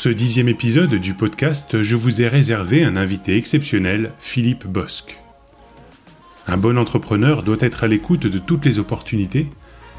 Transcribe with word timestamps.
Pour 0.00 0.04
ce 0.04 0.16
dixième 0.16 0.48
épisode 0.48 0.94
du 0.94 1.12
podcast, 1.12 1.82
je 1.82 1.94
vous 1.94 2.22
ai 2.22 2.28
réservé 2.28 2.84
un 2.84 2.96
invité 2.96 3.36
exceptionnel, 3.36 4.12
Philippe 4.18 4.66
Bosque. 4.66 5.18
Un 6.46 6.56
bon 6.56 6.78
entrepreneur 6.78 7.42
doit 7.42 7.58
être 7.60 7.84
à 7.84 7.86
l'écoute 7.86 8.26
de 8.26 8.38
toutes 8.38 8.64
les 8.64 8.78
opportunités, 8.78 9.46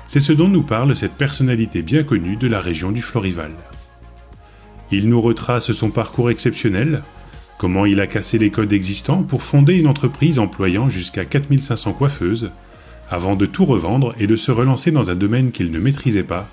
c'est 0.07 0.19
ce 0.19 0.33
dont 0.33 0.47
nous 0.47 0.63
parle 0.63 0.95
cette 0.95 1.13
personnalité 1.13 1.83
bien 1.83 2.01
connue 2.03 2.35
de 2.35 2.47
la 2.47 2.59
région 2.59 2.91
du 2.91 3.03
Florival. 3.03 3.51
Il 4.91 5.07
nous 5.07 5.21
retrace 5.21 5.71
son 5.71 5.91
parcours 5.91 6.31
exceptionnel, 6.31 7.03
comment 7.59 7.85
il 7.85 8.01
a 8.01 8.07
cassé 8.07 8.39
les 8.39 8.49
codes 8.49 8.73
existants 8.73 9.21
pour 9.21 9.43
fonder 9.43 9.75
une 9.75 9.85
entreprise 9.85 10.39
employant 10.39 10.89
jusqu'à 10.89 11.25
4500 11.25 11.93
coiffeuses, 11.93 12.49
avant 13.11 13.35
de 13.35 13.45
tout 13.45 13.65
revendre 13.65 14.15
et 14.19 14.25
de 14.25 14.35
se 14.35 14.51
relancer 14.51 14.89
dans 14.89 15.11
un 15.11 15.15
domaine 15.15 15.51
qu'il 15.51 15.69
ne 15.69 15.79
maîtrisait 15.79 16.23
pas, 16.23 16.49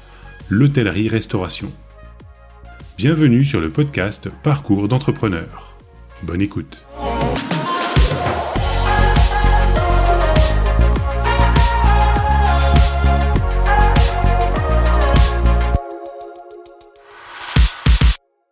l'hôtellerie-restauration. 0.50 1.72
Bienvenue 2.98 3.44
sur 3.44 3.60
le 3.60 3.68
podcast 3.68 4.28
Parcours 4.42 4.88
d'entrepreneur. 4.88 5.76
Bonne 6.24 6.42
écoute. 6.42 6.84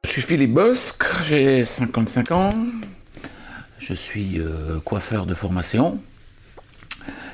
Je 0.05 0.09
suis 0.09 0.23
Philippe 0.23 0.55
Bosque, 0.55 1.03
j'ai 1.25 1.65
55 1.65 2.31
ans, 2.31 2.53
je 3.81 3.95
suis 3.95 4.39
euh, 4.39 4.79
coiffeur 4.85 5.27
de 5.27 5.35
formation 5.35 6.01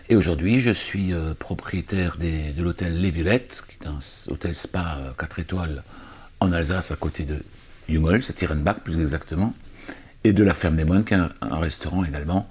et 0.09 0.17
aujourd'hui 0.17 0.61
je 0.61 0.71
suis 0.71 1.13
euh, 1.13 1.35
propriétaire 1.35 2.17
de 2.19 2.63
l'hôtel 2.63 2.99
Les 2.99 3.11
Violettes, 3.11 3.63
qui 3.69 3.77
est 3.85 3.87
un 3.87 3.99
hôtel 4.33 4.55
spa 4.55 4.97
4 5.19 5.39
euh, 5.39 5.43
étoiles 5.43 5.83
en 6.43 6.53
Alsace 6.53 6.91
à 6.91 6.97
côté 6.97 7.23
de 7.23 7.37
Jungel, 7.89 8.23
c'est 8.23 8.33
Tirenbach 8.33 8.81
plus 8.85 9.01
exactement, 9.01 9.55
et 10.25 10.33
de 10.33 10.43
la 10.43 10.55
Ferme 10.55 10.77
des 10.77 10.85
Moines, 10.85 11.05
qui 11.05 11.15
est 11.15 11.19
un, 11.19 11.57
restaurant 11.57 12.05
également 12.05 12.49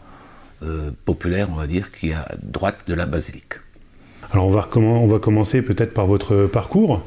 populaire, 1.06 1.48
on 1.52 1.56
va 1.56 1.66
dire, 1.66 1.92
qui 1.92 2.10
est 2.10 2.14
à 2.14 2.28
droite 2.44 2.78
de 2.88 2.94
la 2.94 3.08
basilique. 3.08 3.56
Alors 4.32 4.46
on 4.46 4.52
va, 4.52 4.70
on 4.76 5.08
va 5.08 5.18
commencer 5.18 5.64
peut-être 5.64 5.94
par 5.94 6.06
votre 6.06 6.46
parcours. 6.46 7.04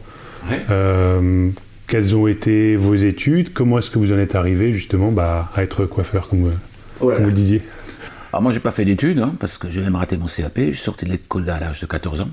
Quelles 1.87 2.17
ont 2.17 2.27
été 2.27 2.77
vos 2.77 2.95
études? 2.95 3.53
Comment 3.53 3.79
est-ce 3.79 3.91
que 3.91 3.99
vous 3.99 4.13
en 4.13 4.19
êtes 4.19 4.35
arrivé 4.35 4.73
justement 4.73 5.13
bah, 5.13 5.51
à 5.55 5.63
être 5.63 5.85
coiffeur, 5.87 6.29
comme, 6.29 6.53
vous 7.01 7.11
le 7.11 7.33
disiez? 7.33 7.63
Alors 8.33 8.43
moi, 8.43 8.53
j'ai 8.53 8.61
pas 8.61 8.73
fait 8.73 8.85
d'études 8.85 9.21
hein, 9.21 9.35
parce 9.39 9.59
que 9.59 9.71
j'ai 9.71 9.81
même 9.81 9.95
raté 9.95 10.17
mon 10.17 10.27
CAP. 10.27 10.59
Je 10.59 10.65
suis 10.65 10.77
sorti 10.77 11.05
de 11.05 11.11
l'école 11.11 11.49
à 11.49 11.61
l'âge 11.61 11.81
de 11.81 11.87
14 11.87 12.23
ans. 12.23 12.31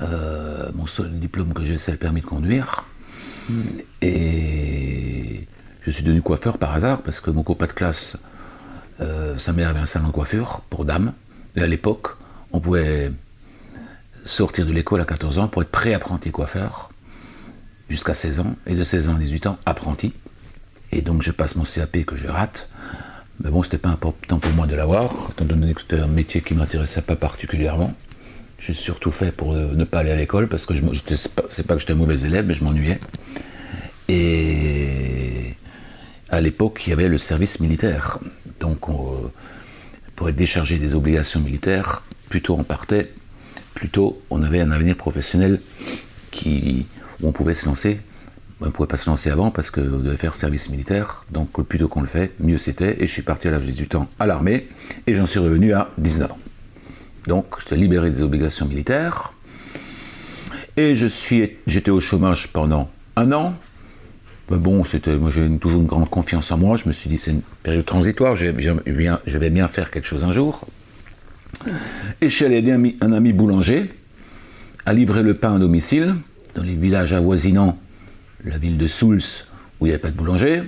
Euh, 0.00 0.68
mon 0.74 0.86
seul 0.86 1.10
diplôme 1.10 1.52
que 1.52 1.64
j'ai, 1.64 1.78
c'est 1.78 1.92
le 1.92 1.98
permis 1.98 2.20
de 2.20 2.26
conduire. 2.26 2.84
Et 4.00 5.46
je 5.84 5.90
suis 5.90 6.04
devenu 6.04 6.22
coiffeur 6.22 6.58
par 6.58 6.72
hasard 6.72 7.02
parce 7.02 7.20
que 7.20 7.30
mon 7.30 7.42
copain 7.42 7.66
de 7.66 7.72
classe, 7.72 8.22
euh, 9.00 9.38
sa 9.38 9.52
mère 9.52 9.68
avait 9.68 9.80
un 9.80 9.86
salon 9.86 10.08
de 10.08 10.12
coiffure 10.12 10.62
pour 10.70 10.84
dames. 10.84 11.12
Et 11.56 11.62
à 11.62 11.66
l'époque, 11.66 12.08
on 12.52 12.60
pouvait 12.60 13.10
sortir 14.24 14.66
de 14.66 14.72
l'école 14.72 15.00
à 15.00 15.04
14 15.04 15.38
ans 15.38 15.48
pour 15.48 15.62
être 15.62 15.70
pré-apprenti 15.70 16.30
coiffeur 16.30 16.90
jusqu'à 17.88 18.14
16 18.14 18.40
ans, 18.40 18.56
et 18.66 18.74
de 18.74 18.84
16 18.84 19.08
ans 19.10 19.16
à 19.16 19.18
18 19.18 19.46
ans, 19.48 19.58
apprenti. 19.66 20.14
Et 20.92 21.02
donc 21.02 21.22
je 21.22 21.30
passe 21.30 21.56
mon 21.56 21.64
CAP 21.64 22.04
que 22.04 22.16
je 22.16 22.26
rate. 22.26 22.68
Mais 23.42 23.50
bon, 23.50 23.62
c'était 23.62 23.78
pas 23.78 23.90
important 23.90 24.38
pour 24.38 24.52
moi 24.52 24.66
de 24.66 24.74
l'avoir, 24.74 25.28
étant 25.30 25.44
donné 25.44 25.74
que 25.74 25.80
c'était 25.80 25.98
un 25.98 26.06
métier 26.06 26.40
qui 26.40 26.54
m'intéressait 26.54 27.02
pas 27.02 27.16
particulièrement. 27.16 27.92
J'ai 28.64 28.74
surtout 28.74 29.10
fait 29.10 29.32
pour 29.32 29.54
euh, 29.54 29.74
ne 29.74 29.84
pas 29.84 30.00
aller 30.00 30.10
à 30.12 30.16
l'école, 30.16 30.48
parce 30.48 30.66
que 30.66 30.74
je 30.74 30.82
c'est 31.50 31.66
pas, 31.66 31.74
que 31.74 31.80
j'étais 31.80 31.92
un 31.92 31.96
mauvais 31.96 32.20
élève, 32.20 32.46
mais 32.46 32.54
je 32.54 32.62
m'ennuyais. 32.64 33.00
Et 34.08 35.54
à 36.28 36.40
l'époque, 36.40 36.82
il 36.86 36.90
y 36.90 36.92
avait 36.92 37.08
le 37.08 37.18
service 37.18 37.60
militaire. 37.60 38.18
Donc, 38.60 38.80
pour 40.16 40.28
être 40.28 40.36
déchargé 40.36 40.78
des 40.78 40.94
obligations 40.94 41.40
militaires, 41.40 42.02
plutôt 42.28 42.54
on 42.54 42.62
partait, 42.62 43.10
plutôt 43.74 44.22
on 44.30 44.42
avait 44.42 44.60
un 44.60 44.70
avenir 44.70 44.96
professionnel 44.96 45.60
où 46.46 47.28
on 47.28 47.32
pouvait 47.32 47.54
se 47.54 47.66
lancer. 47.66 48.00
On 48.60 48.66
ne 48.66 48.70
pouvait 48.70 48.86
pas 48.86 48.96
se 48.96 49.10
lancer 49.10 49.28
avant 49.28 49.50
parce 49.50 49.70
qu'on 49.70 49.80
devait 49.80 50.16
faire 50.16 50.34
service 50.34 50.68
militaire. 50.68 51.24
Donc 51.30 51.60
plus 51.64 51.78
tôt 51.78 51.88
qu'on 51.88 52.00
le 52.00 52.06
fait, 52.06 52.32
mieux 52.38 52.58
c'était. 52.58 53.02
Et 53.02 53.06
je 53.06 53.12
suis 53.12 53.22
parti 53.22 53.48
à 53.48 53.50
l'âge 53.50 53.62
de 53.62 53.70
18 53.70 53.94
ans 53.96 54.08
à 54.20 54.26
l'armée 54.26 54.68
et 55.06 55.14
j'en 55.14 55.26
suis 55.26 55.40
revenu 55.40 55.72
à 55.72 55.90
19 55.98 56.30
ans. 56.30 56.38
Donc 57.26 57.46
j'étais 57.60 57.76
libéré 57.76 58.10
des 58.10 58.22
obligations 58.22 58.66
militaires. 58.66 59.32
Et 60.76 60.94
j'étais 60.96 61.90
au 61.90 62.00
chômage 62.00 62.52
pendant 62.52 62.90
un 63.16 63.30
an. 63.32 63.54
Mais 64.50 64.56
bon, 64.56 64.84
j'ai 64.84 65.00
toujours 65.00 65.80
une 65.80 65.86
grande 65.86 66.08
confiance 66.08 66.50
en 66.50 66.58
moi. 66.58 66.76
Je 66.76 66.88
me 66.88 66.92
suis 66.92 67.08
dit 67.10 67.18
c'est 67.18 67.30
une 67.30 67.42
période 67.62 67.84
transitoire. 67.84 68.36
Je 68.36 68.46
vais 68.46 69.50
bien, 69.50 69.68
faire 69.68 69.90
quelque 69.90 70.06
chose 70.06 70.24
un 70.24 70.32
jour. 70.32 70.66
Et 72.20 72.28
je 72.28 72.34
suis 72.34 72.44
allé 72.44 72.56
aider 72.56 72.96
un 73.00 73.12
ami 73.12 73.32
boulanger 73.32 73.90
à 74.86 74.92
livrer 74.92 75.22
le 75.22 75.34
pain 75.34 75.54
à 75.54 75.58
domicile 75.58 76.14
dans 76.54 76.62
les 76.62 76.74
villages 76.74 77.12
avoisinants 77.12 77.78
la 78.44 78.58
ville 78.58 78.78
de 78.78 78.86
Souls, 78.86 79.22
où 79.80 79.86
il 79.86 79.90
n'y 79.90 79.94
avait 79.94 80.02
pas 80.02 80.10
de 80.10 80.16
boulanger. 80.16 80.62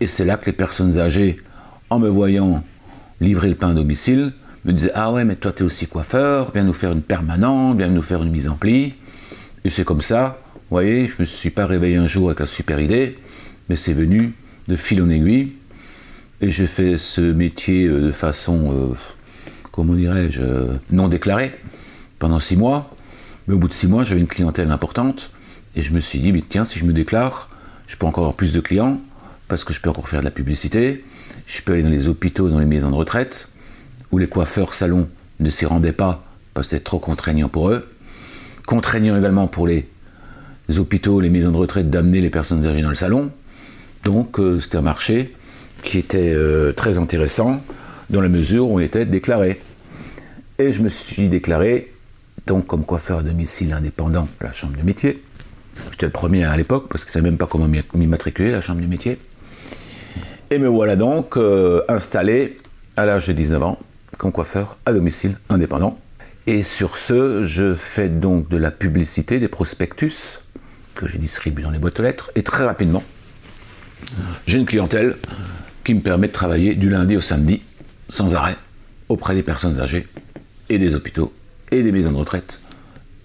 Et 0.00 0.06
c'est 0.06 0.24
là 0.24 0.36
que 0.36 0.46
les 0.46 0.52
personnes 0.52 0.98
âgées, 0.98 1.40
en 1.90 1.98
me 1.98 2.08
voyant 2.08 2.62
livrer 3.20 3.48
le 3.48 3.54
pain 3.54 3.70
à 3.70 3.74
domicile, 3.74 4.32
me 4.64 4.72
disaient 4.72 4.92
Ah 4.94 5.12
ouais, 5.12 5.24
mais 5.24 5.36
toi, 5.36 5.52
tu 5.52 5.62
es 5.62 5.66
aussi 5.66 5.86
coiffeur, 5.86 6.50
viens 6.52 6.64
nous 6.64 6.72
faire 6.72 6.92
une 6.92 7.02
permanente, 7.02 7.76
viens 7.76 7.88
nous 7.88 8.02
faire 8.02 8.22
une 8.22 8.30
mise 8.30 8.48
en 8.48 8.54
pli. 8.54 8.94
Et 9.64 9.70
c'est 9.70 9.84
comme 9.84 10.02
ça, 10.02 10.38
vous 10.54 10.76
voyez, 10.76 11.06
je 11.08 11.14
ne 11.14 11.20
me 11.20 11.24
suis 11.26 11.50
pas 11.50 11.66
réveillé 11.66 11.96
un 11.96 12.06
jour 12.06 12.28
avec 12.28 12.40
la 12.40 12.46
super 12.46 12.80
idée, 12.80 13.18
mais 13.68 13.76
c'est 13.76 13.92
venu 13.92 14.34
de 14.68 14.76
fil 14.76 15.02
en 15.02 15.10
aiguille. 15.10 15.52
Et 16.40 16.50
j'ai 16.50 16.66
fait 16.66 16.98
ce 16.98 17.20
métier 17.20 17.86
euh, 17.86 18.06
de 18.06 18.12
façon, 18.12 18.72
euh, 18.72 18.96
comment 19.72 19.94
dirais-je, 19.94 20.40
euh, 20.42 20.66
non 20.90 21.08
déclarée, 21.08 21.54
pendant 22.18 22.40
six 22.40 22.56
mois. 22.56 22.90
Mais 23.46 23.54
au 23.54 23.58
bout 23.58 23.68
de 23.68 23.74
six 23.74 23.86
mois, 23.86 24.04
j'avais 24.04 24.20
une 24.20 24.26
clientèle 24.26 24.70
importante 24.70 25.30
et 25.76 25.82
je 25.82 25.92
me 25.92 26.00
suis 26.00 26.18
dit, 26.18 26.32
mais 26.32 26.42
tiens, 26.46 26.64
si 26.64 26.78
je 26.78 26.84
me 26.84 26.92
déclare, 26.92 27.50
je 27.86 27.96
peux 27.96 28.06
encore 28.06 28.24
avoir 28.24 28.36
plus 28.36 28.52
de 28.52 28.60
clients 28.60 29.00
parce 29.48 29.64
que 29.64 29.72
je 29.72 29.80
peux 29.80 29.90
encore 29.90 30.08
faire 30.08 30.20
de 30.20 30.24
la 30.24 30.30
publicité. 30.30 31.04
Je 31.46 31.60
peux 31.62 31.72
aller 31.72 31.82
dans 31.82 31.90
les 31.90 32.08
hôpitaux, 32.08 32.48
dans 32.48 32.58
les 32.58 32.66
maisons 32.66 32.90
de 32.90 32.96
retraite 32.96 33.53
où 34.14 34.18
les 34.18 34.28
coiffeurs 34.28 34.74
salons 34.74 35.08
ne 35.40 35.50
s'y 35.50 35.66
rendaient 35.66 35.92
pas 35.92 36.22
parce 36.54 36.68
que 36.68 36.70
c'était 36.70 36.84
trop 36.84 37.00
contraignant 37.00 37.48
pour 37.48 37.68
eux. 37.68 37.84
Contraignant 38.64 39.18
également 39.18 39.48
pour 39.48 39.66
les, 39.66 39.88
hôpitaux, 40.78 41.20
les 41.20 41.30
maisons 41.30 41.50
de 41.50 41.56
retraite 41.56 41.90
d'amener 41.90 42.20
les 42.20 42.30
personnes 42.30 42.64
âgées 42.64 42.80
dans 42.80 42.90
le 42.90 42.94
salon. 42.94 43.32
Donc 44.04 44.38
euh, 44.38 44.60
c'était 44.60 44.76
un 44.76 44.82
marché 44.82 45.34
qui 45.82 45.98
était 45.98 46.32
euh, 46.32 46.72
très 46.72 46.98
intéressant 46.98 47.60
dans 48.08 48.20
la 48.20 48.28
mesure 48.28 48.68
où 48.68 48.76
on 48.76 48.78
était 48.78 49.04
déclaré. 49.04 49.60
Et 50.60 50.70
je 50.70 50.80
me 50.80 50.88
suis 50.88 51.28
déclaré 51.28 51.92
donc 52.46 52.68
comme 52.68 52.84
coiffeur 52.84 53.18
à 53.18 53.22
domicile 53.24 53.72
indépendant 53.72 54.28
à 54.40 54.44
la 54.44 54.52
chambre 54.52 54.76
de 54.76 54.82
métier. 54.82 55.20
J'étais 55.90 56.06
le 56.06 56.12
premier 56.12 56.44
à 56.44 56.56
l'époque 56.56 56.86
parce 56.88 57.04
que 57.04 57.10
je 57.10 57.18
ne 57.18 57.20
savais 57.20 57.30
même 57.30 57.38
pas 57.38 57.46
comment 57.46 57.66
m'immatriculer 57.94 58.50
à 58.50 58.52
la 58.52 58.60
chambre 58.60 58.80
de 58.80 58.86
métier. 58.86 59.18
Et 60.52 60.58
me 60.58 60.68
voilà 60.68 60.94
donc 60.94 61.36
euh, 61.36 61.82
installé 61.88 62.58
à 62.96 63.06
l'âge 63.06 63.26
de 63.26 63.32
19 63.32 63.62
ans 63.64 63.78
comme 64.16 64.32
coiffeur 64.32 64.78
à 64.86 64.92
domicile 64.92 65.36
indépendant. 65.48 65.98
Et 66.46 66.62
sur 66.62 66.98
ce, 66.98 67.46
je 67.46 67.74
fais 67.74 68.08
donc 68.08 68.48
de 68.48 68.56
la 68.56 68.70
publicité, 68.70 69.38
des 69.38 69.48
prospectus 69.48 70.40
que 70.94 71.06
je 71.06 71.16
distribue 71.16 71.62
dans 71.62 71.70
les 71.70 71.78
boîtes 71.78 71.98
aux 72.00 72.02
lettres. 72.02 72.30
Et 72.34 72.42
très 72.42 72.64
rapidement, 72.64 73.02
j'ai 74.46 74.58
une 74.58 74.66
clientèle 74.66 75.16
qui 75.84 75.94
me 75.94 76.00
permet 76.00 76.28
de 76.28 76.32
travailler 76.32 76.74
du 76.74 76.90
lundi 76.90 77.16
au 77.16 77.20
samedi 77.20 77.62
sans 78.10 78.34
arrêt 78.34 78.56
auprès 79.08 79.34
des 79.34 79.42
personnes 79.42 79.80
âgées 79.80 80.06
et 80.68 80.78
des 80.78 80.94
hôpitaux 80.94 81.32
et 81.70 81.82
des 81.82 81.92
maisons 81.92 82.12
de 82.12 82.16
retraite 82.16 82.60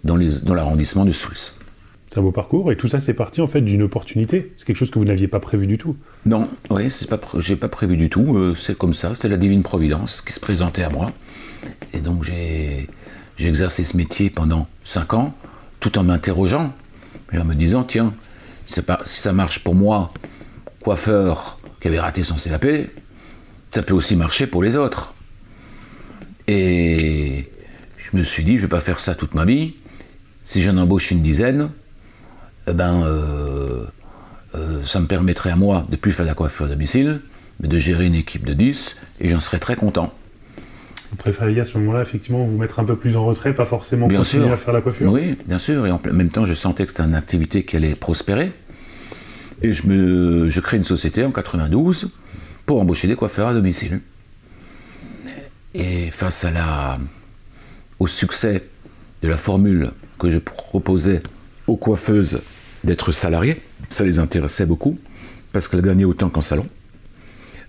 dans 0.04 0.16
l'arrondissement 0.54 1.06
de 1.06 1.12
Souls. 1.12 1.59
C'est 2.10 2.20
un 2.20 2.24
beau 2.24 2.32
parcours, 2.32 2.72
et 2.72 2.76
tout 2.76 2.88
ça, 2.88 3.00
c'est 3.00 3.14
parti 3.14 3.40
en 3.40 3.46
fait 3.46 3.62
d'une 3.62 3.84
opportunité. 3.84 4.52
C'est 4.58 4.66
quelque 4.66 4.78
chose 4.78 4.90
que 4.90 4.98
vous 4.98 5.06
n'aviez 5.06 5.28
pas 5.28 5.40
prévu 5.40 5.68
du 5.68 5.78
tout. 5.78 5.96
Non, 6.26 6.50
oui, 6.72 6.90
c'est 6.90 7.08
pas, 7.08 7.20
j'ai 7.38 7.56
pas 7.56 7.70
prévu 7.70 7.98
du 7.98 8.10
tout. 8.10 8.36
Euh, 8.36 8.56
c'est 8.60 8.76
comme 8.76 8.96
ça, 8.96 9.14
c'est 9.14 9.30
la 9.30 9.38
divine 9.38 9.62
providence 9.62 10.22
qui 10.22 10.34
se 10.34 10.40
présentait 10.40 10.82
à 10.82 10.90
moi. 10.90 11.12
Et 11.94 12.00
donc 12.00 12.24
j'ai, 12.24 12.88
exercé 13.38 13.84
ce 13.84 13.96
métier 13.96 14.32
pendant 14.32 14.68
cinq 14.84 15.14
ans, 15.14 15.36
tout 15.80 16.00
en 16.00 16.04
m'interrogeant, 16.04 16.74
et 17.32 17.38
en 17.38 17.46
me 17.46 17.54
disant 17.54 17.84
tiens, 17.84 18.14
si 18.66 18.74
ça, 18.74 19.00
si 19.06 19.22
ça 19.22 19.32
marche 19.32 19.64
pour 19.64 19.76
moi, 19.76 20.12
coiffeur 20.82 21.60
qui 21.80 21.90
avait 21.90 22.00
raté 22.00 22.24
son 22.24 22.36
CAP, 22.36 22.66
ça 23.72 23.84
peut 23.84 23.94
aussi 23.94 24.16
marcher 24.16 24.48
pour 24.48 24.64
les 24.64 24.76
autres. 24.76 25.14
Et 26.48 27.48
je 27.98 28.18
me 28.18 28.24
suis 28.24 28.44
dit, 28.44 28.58
je 28.58 28.64
vais 28.64 28.68
pas 28.68 28.82
faire 28.82 29.00
ça 29.00 29.14
toute 29.14 29.36
ma 29.36 29.46
vie. 29.46 29.76
Si 30.44 30.64
j'en 30.64 30.78
embauche 30.78 31.12
une 31.12 31.22
dizaine, 31.22 31.70
eh 32.70 32.74
ben, 32.74 33.04
euh, 33.04 33.84
euh, 34.56 34.84
ça 34.86 35.00
me 35.00 35.06
permettrait 35.06 35.52
à 35.52 35.56
moi 35.56 35.86
de 35.90 35.96
plus 35.96 36.12
faire 36.12 36.26
la 36.26 36.34
coiffure 36.34 36.66
à 36.66 36.70
domicile, 36.70 37.22
mais 37.60 37.68
de 37.68 37.80
gérer 37.80 38.06
une 38.06 38.16
équipe 38.16 38.46
de 38.46 38.54
10, 38.54 38.98
et 39.22 39.30
j'en 39.30 39.40
serais 39.40 39.60
très 39.60 39.76
content. 39.76 40.14
Vous 41.12 41.18
préfériez 41.18 41.60
à 41.60 41.66
ce 41.66 41.78
moment-là, 41.80 42.02
effectivement, 42.02 42.46
vous 42.46 42.58
mettre 42.58 42.80
un 42.80 42.84
peu 42.84 42.96
plus 42.96 43.16
en 43.16 43.26
retrait, 43.26 43.54
pas 43.54 43.66
forcément 43.66 44.08
continuer 44.08 44.52
à 44.52 44.58
faire 44.58 44.74
la 44.74 44.82
coiffure? 44.82 45.12
Oui, 45.12 45.36
bien 45.48 45.60
sûr, 45.60 45.86
et 45.88 45.92
en 45.92 46.00
même 46.12 46.30
temps, 46.30 46.46
je 46.46 46.54
sentais 46.54 46.86
que 46.86 46.92
c'était 46.92 47.04
une 47.04 47.16
activité 47.16 47.64
qui 47.64 47.78
allait 47.78 47.96
prospérer. 47.96 48.52
Et 49.62 49.74
je, 49.74 49.88
me, 49.88 50.50
je 50.50 50.60
crée 50.60 50.78
une 50.78 50.84
société 50.84 51.26
en 51.26 51.32
92 51.32 52.10
pour 52.66 52.80
embaucher 52.80 53.08
des 53.08 53.16
coiffeurs 53.16 53.48
à 53.48 53.54
domicile. 53.54 54.02
Et 55.74 56.12
face 56.12 56.46
à 56.46 56.52
la, 56.52 57.00
au 58.00 58.08
succès 58.08 58.64
de 59.22 59.28
la 59.28 59.38
formule 59.38 59.92
que 60.20 60.30
je 60.30 60.38
proposais 60.38 61.22
aux 61.68 61.76
coiffeuses 61.76 62.42
d'être 62.84 63.12
salariées, 63.12 63.62
ça 63.90 64.04
les 64.04 64.20
intéressait 64.20 64.66
beaucoup, 64.66 64.98
parce 65.52 65.68
qu'elles 65.68 65.82
gagnaient 65.82 66.06
autant 66.06 66.30
qu'en 66.30 66.42
salon. 66.42 66.68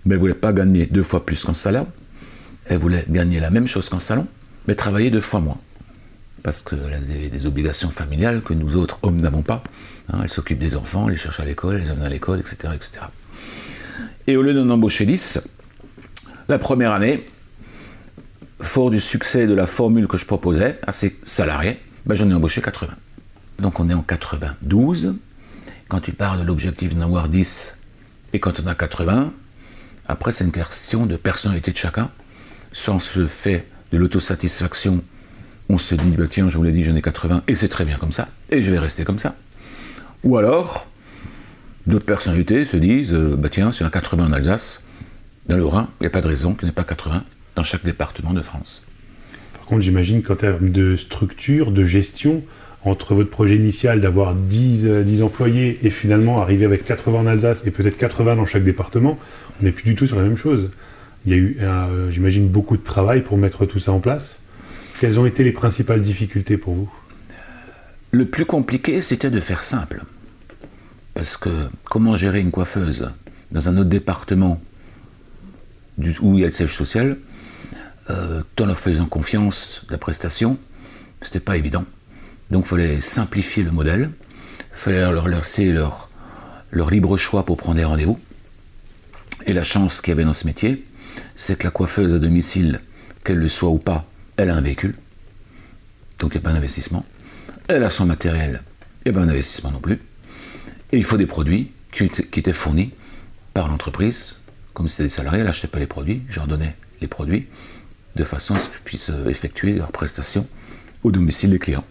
Mais 0.05 0.13
elles 0.13 0.17
ne 0.17 0.21
voulaient 0.21 0.33
pas 0.33 0.53
gagner 0.53 0.85
deux 0.85 1.03
fois 1.03 1.25
plus 1.25 1.43
qu'en 1.43 1.53
salon. 1.53 1.87
Elles 2.65 2.77
voulaient 2.77 3.05
gagner 3.09 3.39
la 3.39 3.49
même 3.49 3.67
chose 3.67 3.89
qu'en 3.89 3.99
salon, 3.99 4.27
mais 4.67 4.75
travailler 4.75 5.11
deux 5.11 5.21
fois 5.21 5.39
moins. 5.39 5.57
Parce 6.43 6.61
qu'elles 6.61 6.93
avaient 6.93 7.29
des 7.29 7.45
obligations 7.45 7.89
familiales 7.89 8.41
que 8.41 8.53
nous 8.53 8.75
autres 8.75 8.99
hommes 9.03 9.19
n'avons 9.19 9.43
pas. 9.43 9.63
Hein, 10.11 10.19
elles 10.23 10.29
s'occupent 10.29 10.59
des 10.59 10.75
enfants, 10.75 11.07
elles 11.07 11.13
les 11.13 11.19
cherchent 11.19 11.39
à 11.39 11.45
l'école, 11.45 11.75
elles 11.75 11.83
les 11.83 11.89
amènent 11.91 12.05
à 12.05 12.09
l'école, 12.09 12.39
etc., 12.39 12.73
etc. 12.75 13.05
Et 14.27 14.37
au 14.37 14.41
lieu 14.41 14.53
d'en 14.53 14.69
embaucher 14.69 15.05
10, 15.05 15.41
la 16.47 16.59
première 16.59 16.91
année, 16.91 17.25
fort 18.59 18.91
du 18.91 18.99
succès 18.99 19.47
de 19.47 19.53
la 19.53 19.67
formule 19.67 20.07
que 20.07 20.17
je 20.17 20.25
proposais 20.25 20.79
à 20.85 20.91
ces 20.91 21.15
salariés, 21.23 21.79
ben 22.05 22.15
j'en 22.15 22.29
ai 22.29 22.33
embauché 22.33 22.61
80. 22.61 22.93
Donc 23.61 23.79
on 23.79 23.87
est 23.87 23.93
en 23.93 24.01
92. 24.01 25.15
Quand 25.87 25.99
tu 25.99 26.11
parles 26.11 26.39
de 26.39 26.43
l'objectif 26.43 26.95
d'en 26.95 27.01
avoir 27.01 27.29
10 27.29 27.77
et 28.33 28.39
quand 28.39 28.59
on 28.59 28.67
a 28.67 28.73
80, 28.73 29.31
après 30.07 30.31
c'est 30.31 30.43
une 30.43 30.51
question 30.51 31.05
de 31.05 31.15
personnalité 31.15 31.71
de 31.71 31.77
chacun. 31.77 32.09
Sans 32.73 32.99
ce 32.99 33.27
fait 33.27 33.67
de 33.91 33.97
l'autosatisfaction, 33.97 35.03
on 35.69 35.77
se 35.77 35.93
dit, 35.93 36.11
bah, 36.17 36.23
tiens, 36.29 36.49
je 36.49 36.57
vous 36.57 36.63
l'ai 36.63 36.71
dit, 36.71 36.83
j'en 36.83 36.95
ai 36.95 37.01
80 37.01 37.43
et 37.47 37.55
c'est 37.55 37.67
très 37.67 37.85
bien 37.85 37.97
comme 37.97 38.11
ça, 38.11 38.29
et 38.49 38.63
je 38.63 38.71
vais 38.71 38.79
rester 38.79 39.03
comme 39.03 39.19
ça. 39.19 39.35
Ou 40.23 40.37
alors, 40.37 40.87
d'autres 41.85 42.05
personnalités 42.05 42.65
se 42.65 42.77
disent, 42.77 43.13
euh, 43.13 43.35
bah 43.37 43.49
tiens, 43.51 43.71
s'il 43.71 43.81
y 43.81 43.83
en 43.85 43.89
a 43.89 43.91
80 43.91 44.25
en 44.25 44.31
Alsace, 44.31 44.83
dans 45.47 45.57
le 45.57 45.65
Rhin, 45.65 45.89
il 45.99 46.03
n'y 46.03 46.07
a 46.07 46.11
pas 46.11 46.21
de 46.21 46.27
raison 46.27 46.55
qu'il 46.55 46.65
n'y 46.65 46.71
ait 46.71 46.73
pas 46.73 46.83
80 46.83 47.23
dans 47.55 47.63
chaque 47.63 47.83
département 47.83 48.33
de 48.33 48.41
France. 48.41 48.81
Par 49.53 49.65
contre, 49.65 49.81
j'imagine 49.81 50.23
qu'en 50.23 50.35
termes 50.35 50.71
de 50.71 50.95
structure, 50.95 51.71
de 51.71 51.83
gestion, 51.83 52.43
entre 52.83 53.13
votre 53.13 53.29
projet 53.29 53.55
initial 53.55 54.01
d'avoir 54.01 54.33
10, 54.33 54.85
10, 54.85 55.21
euh, 55.21 55.23
employés 55.23 55.79
et 55.83 55.89
finalement 55.89 56.41
arriver 56.41 56.65
avec 56.65 56.83
80 56.83 57.19
en 57.19 57.27
Alsace 57.27 57.63
et 57.65 57.71
peut-être 57.71 57.97
80 57.97 58.37
dans 58.37 58.45
chaque 58.45 58.63
département, 58.63 59.19
on 59.59 59.65
n'est 59.65 59.71
plus 59.71 59.83
du 59.83 59.95
tout 59.95 60.07
sur 60.07 60.17
la 60.17 60.23
même 60.23 60.37
chose. 60.37 60.71
Il 61.25 61.31
y 61.31 61.35
a 61.35 61.37
eu, 61.37 61.57
euh, 61.61 62.09
j'imagine, 62.09 62.47
beaucoup 62.47 62.77
de 62.77 62.83
travail 62.83 63.21
pour 63.21 63.37
mettre 63.37 63.65
tout 63.65 63.79
ça 63.79 63.91
en 63.91 63.99
place. 63.99 64.39
Quelles 64.99 65.19
ont 65.19 65.25
été 65.25 65.43
les 65.43 65.51
principales 65.51 66.01
difficultés 66.01 66.57
pour 66.57 66.73
vous? 66.73 66.91
Le 68.11 68.25
plus 68.25 68.45
compliqué, 68.45 69.01
c'était 69.01 69.29
de 69.29 69.39
faire 69.39 69.63
simple. 69.63 70.03
Parce 71.13 71.37
que 71.37 71.49
comment 71.83 72.17
gérer 72.17 72.39
une 72.39 72.51
coiffeuse 72.51 73.11
dans 73.51 73.69
un 73.69 73.77
autre 73.77 73.89
département 73.89 74.61
où 76.21 76.37
il 76.37 76.41
y 76.41 76.43
a 76.43 76.47
le 76.47 76.53
siège 76.53 76.75
social, 76.75 77.17
euh, 78.09 78.41
tout 78.55 78.63
en 78.63 78.65
leur 78.65 78.79
faisant 78.79 79.05
confiance 79.05 79.85
la 79.89 79.97
prestation, 79.97 80.57
c'était 81.21 81.39
pas 81.39 81.57
évident. 81.57 81.85
Donc 82.51 82.65
il 82.65 82.69
fallait 82.69 83.01
simplifier 83.01 83.63
le 83.63 83.71
modèle, 83.71 84.11
il 84.73 84.77
fallait 84.77 84.99
leur 84.99 85.27
laisser 85.29 85.71
leur, 85.71 86.09
libre 86.73 87.17
choix 87.17 87.45
pour 87.45 87.57
prendre 87.57 87.77
des 87.77 87.85
rendez-vous. 87.85 88.19
Et 89.47 89.53
la 89.53 89.63
chance 89.63 90.01
qu'il 90.01 90.11
y 90.11 90.13
avait 90.13 90.25
dans 90.25 90.33
ce 90.33 90.45
métier, 90.45 90.85
c'est 91.35 91.57
que 91.57 91.63
la 91.63 91.71
coiffeuse 91.71 92.13
à 92.13 92.19
domicile, 92.19 92.81
qu'elle 93.23 93.37
le 93.37 93.47
soit 93.47 93.69
ou 93.69 93.77
pas, 93.77 94.05
elle 94.35 94.49
a 94.49 94.55
un 94.55 94.61
véhicule. 94.61 94.95
Donc 96.19 96.33
il 96.33 96.37
n'y 96.37 96.43
a 96.43 96.49
pas 96.49 96.53
d'investissement. 96.53 97.05
Elle 97.67 97.83
a 97.83 97.89
son 97.89 98.05
matériel, 98.05 98.61
il 99.05 99.11
n'y 99.11 99.17
a 99.17 99.19
pas 99.19 99.25
d'investissement 99.25 99.71
non 99.71 99.79
plus. 99.79 99.99
Et 100.91 100.97
il 100.97 101.05
faut 101.05 101.17
des 101.17 101.25
produits 101.25 101.71
qui, 101.93 102.03
étaient 102.03 102.53
fournis 102.53 102.91
par 103.53 103.69
l'entreprise. 103.69 104.33
Comme 104.73 104.89
c'était 104.89 105.03
des 105.03 105.09
salariés, 105.09 105.39
elle 105.39 105.47
n'achetait 105.47 105.67
pas 105.67 105.79
les 105.79 105.87
produits, 105.87 106.21
je 106.29 106.35
leur 106.35 106.47
donnais 106.47 106.75
les 106.99 107.07
produits 107.07 107.47
de 108.15 108.23
façon 108.25 108.55
à 108.55 108.59
ce 108.59 108.67
qu'ils 108.67 108.81
puissent 108.83 109.11
effectuer 109.29 109.73
leurs 109.73 109.91
prestations 109.93 110.45
au 111.03 111.11
domicile 111.11 111.49
des 111.49 111.59
clients. 111.59 111.85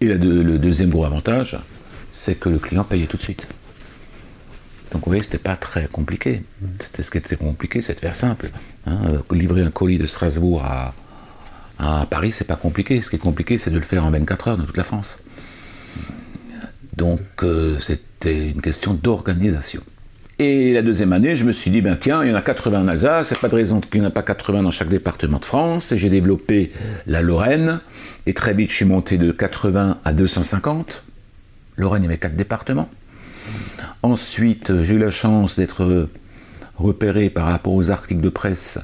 Et 0.00 0.06
le 0.06 0.58
deuxième 0.58 0.90
gros 0.90 1.04
avantage, 1.04 1.58
c'est 2.12 2.34
que 2.34 2.48
le 2.48 2.58
client 2.58 2.84
payait 2.84 3.06
tout 3.06 3.16
de 3.16 3.22
suite. 3.22 3.46
Donc 4.92 5.02
vous 5.04 5.10
voyez, 5.10 5.22
c'était 5.22 5.38
pas 5.38 5.56
très 5.56 5.86
compliqué. 5.86 6.42
C'était 6.80 7.02
ce 7.02 7.10
qui 7.10 7.18
était 7.18 7.36
compliqué, 7.36 7.82
c'est 7.82 7.94
de 7.94 8.00
faire 8.00 8.16
simple. 8.16 8.50
Hein. 8.86 8.98
livrer 9.30 9.62
un 9.62 9.70
colis 9.70 9.98
de 9.98 10.06
Strasbourg 10.06 10.64
à, 10.64 10.94
à 11.78 12.06
Paris, 12.06 12.32
c'est 12.34 12.46
pas 12.46 12.56
compliqué. 12.56 13.02
Ce 13.02 13.10
qui 13.10 13.16
est 13.16 13.20
compliqué, 13.20 13.58
c'est 13.58 13.70
de 13.70 13.76
le 13.76 13.84
faire 13.84 14.04
en 14.04 14.10
24 14.10 14.48
heures 14.48 14.56
dans 14.58 14.64
toute 14.64 14.76
la 14.76 14.84
France. 14.84 15.18
Donc 16.96 17.20
euh, 17.42 17.78
c'était 17.80 18.48
une 18.48 18.62
question 18.62 18.94
d'organisation. 18.94 19.82
Et 20.40 20.72
la 20.72 20.82
deuxième 20.82 21.12
année, 21.12 21.34
je 21.34 21.44
me 21.44 21.50
suis 21.50 21.68
dit, 21.70 21.80
ben 21.80 21.96
tiens, 22.00 22.24
il 22.24 22.30
y 22.30 22.32
en 22.32 22.36
a 22.36 22.42
80 22.42 22.82
en 22.82 22.88
Alsace, 22.88 23.28
c'est 23.28 23.40
pas 23.40 23.48
de 23.48 23.56
raison 23.56 23.80
qu'il 23.80 24.00
n'y 24.00 24.06
en 24.06 24.10
a 24.10 24.12
pas 24.12 24.22
80 24.22 24.62
dans 24.62 24.70
chaque 24.70 24.88
département 24.88 25.38
de 25.38 25.44
France. 25.44 25.90
Et 25.90 25.98
j'ai 25.98 26.10
développé 26.10 26.72
la 27.08 27.22
Lorraine, 27.22 27.80
et 28.26 28.34
très 28.34 28.54
vite 28.54 28.70
je 28.70 28.76
suis 28.76 28.84
monté 28.84 29.18
de 29.18 29.32
80 29.32 29.98
à 30.04 30.12
250. 30.12 31.02
Lorraine, 31.76 32.02
il 32.02 32.06
y 32.06 32.08
avait 32.08 32.18
quatre 32.18 32.36
départements. 32.36 32.88
Ensuite, 34.04 34.82
j'ai 34.82 34.94
eu 34.94 34.98
la 34.98 35.10
chance 35.10 35.56
d'être 35.56 36.08
repéré 36.76 37.30
par 37.30 37.46
rapport 37.46 37.74
aux 37.74 37.90
articles 37.90 38.20
de 38.20 38.28
presse 38.28 38.78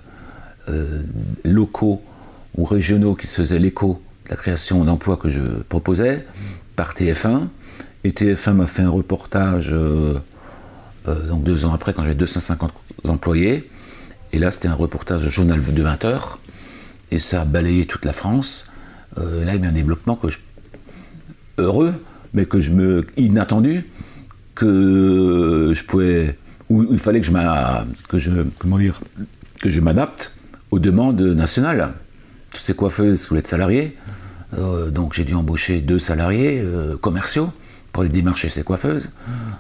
euh, 0.69 1.03
locaux 1.45 2.03
ou 2.57 2.65
régionaux 2.65 3.15
qui 3.15 3.29
se 3.29 3.37
faisaient 3.37 3.61
l'écho 3.61 4.03
de 4.25 4.31
la 4.31 4.37
création 4.37 4.85
d'emplois 4.85 5.17
que 5.17 5.29
je 5.29 5.41
proposais 5.69 6.27
par 6.75 6.95
TF1. 6.95 7.47
Et 8.03 8.11
TF1 8.11 8.55
m'a 8.55 8.67
fait 8.67 8.83
un 8.83 8.91
reportage 8.91 9.71
euh, 9.73 10.15
donc 11.07 11.45
deux 11.45 11.65
ans 11.65 11.75
après, 11.75 11.93
quand 11.93 12.03
j'avais 12.03 12.15
250 12.15 12.73
employés. 13.09 13.69
Et 14.35 14.39
là, 14.39 14.51
c'était 14.51 14.69
un 14.69 14.75
reportage 14.75 15.29
journal 15.29 15.63
de 15.63 15.83
20 15.83 16.05
heures. 16.05 16.39
Et 17.11 17.21
ça 17.21 17.43
a 17.43 17.45
balayé 17.45 17.87
toute 17.87 18.05
la 18.05 18.13
France. 18.13 18.69
Euh, 19.19 19.45
là, 19.45 19.55
il 19.55 19.63
y 19.63 19.65
a 19.65 19.69
un 19.69 19.73
développement 19.73 20.17
que 20.17 20.29
je... 20.29 20.39
heureux, 21.59 21.95
mais 22.33 22.45
que 22.47 22.61
je 22.61 22.73
me. 22.73 23.07
inattendu, 23.17 23.85
que 24.57 25.73
je 25.73 25.85
pouvais. 25.85 26.37
où 26.69 26.83
il 26.93 26.99
fallait 26.99 27.21
que 27.21 27.27
je 27.27 27.33
que 28.09 28.19
je. 29.71 29.81
m'adapte 29.81 30.37
aux 30.73 30.81
demandes 30.81 31.21
nationales. 31.21 31.93
Toutes 32.51 32.65
ces 32.65 32.75
coiffeuses 32.75 33.29
voulaient 33.29 33.39
être 33.39 33.47
salariées. 33.47 33.97
Euh, 34.59 34.91
donc 34.91 35.15
j'ai 35.15 35.25
dû 35.25 35.35
embaucher 35.35 35.79
deux 35.81 36.01
salariés 36.01 36.65
commerciaux 37.01 37.53
pour 37.95 38.03
aller 38.03 38.11
démarcher 38.11 38.49
ses 38.49 38.65
coiffeuses. 38.65 39.09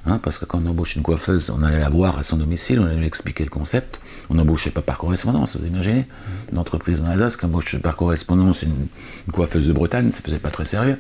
Hein, 0.07 0.19
parce 0.19 0.39
que 0.39 0.45
quand 0.45 0.61
on 0.63 0.67
embauche 0.67 0.97
une 0.97 1.03
coiffeuse, 1.03 1.51
on 1.51 1.63
allait 1.63 1.79
la 1.79 1.89
voir 1.89 2.19
à 2.19 2.25
son 2.25 2.37
domicile, 2.37 2.81
on 2.81 2.85
allait 2.85 2.97
lui 2.97 3.07
expliquer 3.07 3.45
le 3.45 3.49
concept. 3.49 4.01
On 4.29 4.35
n'embauchait 4.35 4.73
pas 4.73 4.83
par 4.83 4.99
correspondance, 4.99 5.57
vous 5.57 5.65
imaginez 5.65 6.07
Une 6.51 6.59
entreprise 6.59 7.01
en 7.01 7.07
Alsace 7.07 7.37
qui 7.37 7.47
embauche 7.47 7.79
par 7.79 7.95
correspondance 7.95 8.63
une, 8.63 8.89
coiffeuse 9.33 9.69
de 9.69 9.73
Bretagne, 9.73 10.11
ça 10.11 10.21
faisait 10.21 10.39
pas 10.39 10.51
très 10.51 10.65
sérieux. 10.65 10.99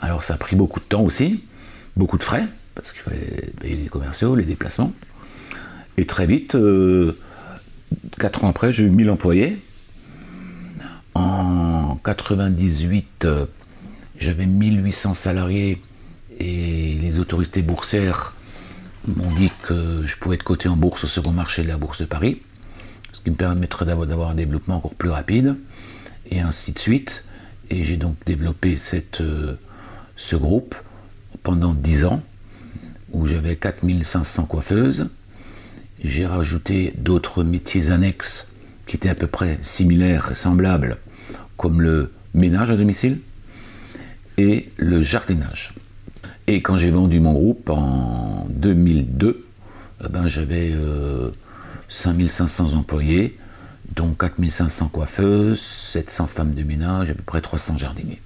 Alors 0.00 0.24
ça 0.24 0.34
a 0.34 0.36
pris 0.38 0.56
beaucoup 0.56 0.80
de 0.80 0.86
temps 0.86 1.02
aussi, 1.02 1.44
beaucoup 1.98 2.16
de 2.16 2.22
frais, 2.22 2.46
parce 2.74 2.92
qu'il 2.92 3.02
fallait 3.02 3.52
payer 3.60 3.76
les 3.76 3.88
commerciaux, 3.88 4.34
les 4.34 4.44
déplacements. 4.44 4.94
Et 5.98 6.06
très 6.06 6.26
vite, 6.26 6.54
euh, 6.54 7.12
quatre 8.18 8.44
ans 8.44 8.48
après, 8.48 8.72
j'ai 8.72 8.84
eu 8.84 8.90
1000 8.90 9.10
employés. 9.10 9.62
En 11.14 11.96
98, 12.02 13.26
euh, 13.26 13.44
j'avais 14.18 14.46
1800 14.46 15.12
salariés 15.12 15.82
et 16.38 16.98
les 17.00 17.18
autorités 17.18 17.62
boursières 17.62 18.32
m'ont 19.06 19.32
dit 19.32 19.50
que 19.62 20.04
je 20.06 20.16
pouvais 20.16 20.36
être 20.36 20.44
coté 20.44 20.68
en 20.68 20.76
bourse 20.76 21.04
au 21.04 21.06
second 21.06 21.32
marché 21.32 21.62
de 21.62 21.68
la 21.68 21.76
Bourse 21.76 22.00
de 22.00 22.06
Paris, 22.06 22.42
ce 23.12 23.20
qui 23.20 23.30
me 23.30 23.36
permettrait 23.36 23.84
d'avoir 23.84 24.30
un 24.30 24.34
développement 24.34 24.76
encore 24.76 24.94
plus 24.94 25.10
rapide, 25.10 25.56
et 26.30 26.40
ainsi 26.40 26.72
de 26.72 26.78
suite. 26.78 27.24
Et 27.70 27.84
j'ai 27.84 27.96
donc 27.96 28.16
développé 28.24 28.78
euh, 29.20 29.54
ce 30.16 30.36
groupe 30.36 30.74
pendant 31.42 31.74
10 31.74 32.04
ans, 32.04 32.22
où 33.12 33.26
j'avais 33.26 33.56
4500 33.56 34.46
coiffeuses. 34.46 35.08
J'ai 36.02 36.26
rajouté 36.26 36.94
d'autres 36.96 37.42
métiers 37.42 37.90
annexes 37.90 38.52
qui 38.86 38.96
étaient 38.96 39.08
à 39.08 39.14
peu 39.14 39.26
près 39.26 39.58
similaires, 39.62 40.36
semblables, 40.36 40.98
comme 41.56 41.82
le 41.82 42.12
ménage 42.34 42.70
à 42.70 42.76
domicile 42.76 43.20
et 44.36 44.68
le 44.76 45.02
jardinage. 45.02 45.74
Et 46.50 46.62
quand 46.62 46.78
j'ai 46.78 46.90
vendu 46.90 47.20
mon 47.20 47.34
groupe 47.34 47.68
en 47.68 48.46
2002, 48.48 49.44
eh 50.02 50.08
ben, 50.08 50.28
j'avais 50.28 50.72
5500 51.90 52.70
euh, 52.72 52.76
employés, 52.78 53.36
dont 53.94 54.14
4500 54.18 54.88
coiffeuses, 54.88 55.60
700 55.60 56.26
femmes 56.26 56.54
de 56.54 56.62
ménage, 56.62 57.10
à 57.10 57.14
peu 57.14 57.22
près 57.22 57.42
300 57.42 57.76
jardiniers, 57.76 58.22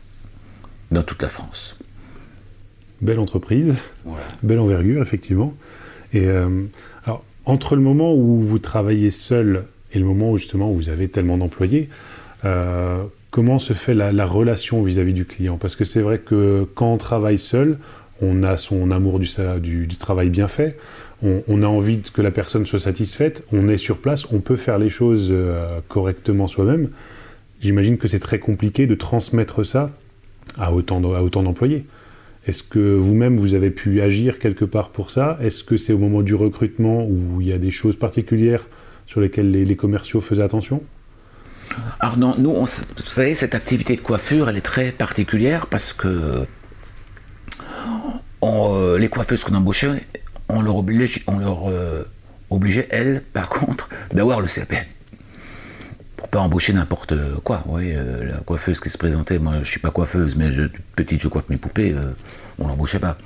dans 0.93 1.03
toute 1.03 1.21
la 1.21 1.29
France. 1.29 1.77
Belle 3.01 3.19
entreprise, 3.19 3.75
belle 4.45 4.61
envergure, 4.61 5.03
effectivement. 5.03 5.53
Et 6.13 6.29
euh, 6.29 6.63
alors, 7.05 7.25
entre 7.45 7.75
le 7.75 7.83
moment 7.83 8.15
où 8.15 8.41
vous 8.41 8.61
travaillez 8.61 9.11
seul 9.11 9.65
et 9.93 9.99
le 9.99 10.05
moment 10.05 10.31
où 10.31 10.39
justement 10.39 10.71
vous 10.71 10.91
avez 10.91 11.09
tellement 11.09 11.39
d'employés, 11.39 11.89
euh, 12.45 13.03
comment 13.33 13.59
se 13.59 13.73
fait 13.73 13.95
la, 13.95 14.27
relation 14.27 14.81
vis-à-vis 14.85 15.11
-vis 15.11 15.15
du 15.15 15.25
client? 15.25 15.57
Parce 15.57 15.75
que 15.75 15.85
c'est 15.85 16.03
vrai 16.03 16.19
que 16.19 16.69
quand 16.77 16.93
on 16.93 16.99
travaille 16.99 17.39
seul, 17.39 17.79
on 18.21 18.43
a 18.43 18.57
son 18.57 18.91
amour 18.91 19.19
du, 19.19 19.89
travail 19.99 20.31
bien 20.31 20.49
fait, 20.49 20.79
on, 21.23 21.63
a 21.63 21.67
envie 21.67 22.01
que 22.01 22.21
la 22.21 22.33
personne 22.33 22.67
soit 22.67 22.81
satisfaite, 22.81 23.45
on 23.53 23.69
est 23.69 23.79
sur 23.79 23.99
place, 23.99 24.27
on 24.33 24.41
peut 24.41 24.57
faire 24.57 24.79
les 24.79 24.91
choses 24.91 25.29
euh, 25.31 25.79
correctement 25.89 26.49
soi-même. 26.49 26.91
J'imagine 27.61 27.97
que 27.97 28.09
c'est 28.09 28.19
très 28.19 28.41
compliqué 28.41 28.89
de 28.89 28.97
transmettre 28.97 29.65
ça 29.65 29.91
à 30.59 30.73
autant, 30.73 31.01
à 31.15 31.23
autant 31.23 31.45
d'employés. 31.45 31.87
Est-ce 32.47 32.65
que 32.65 32.97
vous-même, 32.97 33.37
vous 33.37 33.55
avez 33.55 33.71
pu 33.71 34.01
agir 34.01 34.41
quelque 34.41 34.65
part 34.65 34.89
pour 34.89 35.13
ça? 35.13 35.39
Est-ce 35.41 35.63
que 35.63 35.77
c'est 35.77 35.93
au 35.93 35.99
moment 35.99 36.23
du 36.23 36.35
recrutement 36.35 37.07
où 37.07 37.41
il 37.41 37.47
y 37.47 37.53
a 37.53 37.59
des 37.59 37.71
choses 37.71 37.95
particulières 37.95 38.67
sur 39.07 39.21
lesquelles 39.21 39.51
les, 39.51 39.77
commerciaux 39.77 40.21
faisaient 40.21 40.43
attention? 40.43 40.83
Alors 42.01 42.19
non, 42.19 42.35
nous, 42.39 42.53
vous 42.53 42.67
savez, 42.67 43.37
cette 43.37 43.55
activité 43.55 43.95
de 43.95 44.01
coiffure, 44.01 44.49
elle 44.49 44.57
est 44.57 44.61
très 44.61 44.91
particulière 44.91 45.69
parce 45.69 45.93
que 45.93 46.45
euh, 48.43 48.99
les 48.99 49.09
coiffeuses 49.09 49.45
qu'on 49.45 49.55
embauchait, 49.55 50.03
on 50.49 50.63
leur, 50.63 50.81
euh, 51.69 52.05
obligeait, 52.51 52.89
elles, 52.91 53.23
par 53.33 53.49
contre, 53.49 53.89
d'avoir 54.13 54.41
le 54.41 54.49
CAP 54.49 54.75
pour 56.23 56.29
pas 56.29 56.39
embaucher 56.39 56.73
n'importe 56.73 57.15
quoi. 57.43 57.65
Euh, 57.69 58.25
la 58.25 58.37
coiffeuse 58.39 58.79
qui 58.79 58.91
se 58.91 58.97
présentait, 58.97 59.41
moi 59.41 59.55
je 59.63 59.69
suis 59.69 59.81
pas 59.81 59.91
coiffeuse, 59.91 60.37
mais 60.37 60.53
je, 60.53 60.63
petite 60.95 61.21
je 61.21 61.27
coiffe 61.27 61.49
mes 61.49 61.57
poupées, 61.57 61.93
euh, 61.93 62.13
on 62.61 62.69
l'embauchait 62.69 63.01
pas. 63.01 63.19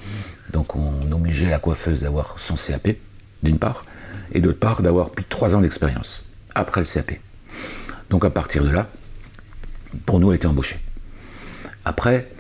Donc 0.55 0.75
on 0.77 1.13
obligeait 1.13 1.51
la 1.51 1.59
coiffeuse 1.59 2.01
d'avoir 2.01 2.37
son 2.39 2.55
CAP, 2.55 2.97
d'une 3.43 3.59
part, 3.59 3.85
et 4.33 4.41
d'autre 4.41 4.59
part 4.59 4.81
d'avoir 4.81 5.11
plus 5.11 5.25
de 5.25 5.29
trois 5.29 5.55
ans 5.55 5.61
d'expérience 5.61 6.25
après 6.55 6.81
le 6.81 6.87
CAP. 6.87 7.13
Donc 8.09 8.25
à 8.25 8.31
partir 8.31 8.65
de 8.65 8.71
là, 8.71 8.89
pour 10.07 10.19
nous, 10.19 10.31
elle 10.31 10.37
était 10.37 10.47
embauchée. 10.47 10.79
Après, 11.85 12.31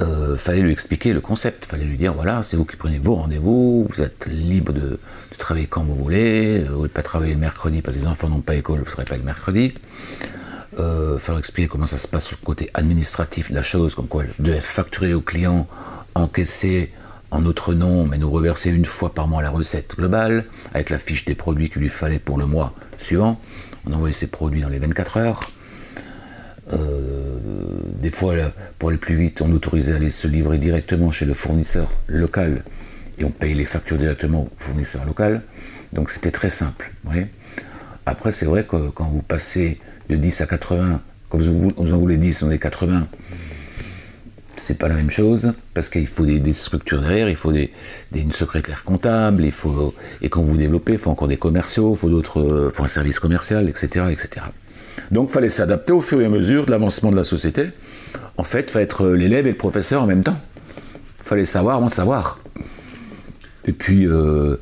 euh, 0.00 0.36
fallait 0.36 0.62
lui 0.62 0.72
expliquer 0.72 1.12
le 1.12 1.20
concept, 1.20 1.66
fallait 1.66 1.84
lui 1.84 1.96
dire 1.96 2.14
voilà, 2.14 2.42
c'est 2.42 2.56
vous 2.56 2.64
qui 2.64 2.76
prenez 2.76 2.98
vos 2.98 3.16
rendez-vous, 3.16 3.86
vous 3.88 4.00
êtes 4.00 4.26
libre 4.26 4.72
de, 4.72 4.98
travailler 5.38 5.66
quand 5.66 5.82
vous 5.82 5.94
voulez, 5.94 6.64
vous 6.70 6.82
ne 6.82 6.88
pas 6.88 7.02
travailler 7.02 7.32
le 7.32 7.40
mercredi 7.40 7.80
parce 7.80 7.96
que 7.96 8.02
les 8.02 8.06
enfants 8.06 8.28
n'ont 8.28 8.42
pas 8.42 8.56
école, 8.56 8.78
vous 8.80 8.84
ne 8.84 8.90
serez 8.90 9.04
pas 9.04 9.16
le 9.16 9.22
mercredi. 9.22 9.72
Euh, 10.78 11.14
il 11.16 11.20
fallait 11.20 11.38
expliquer 11.38 11.68
comment 11.68 11.86
ça 11.86 11.98
se 11.98 12.06
passe 12.06 12.26
sur 12.26 12.36
le 12.40 12.44
côté 12.44 12.70
administratif 12.74 13.50
de 13.50 13.56
la 13.56 13.62
chose, 13.62 13.94
comme 13.94 14.06
quoi 14.06 14.24
devait 14.38 14.60
facturer 14.60 15.14
au 15.14 15.22
client, 15.22 15.66
encaisser 16.14 16.92
en 17.30 17.40
notre 17.40 17.74
nom, 17.74 18.06
mais 18.06 18.18
nous 18.18 18.30
reverser 18.30 18.70
une 18.70 18.84
fois 18.84 19.14
par 19.14 19.28
mois 19.28 19.42
la 19.42 19.50
recette 19.50 19.96
globale, 19.96 20.44
avec 20.74 20.90
la 20.90 20.98
fiche 20.98 21.24
des 21.24 21.34
produits 21.34 21.70
qu'il 21.70 21.82
lui 21.82 21.88
fallait 21.88 22.18
pour 22.18 22.38
le 22.38 22.46
mois 22.46 22.74
suivant. 22.98 23.40
On 23.86 23.92
envoyait 23.92 24.14
ces 24.14 24.26
produits 24.26 24.60
dans 24.60 24.68
les 24.68 24.78
24 24.78 25.16
heures. 25.16 25.50
Euh, 26.72 27.36
des 28.00 28.10
fois, 28.10 28.34
pour 28.78 28.90
aller 28.90 28.98
plus 28.98 29.16
vite, 29.16 29.40
on 29.42 29.52
autorisait 29.52 29.92
à 29.92 29.96
aller 29.96 30.10
se 30.10 30.28
livrer 30.28 30.58
directement 30.58 31.10
chez 31.10 31.24
le 31.24 31.34
fournisseur 31.34 31.90
local 32.06 32.62
et 33.18 33.24
on 33.24 33.30
paye 33.30 33.54
les 33.54 33.64
factures 33.64 33.98
directement 33.98 34.42
au 34.42 34.48
fournisseur 34.58 35.04
local. 35.04 35.42
Donc 35.92 36.10
c'était 36.10 36.30
très 36.30 36.50
simple. 36.50 36.92
Après, 38.06 38.32
c'est 38.32 38.46
vrai 38.46 38.64
que 38.64 38.88
quand 38.90 39.08
vous 39.08 39.22
passez 39.22 39.78
de 40.08 40.16
10 40.16 40.40
à 40.40 40.46
80, 40.46 41.00
quand 41.28 41.38
vous, 41.38 41.72
en 41.78 41.98
voulez 41.98 42.16
10, 42.16 42.42
on 42.42 42.50
est 42.50 42.58
80, 42.58 43.06
c'est 44.56 44.78
pas 44.78 44.88
la 44.88 44.94
même 44.94 45.10
chose, 45.10 45.52
parce 45.74 45.88
qu'il 45.88 46.06
faut 46.06 46.24
des, 46.24 46.52
structures 46.52 47.00
derrière, 47.00 47.28
il 47.28 47.36
faut 47.36 47.52
des, 47.52 47.72
une 48.14 48.32
secrétaire 48.32 48.84
comptable, 48.84 49.44
il 49.44 49.52
faut, 49.52 49.94
et 50.22 50.28
quand 50.28 50.42
vous 50.42 50.56
développez, 50.56 50.92
il 50.92 50.98
faut 50.98 51.10
encore 51.10 51.28
des 51.28 51.36
commerciaux, 51.36 51.92
il 51.94 51.98
faut, 51.98 52.08
d'autres, 52.08 52.70
faut 52.72 52.84
un 52.84 52.88
service 52.88 53.20
commercial, 53.20 53.68
etc. 53.68 54.06
etc. 54.10 54.46
Donc 55.10 55.28
il 55.30 55.32
fallait 55.32 55.50
s'adapter 55.50 55.92
au 55.92 56.00
fur 56.00 56.20
et 56.20 56.26
à 56.26 56.28
mesure 56.28 56.66
de 56.66 56.70
l'avancement 56.70 57.10
de 57.10 57.16
la 57.16 57.24
société. 57.24 57.70
En 58.36 58.44
fait, 58.44 58.66
il 58.68 58.70
fallait 58.70 58.84
être 58.84 59.08
l'élève 59.08 59.46
et 59.46 59.50
le 59.50 59.56
professeur 59.56 60.02
en 60.02 60.06
même 60.06 60.22
temps. 60.22 60.38
Il 61.20 61.24
fallait 61.24 61.44
savoir 61.44 61.76
avant 61.76 61.88
de 61.88 61.92
savoir. 61.92 62.38
Et 63.66 63.72
puis, 63.72 64.06
euh, 64.06 64.56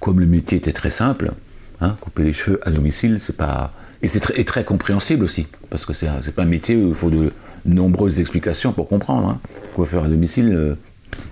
comme 0.00 0.20
le 0.20 0.26
métier 0.26 0.58
était 0.58 0.72
très 0.72 0.90
simple, 0.90 1.32
hein, 1.80 1.96
couper 2.00 2.22
les 2.22 2.32
cheveux 2.32 2.60
à 2.62 2.70
domicile, 2.70 3.18
c'est 3.20 3.36
pas. 3.36 3.72
Et 4.02 4.08
c'est 4.08 4.20
très, 4.20 4.64
compréhensible 4.64 5.24
aussi, 5.24 5.46
parce 5.70 5.84
que 5.84 5.92
c'est 5.94 6.34
pas 6.34 6.42
un 6.42 6.46
métier 6.46 6.76
où 6.76 6.88
il 6.88 6.94
faut 6.94 7.10
de 7.10 7.32
nombreuses 7.64 8.20
explications 8.20 8.72
pour 8.72 8.88
comprendre. 8.88 9.28
Hein. 9.28 9.40
Coiffeur 9.74 10.04
à 10.04 10.08
domicile, 10.08 10.52
euh, 10.54 10.74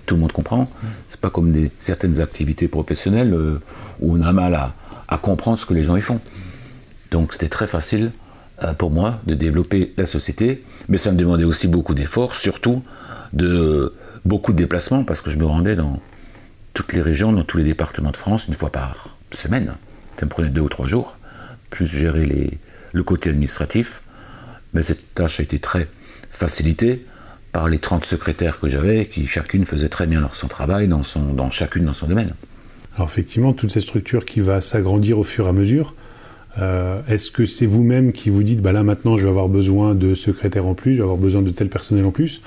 tout 0.05 0.15
le 0.15 0.21
monde 0.21 0.31
comprend. 0.31 0.69
C'est 1.09 1.19
pas 1.19 1.29
comme 1.29 1.53
certaines 1.79 2.19
activités 2.19 2.67
professionnelles 2.67 3.33
euh, 3.33 3.61
où 4.01 4.17
on 4.17 4.21
a 4.21 4.33
mal 4.33 4.55
à, 5.07 5.17
comprendre 5.17 5.57
ce 5.57 5.65
que 5.65 5.73
les 5.73 5.83
gens 5.83 5.95
y 5.95 6.01
font. 6.01 6.19
Donc 7.11 7.33
c'était 7.33 7.47
très 7.47 7.67
facile 7.67 8.05
euh, 8.07 8.24
pour 8.77 8.91
moi 8.91 9.19
de 9.25 9.33
développer 9.33 9.93
la 9.97 10.05
société, 10.05 10.63
mais 10.87 10.97
ça 10.97 11.11
me 11.11 11.17
demandait 11.17 11.43
aussi 11.43 11.67
beaucoup 11.67 11.93
d'efforts, 11.93 12.35
surtout 12.35 12.83
de 13.33 13.93
beaucoup 14.23 14.53
de 14.53 14.57
déplacements, 14.57 15.03
parce 15.03 15.21
que 15.21 15.29
je 15.29 15.37
me 15.37 15.45
rendais 15.45 15.75
dans 15.75 16.01
toutes 16.73 16.93
les 16.93 17.01
régions, 17.01 17.31
dans 17.31 17.43
tous 17.43 17.57
les 17.57 17.63
départements 17.63 18.11
de 18.11 18.17
France, 18.17 18.47
une 18.47 18.53
fois 18.53 18.71
par 18.71 19.17
semaine. 19.31 19.75
Ça 20.17 20.25
me 20.25 20.29
prenait 20.29 20.49
deux 20.49 20.61
ou 20.61 20.69
trois 20.69 20.87
jours, 20.87 21.17
plus 21.69 21.87
gérer 21.87 22.57
le 22.93 23.03
côté 23.03 23.29
administratif. 23.29 24.01
Mais 24.73 24.83
cette 24.83 25.13
tâche 25.13 25.39
a 25.39 25.43
été 25.43 25.59
très 25.59 25.87
facilitée 26.29 27.05
par 27.51 27.69
les 27.69 27.79
30 27.79 28.05
secrétaires 28.05 28.59
que 28.59 28.69
j'avais, 28.69 29.05
qui 29.05 29.27
chacune 29.27 29.65
faisait 29.65 29.89
très 29.89 30.07
bien 30.07 30.19
leur 30.19 30.35
son 30.35 30.47
travail, 30.47 30.87
dans, 30.87 31.03
son, 31.03 31.33
dans 31.33 31.51
chacune 31.51 31.85
dans 31.85 31.93
son 31.93 32.07
domaine. 32.07 32.33
Alors 32.95 33.07
effectivement, 33.07 33.53
toute 33.53 33.71
cette 33.71 33.83
structure 33.83 34.25
qui 34.25 34.41
va 34.41 34.61
s'agrandir 34.61 35.19
au 35.19 35.23
fur 35.23 35.45
et 35.45 35.49
à 35.49 35.53
mesure, 35.53 35.93
euh, 36.57 37.01
est-ce 37.09 37.31
que 37.31 37.45
c'est 37.45 37.65
vous-même 37.65 38.13
qui 38.13 38.29
vous 38.29 38.43
dites, 38.43 38.61
bah 38.61 38.71
là 38.71 38.83
maintenant 38.83 39.17
je 39.17 39.23
vais 39.23 39.29
avoir 39.29 39.49
besoin 39.49 39.93
de 39.93 40.15
secrétaires 40.15 40.65
en 40.65 40.73
plus, 40.73 40.93
je 40.93 40.97
vais 40.97 41.03
avoir 41.03 41.17
besoin 41.17 41.41
de 41.41 41.49
tel 41.51 41.69
personnel 41.69 42.05
en 42.05 42.11
plus? 42.11 42.41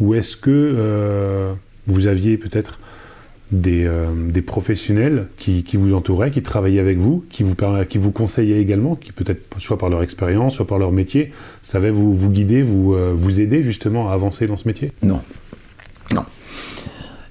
Ou 0.00 0.14
est-ce 0.14 0.36
que 0.36 0.50
euh, 0.50 1.52
vous 1.86 2.06
aviez 2.06 2.38
peut-être 2.38 2.78
des, 3.52 3.84
euh, 3.84 4.06
professionnels 4.46 5.26
qui, 5.36 5.62
vous 5.74 5.92
entouraient, 5.92 6.30
qui 6.30 6.42
travaillaient 6.42 6.80
avec 6.80 6.96
vous, 6.96 7.24
qui 7.30 7.42
vous, 7.42 7.54
qui 7.88 7.98
vous 7.98 8.12
conseillaient 8.12 8.60
également, 8.60 8.96
qui 8.96 9.12
peut-être 9.12 9.42
soit 9.58 9.76
par 9.76 9.90
leur 9.90 10.02
expérience, 10.02 10.54
soit 10.54 10.66
par 10.66 10.78
leur 10.78 10.92
métier, 10.92 11.32
savaient 11.62 11.90
vous, 11.90 12.16
vous 12.16 12.30
guider, 12.30 12.62
vous, 12.62 12.94
vous 13.14 13.40
aider 13.40 13.62
justement 13.62 14.10
à 14.10 14.14
avancer 14.14 14.46
dans 14.46 14.56
ce 14.56 14.66
métier? 14.66 14.92
Non. 15.02 15.20
Non. 16.14 16.24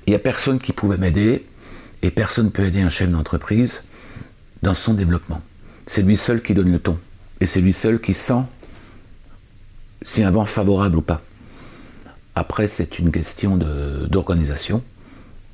Il 0.06 0.12
n'y 0.12 0.16
a 0.16 0.20
personne 0.20 0.60
qui 0.60 0.74
pouvait 0.74 0.98
m'aider 0.98 1.46
et 2.04 2.12
personne 2.12 2.46
ne 2.46 2.52
peut 2.52 2.66
aider 2.66 2.82
un 2.82 2.90
chef 2.90 3.10
d'entreprise 3.10 3.82
dans 4.62 4.74
son 4.74 4.94
développement 4.94 5.42
c'est 5.90 6.04
lui 6.04 6.18
seul 6.18 6.44
qui 6.44 6.54
donne 6.54 6.72
le 6.72 6.78
ton. 6.78 7.00
Et 7.42 7.48
c'est 7.48 7.62
lui 7.62 7.74
seul 7.74 8.00
qui 8.00 8.14
sent 8.14 8.44
si 10.04 10.22
un 10.22 10.30
vent 10.30 10.46
favorable 10.46 10.98
ou 10.98 11.02
pas. 11.02 11.22
Après, 12.36 12.68
c'est 12.68 13.00
une 13.00 13.12
question 13.12 13.58
d'organisation 14.08 14.84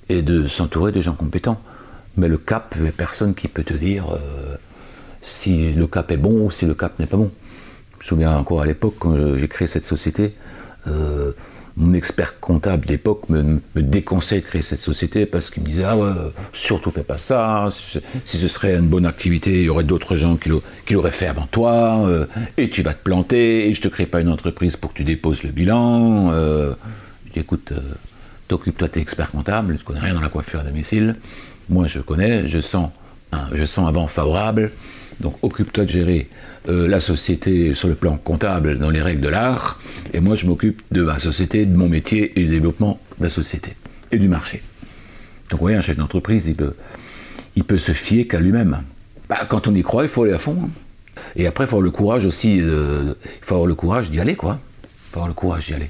et 0.10 0.22
de 0.22 0.46
s'entourer 0.48 0.92
de 0.92 1.00
gens 1.00 1.16
compétents. 1.16 1.62
Mais 2.18 2.28
le 2.28 2.38
cap, 2.38 2.74
il 2.76 2.84
n'y 2.84 2.90
a 2.90 2.92
personne 2.92 3.34
qui 3.34 3.48
peut 3.48 3.64
te 3.64 3.74
dire 3.74 4.10
euh, 4.12 4.58
si 5.22 5.72
le 5.72 5.88
cap 5.88 6.12
est 6.12 6.18
bon 6.18 6.46
ou 6.46 6.52
si 6.52 6.66
le 6.66 6.74
cap 6.74 7.00
n'est 7.00 7.08
pas 7.08 7.18
bon. 7.18 7.32
Je 7.94 7.98
me 8.00 8.04
souviens 8.04 8.38
encore 8.38 8.62
à 8.62 8.66
l'époque, 8.66 8.96
quand 9.00 9.38
j'ai 9.38 9.48
créé 9.48 9.70
cette 9.70 9.86
société, 9.86 10.36
euh, 10.88 11.32
mon 11.78 11.94
expert 11.94 12.40
comptable 12.40 12.86
d'époque 12.86 13.28
me, 13.30 13.60
déconseille 13.76 14.42
de 14.42 14.46
créer 14.46 14.62
cette 14.62 14.80
société 14.80 15.26
parce 15.26 15.50
qu'il 15.50 15.64
me 15.64 15.68
disait 15.68 15.84
Ah 15.84 15.98
ouais, 15.98 16.12
surtout 16.54 16.90
fais 16.90 17.04
pas 17.04 17.18
ça. 17.18 17.70
Si 17.72 18.38
ce 18.38 18.48
serait 18.48 18.76
une 18.76 18.88
bonne 18.88 19.06
activité, 19.06 19.52
il 19.52 19.66
y 19.66 19.70
aurait 19.70 19.84
d'autres 19.84 20.16
gens 20.16 20.38
qui 20.38 20.94
l'auraient 20.94 21.12
fait 21.12 21.28
avant 21.28 21.48
toi, 21.48 22.06
euh, 22.08 22.26
et 22.58 22.70
tu 22.70 22.82
vas 22.82 22.94
te 22.94 23.04
planter, 23.04 23.68
et 23.68 23.74
je 23.74 23.82
te 23.82 23.88
crée 23.90 24.06
pas 24.06 24.22
une 24.22 24.30
entreprise 24.30 24.78
pour 24.78 24.94
que 24.94 24.98
tu 24.98 25.04
déposes 25.04 25.44
le 25.44 25.50
bilan. 25.50 26.32
Euh, 26.32 26.74
je 27.28 27.34
dis 27.34 27.40
Écoute, 27.40 27.74
euh, 27.74 27.80
t'occupes-toi, 28.48 28.88
t'es 28.88 29.02
expert 29.02 29.32
comptable, 29.32 29.78
tu 29.78 29.84
connais 29.84 30.00
rien 30.00 30.14
dans 30.14 30.22
la 30.22 30.30
coiffure 30.30 30.62
à 30.62 30.64
domicile. 30.64 31.16
Moi, 31.70 31.88
je 31.88 32.00
connais, 32.00 32.48
je 32.48 32.60
sens, 32.60 32.90
je 33.54 33.66
sens 33.66 33.88
un 33.88 33.92
vent 33.92 34.08
favorable. 34.08 34.72
Donc 35.20 35.38
occupe-toi 35.42 35.86
de 35.86 35.90
gérer 35.90 36.30
euh, 36.70 36.88
la 36.88 37.00
société 37.00 37.74
sur 37.74 37.88
le 37.88 37.96
plan 37.96 38.18
comptable 38.18 38.80
dans 38.80 38.90
les 38.90 39.02
règles 39.02 39.22
de 39.22 39.30
l'art, 39.30 39.80
et 40.14 40.20
moi 40.20 40.36
je 40.36 40.46
m'occupe 40.46 40.82
de 40.92 41.04
ma 41.04 41.20
société, 41.20 41.66
de 41.66 41.76
mon 41.76 41.88
métier 41.88 42.38
et 42.40 42.44
du 42.44 42.50
développement 42.50 43.00
de 43.20 43.24
la 43.24 43.30
société 43.30 43.76
et 44.12 44.18
du 44.18 44.28
marché. 44.28 44.62
Donc 45.50 45.60
vous 45.60 45.66
voyez, 45.66 45.78
un 45.78 45.82
chef 45.82 45.98
d'entreprise, 45.98 46.48
il 46.48 46.56
peut, 46.56 46.74
il 47.56 47.64
peut 47.64 47.78
se 47.78 47.92
fier 47.92 48.28
qu'à 48.28 48.40
lui-même. 48.40 48.82
Bah, 49.30 49.40
quand 49.48 49.68
on 49.68 49.76
y 49.76 49.84
croit, 49.84 50.04
il 50.04 50.10
faut 50.10 50.24
aller 50.24 50.34
à 50.34 50.38
fond. 50.38 50.58
Hein. 50.64 50.70
Et 51.36 51.48
après, 51.48 51.64
il 51.64 51.68
faut 51.68 51.78
avoir 51.78 51.84
le 51.84 51.92
courage 51.92 52.26
aussi, 52.26 52.58
il 52.58 53.16
faut 53.42 53.56
avoir 53.56 53.68
le 53.68 53.76
courage 53.76 54.12
d'y 54.12 54.20
aller, 54.20 54.36
quoi. 54.36 54.60
Il 54.84 55.12
faut 55.12 55.18
avoir 55.18 55.28
le 55.28 55.34
courage 55.34 55.68
d'y 55.68 55.74
aller. 55.74 55.90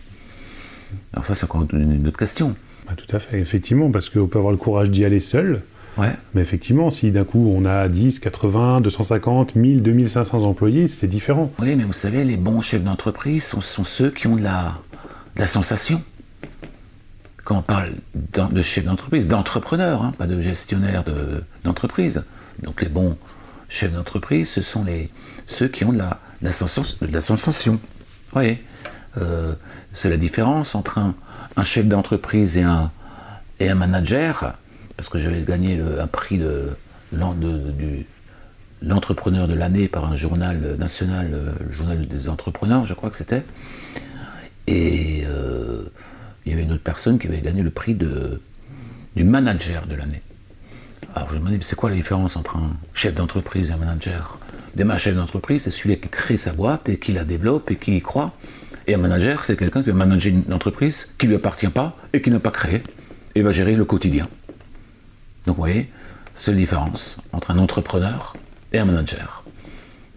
Alors 1.14 1.26
ça, 1.26 1.36
c'est 1.36 1.46
encore 1.46 1.66
une 1.74 2.08
autre 2.08 2.18
question. 2.18 2.56
Bah, 2.86 2.94
tout 2.96 3.16
à 3.16 3.20
fait, 3.20 3.40
effectivement, 3.40 3.90
parce 3.90 4.10
qu'on 4.10 4.28
peut 4.28 4.38
avoir 4.38 4.52
le 4.52 4.58
courage 4.58 4.92
d'y 4.92 5.06
aller 5.06 5.20
seul, 5.20 5.62
mais 5.98 6.42
effectivement, 6.42 6.92
si 6.92 7.12
d'un 7.12 7.24
coup 7.24 7.54
on 7.56 7.66
a 7.66 7.88
10, 7.88 8.20
80, 8.20 8.82
250, 8.82 9.56
1000, 9.56 9.82
2500 9.82 10.44
employés, 10.44 10.88
c'est 10.88 11.08
différent. 11.08 11.52
Oui, 11.60 11.76
mais 11.76 11.84
vous 11.84 11.94
savez, 11.94 12.24
les 12.24 12.38
bons 12.38 12.62
chefs 12.62 12.84
d'entreprise 12.84 13.46
sont, 13.46 13.84
ceux 13.84 14.12
qui 14.12 14.28
ont 14.28 14.36
de 14.36 14.44
la, 14.44 14.78
la 15.38 15.48
sensation. 15.48 16.02
Quand 17.44 17.58
on 17.58 17.62
parle 17.62 17.92
de 18.14 18.62
chef 18.62 18.86
d'entreprise, 18.86 19.28
d'entrepreneur, 19.28 20.02
hein, 20.02 20.14
pas 20.18 20.28
de 20.28 20.42
gestionnaire 20.42 21.04
d'entreprise. 21.64 22.24
Donc 22.64 22.82
les 22.82 22.90
bons 22.90 23.18
chefs 23.70 23.94
d'entreprise, 23.94 24.50
ce 24.50 24.62
sont 24.62 24.84
les, 24.84 25.10
ceux 25.46 25.68
qui 25.68 25.86
ont 25.86 25.94
de 25.94 26.00
la, 26.00 26.20
la, 26.42 26.52
sensation. 26.52 27.06
De 27.06 27.12
la 27.12 27.22
sensation. 27.22 27.80
Oui. 28.36 28.58
Euh, 29.18 29.54
c'est 29.94 30.10
la 30.10 30.18
différence 30.18 30.76
entre 30.76 30.98
un, 30.98 31.14
un 31.56 31.64
chef 31.64 31.86
d'entreprise 31.86 32.58
et 32.58 32.64
un, 32.64 32.92
et 33.60 33.70
un 33.70 33.76
manager, 33.76 34.56
parce 34.98 35.10
que 35.10 35.20
j'avais 35.20 35.42
gagné 35.42 35.80
un 36.00 36.08
prix 36.08 36.38
de, 36.38 36.70
l'entrepreneur 38.82 39.48
de 39.48 39.54
l'année 39.54 39.88
par 39.88 40.06
un 40.06 40.16
journal 40.16 40.76
national, 40.78 41.30
euh, 41.34 41.52
le 41.68 41.72
journal 41.74 42.08
des 42.08 42.30
entrepreneurs, 42.30 42.86
je 42.86 42.94
crois 42.94 43.10
que 43.10 43.18
c'était. 43.18 43.44
Et 44.68 45.24
euh, 45.28 45.84
il 46.46 46.52
y 46.52 46.54
avait 46.54 46.64
une 46.64 46.72
autre 46.72 46.84
personne 46.84 47.20
qui 47.20 47.28
avait 47.28 47.42
gagné 47.42 47.62
le 47.62 47.70
prix 47.70 47.94
de, 47.94 48.42
du 49.16 49.24
manager 49.24 49.88
de 49.88 49.96
l'année. 49.96 50.22
Alors 51.16 51.30
je 51.30 51.36
me 51.36 51.40
demandais, 51.40 51.60
c'est 51.62 51.76
quoi 51.76 51.90
la 51.90 51.96
différence 51.96 52.36
entre 52.36 52.58
un 52.58 52.72
chef 52.94 53.14
d'entreprise 53.16 53.70
et 53.70 53.74
un 53.74 53.78
manager? 53.78 54.40
Un 54.78 54.98
chef 54.98 55.16
d'entreprise, 55.16 55.64
c'est 55.64 55.72
celui 55.72 55.98
qui 55.98 56.10
crée 56.10 56.38
sa 56.38 56.52
boîte 56.52 56.90
et 56.90 56.98
qui 56.98 57.14
la 57.14 57.24
développe 57.24 57.72
et 57.72 57.78
qui 57.78 57.96
y 57.96 58.02
croit. 58.02 58.34
Et 58.88 58.94
un 58.94 58.98
manager, 58.98 59.46
c'est 59.46 59.56
quelqu'un 59.56 59.82
qui 59.82 59.90
va 59.90 59.96
manager 59.96 60.34
une 60.34 60.54
entreprise 60.54 61.14
qui 61.18 61.28
ne 61.28 61.30
lui 61.32 61.38
appartient 61.38 61.68
pas 61.68 61.96
et 62.12 62.22
qui 62.22 62.30
n'a 62.30 62.40
pas 62.40 62.52
créé 62.52 62.84
et 63.36 63.42
va 63.42 63.54
gérer 63.54 63.76
le 63.76 63.86
quotidien. 63.86 64.28
Donc 65.46 65.56
vous 65.56 65.62
voyez, 65.62 65.90
c'est 66.34 66.52
la 66.52 66.58
différence 66.58 67.18
entre 67.32 67.52
un 67.52 67.58
entrepreneur 67.58 68.36
et 68.74 68.80
un 68.80 68.86
manager. 68.86 69.44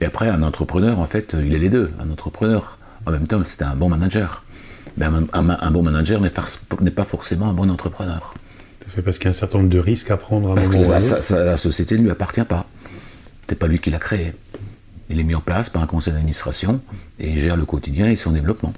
Et 0.00 0.04
après, 0.04 0.28
un 0.28 0.42
entrepreneur, 0.42 0.98
en 0.98 1.06
fait, 1.06 1.34
il 1.40 1.54
est 1.54 1.58
les 1.58 1.68
deux. 1.68 1.92
Un 2.00 2.10
entrepreneur, 2.10 2.78
en 3.06 3.10
même 3.10 3.26
temps, 3.26 3.42
c'est 3.46 3.62
un 3.62 3.74
bon 3.74 3.88
manager. 3.88 4.44
Mais 4.96 5.06
un, 5.06 5.70
bon 5.70 5.82
manager 5.82 6.20
n'est 6.20 6.30
pas 6.90 7.04
forcément 7.04 7.48
un 7.48 7.52
bon 7.52 7.70
entrepreneur. 7.70 8.34
fait 8.88 9.02
parce 9.02 9.18
qu'il 9.18 9.26
y 9.26 9.28
a 9.28 9.30
un 9.30 9.34
certain 9.34 9.58
nombre 9.58 9.70
de 9.70 9.78
risques 9.78 10.10
à 10.10 10.16
prendre 10.16 10.52
à 10.52 10.54
Parce 10.54 10.68
que 10.68 11.34
la, 11.34 11.56
société 11.56 11.96
ne 11.98 12.02
lui 12.02 12.10
appartient 12.10 12.42
pas. 12.42 12.66
C'est 13.48 13.58
pas 13.58 13.66
lui 13.66 13.78
qui 13.80 13.90
l'a 13.90 13.98
créé. 13.98 14.34
Il 15.10 15.20
est 15.20 15.24
mis 15.24 15.34
en 15.34 15.40
place 15.40 15.70
par 15.70 15.82
un 15.82 15.86
conseil 15.86 16.12
d'administration 16.12 16.80
et 17.18 17.30
il 17.30 17.38
gère 17.38 17.56
le 17.56 17.64
quotidien 17.64 18.08
et 18.08 18.16
son 18.16 18.32
développement. 18.32 18.72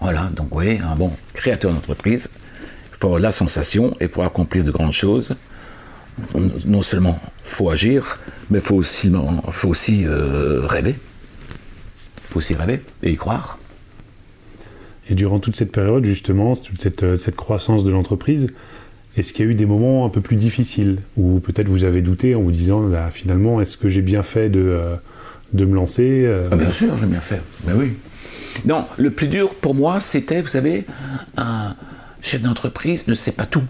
Voilà, 0.00 0.24
donc 0.34 0.48
vous 0.48 0.54
voyez, 0.54 0.80
un 0.80 0.96
bon 0.96 1.12
créateur 1.34 1.72
d'entreprise, 1.72 2.28
la 3.18 3.32
sensation 3.32 3.94
et 4.00 4.08
pour 4.08 4.24
accomplir 4.24 4.64
de 4.64 4.70
grandes 4.70 4.92
choses, 4.92 5.34
non 6.64 6.82
seulement 6.82 7.18
faut 7.42 7.70
agir, 7.70 8.18
mais 8.50 8.60
faut 8.60 8.76
aussi, 8.76 9.12
faut 9.50 9.68
aussi 9.68 10.04
euh, 10.06 10.60
rêver. 10.64 10.96
faut 12.28 12.38
aussi 12.38 12.54
rêver 12.54 12.82
et 13.02 13.12
y 13.12 13.16
croire. 13.16 13.58
Et 15.10 15.14
durant 15.14 15.38
toute 15.38 15.56
cette 15.56 15.72
période, 15.72 16.04
justement, 16.04 16.56
toute 16.56 16.80
cette, 16.80 17.02
euh, 17.02 17.16
croissance 17.36 17.84
de 17.84 17.90
l'entreprise, 17.90 18.48
est-ce 19.16 19.32
qu'il 19.32 19.44
y 19.44 19.48
a 19.48 19.50
eu 19.50 19.54
des 19.54 19.66
moments 19.66 20.06
un 20.06 20.08
peu 20.08 20.20
plus 20.20 20.36
difficiles 20.36 20.98
où 21.16 21.40
peut-être 21.40 21.68
vous 21.68 21.84
avez 21.84 22.00
douté 22.00 22.34
en 22.34 22.40
vous 22.40 22.50
disant 22.50 22.90
finalement, 23.12 23.60
est-ce 23.60 23.76
que 23.76 23.88
j'ai 23.88 24.02
bien 24.02 24.22
fait 24.22 24.48
de, 24.48 24.60
euh, 24.60 24.96
de 25.52 25.64
me 25.64 25.74
lancer 25.74 26.28
ah, 26.50 26.56
Bien 26.56 26.70
sûr, 26.70 26.96
j'ai 26.98 27.06
bien 27.06 27.20
fait. 27.20 27.40
Ben 27.64 27.74
oui. 27.76 27.92
Non, 28.64 28.86
le 28.96 29.10
plus 29.10 29.28
dur 29.28 29.54
pour 29.54 29.74
moi, 29.74 30.00
c'était, 30.00 30.40
vous 30.40 30.48
savez, 30.48 30.84
un 31.36 31.74
chef 32.24 32.40
d'entreprise 32.40 33.06
ne 33.06 33.14
sait 33.14 33.32
pas 33.32 33.44
tout 33.44 33.64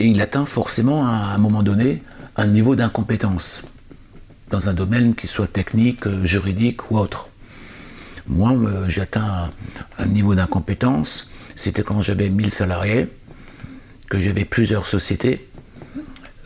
et 0.00 0.06
il 0.06 0.20
atteint 0.22 0.46
forcément 0.46 1.06
à 1.06 1.34
un 1.34 1.38
moment 1.38 1.62
donné 1.62 2.02
un 2.36 2.46
niveau 2.46 2.74
d'incompétence 2.74 3.64
dans 4.50 4.70
un 4.70 4.72
domaine 4.72 5.14
qui 5.14 5.26
soit 5.26 5.52
technique, 5.52 6.08
juridique 6.24 6.90
ou 6.90 6.98
autre. 6.98 7.28
Moi, 8.26 8.52
euh, 8.52 8.88
j'atteins 8.88 9.50
un 9.98 10.06
niveau 10.06 10.34
d'incompétence, 10.34 11.30
c'était 11.54 11.82
quand 11.82 12.00
j'avais 12.00 12.30
1000 12.30 12.50
salariés, 12.50 13.08
que 14.08 14.18
j'avais 14.18 14.44
plusieurs 14.44 14.86
sociétés, 14.86 15.48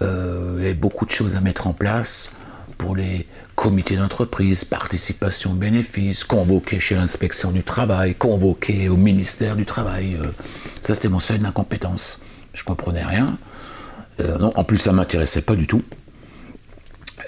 euh, 0.03 0.69
et 0.69 0.75
beaucoup 0.75 1.07
de 1.07 1.13
choses 1.13 1.37
à 1.37 1.41
mettre 1.41 1.67
en 1.67 1.73
place 1.73 2.33
pour 2.78 2.97
les 2.97 3.26
comités 3.56 3.97
d'entreprise, 3.97 4.64
participation 4.64 5.54
bénéfices, 5.54 6.23
convoquer 6.23 6.78
chez 6.78 6.95
l'inspection 6.95 7.50
du 7.50 7.64
travail, 7.64 8.14
convoquer 8.14 8.88
au 8.88 8.97
ministère 8.97 9.56
du 9.56 9.64
Travail. 9.64 10.16
ça, 10.82 10.95
c'était 10.95 11.08
mon 11.08 11.21
seuil 11.21 11.40
d'incompétence 11.40 12.21
je 12.56 12.64
comprenais 12.64 13.04
rien. 13.04 13.26
Euh, 14.21 14.50
en 14.54 14.64
plus, 14.64 14.78
ça 14.78 14.92
m'intéressait 14.92 15.42
pas 15.42 15.54
du 15.54 15.66
tout. 15.66 15.82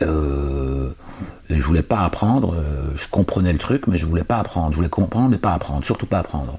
Euh, 0.02 0.90
je 1.50 1.62
voulais 1.62 1.82
pas 1.82 2.00
apprendre. 2.00 2.54
Euh, 2.54 2.90
je 2.96 3.06
comprenais 3.08 3.52
le 3.52 3.58
truc, 3.58 3.86
mais 3.86 3.98
je 3.98 4.06
voulais 4.06 4.24
pas 4.24 4.38
apprendre. 4.38 4.70
Je 4.72 4.76
voulais 4.76 4.88
comprendre, 4.88 5.28
mais 5.28 5.38
pas 5.38 5.52
apprendre. 5.52 5.84
Surtout 5.84 6.06
pas 6.06 6.18
apprendre. 6.18 6.58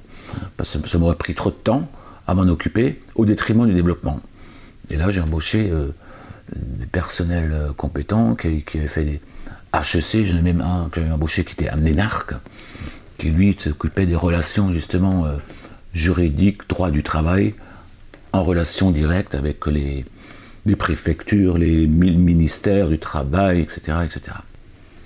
Parce 0.55 0.77
que 0.77 0.87
ça 0.87 0.99
m'aurait 0.99 1.15
pris 1.15 1.35
trop 1.35 1.49
de 1.49 1.55
temps 1.55 1.89
à 2.27 2.35
m'en 2.35 2.43
occuper 2.43 3.01
au 3.15 3.25
détriment 3.25 3.67
du 3.67 3.73
développement. 3.73 4.19
Et 4.91 4.97
là, 4.97 5.09
j'ai 5.09 5.19
embauché 5.19 5.71
des 6.55 6.85
personnels 6.85 7.71
compétents 7.75 8.35
qui, 8.35 8.63
qui 8.63 8.77
avaient 8.77 8.87
fait 8.87 9.03
des 9.03 9.21
HEC. 9.73 10.25
J'en 10.25 10.37
ai 10.37 10.41
même 10.41 10.61
un 10.61 10.89
que 10.91 10.99
j'avais 10.99 11.11
embauché 11.11 11.43
qui 11.43 11.53
était 11.53 11.69
un 11.69 11.83
énarque, 11.85 12.33
qui 13.17 13.29
lui 13.29 13.55
s'occupait 13.57 14.05
des 14.05 14.15
relations 14.15 14.71
justement 14.71 15.25
juridiques, 15.93 16.67
droit 16.69 16.91
du 16.91 17.03
travail, 17.03 17.55
en 18.33 18.43
relation 18.43 18.91
directe 18.91 19.35
avec 19.35 19.65
les, 19.67 20.05
préfectures, 20.77 21.57
les 21.57 21.87
ministères 21.87 22.89
du 22.89 22.99
travail, 22.99 23.61
etc. 23.61 23.97
etc. 24.05 24.37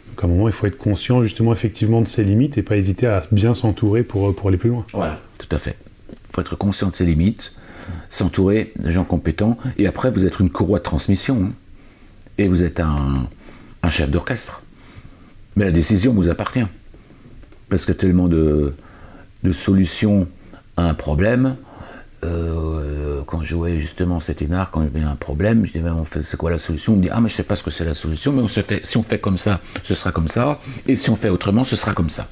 Donc 0.09 0.23
à 0.23 0.27
un 0.27 0.29
moment, 0.29 0.47
il 0.47 0.53
faut 0.53 0.67
être 0.67 0.77
conscient 0.77 1.23
justement 1.23 1.53
effectivement 1.53 2.01
de 2.01 2.07
ses 2.07 2.23
limites 2.23 2.57
et 2.57 2.63
pas 2.63 2.77
hésiter 2.77 3.07
à 3.07 3.21
bien 3.31 3.53
s'entourer 3.53 4.03
pour, 4.03 4.35
pour 4.35 4.49
aller 4.49 4.57
plus 4.57 4.69
loin. 4.69 4.85
Voilà, 4.93 5.19
tout 5.37 5.53
à 5.55 5.57
fait. 5.57 5.77
Il 6.11 6.35
faut 6.35 6.41
être 6.41 6.55
conscient 6.55 6.89
de 6.89 6.95
ses 6.95 7.05
limites, 7.05 7.53
s'entourer 8.09 8.73
de 8.79 8.91
gens 8.91 9.03
compétents, 9.03 9.57
et 9.77 9.87
après 9.87 10.11
vous 10.11 10.25
êtes 10.25 10.39
une 10.39 10.49
courroie 10.49 10.79
de 10.79 10.83
transmission, 10.83 11.45
hein. 11.45 11.51
et 12.37 12.47
vous 12.47 12.63
êtes 12.63 12.79
un, 12.79 13.27
un 13.83 13.89
chef 13.89 14.09
d'orchestre. 14.09 14.63
Mais 15.55 15.65
la 15.65 15.71
décision 15.71 16.13
vous 16.13 16.29
appartient. 16.29 16.65
Parce 17.69 17.85
que 17.85 17.91
tellement 17.91 18.27
de, 18.27 18.73
de 19.43 19.51
solutions 19.51 20.27
à 20.77 20.89
un 20.89 20.93
problème, 20.93 21.55
euh, 22.23 23.21
quand 23.25 23.43
je 23.43 23.55
voyais 23.55 23.79
justement 23.79 24.19
cet 24.19 24.41
énarque, 24.41 24.73
quand 24.73 24.81
il 24.81 24.93
y 24.93 25.03
avait 25.03 25.11
un 25.11 25.15
problème, 25.15 25.65
je 25.65 25.73
disais, 25.73 25.89
c'est 26.23 26.37
quoi 26.37 26.51
la 26.51 26.59
solution? 26.59 26.93
On 26.93 26.95
me 26.97 27.01
dit, 27.01 27.09
ah, 27.11 27.19
mais 27.21 27.29
je 27.29 27.35
sais 27.35 27.43
pas 27.43 27.55
ce 27.55 27.63
que 27.63 27.71
c'est 27.71 27.85
la 27.85 27.93
solution, 27.93 28.31
mais 28.31 28.41
on 28.41 28.47
si 28.47 28.97
on 28.97 29.03
fait 29.03 29.19
comme 29.19 29.37
ça, 29.37 29.59
ce 29.83 29.93
sera 29.93 30.11
comme 30.11 30.27
ça, 30.27 30.59
et 30.87 30.95
si 30.95 31.09
on 31.09 31.15
fait 31.15 31.29
autrement, 31.29 31.63
ce 31.63 31.75
sera 31.75 31.93
comme 31.93 32.09
ça. 32.09 32.27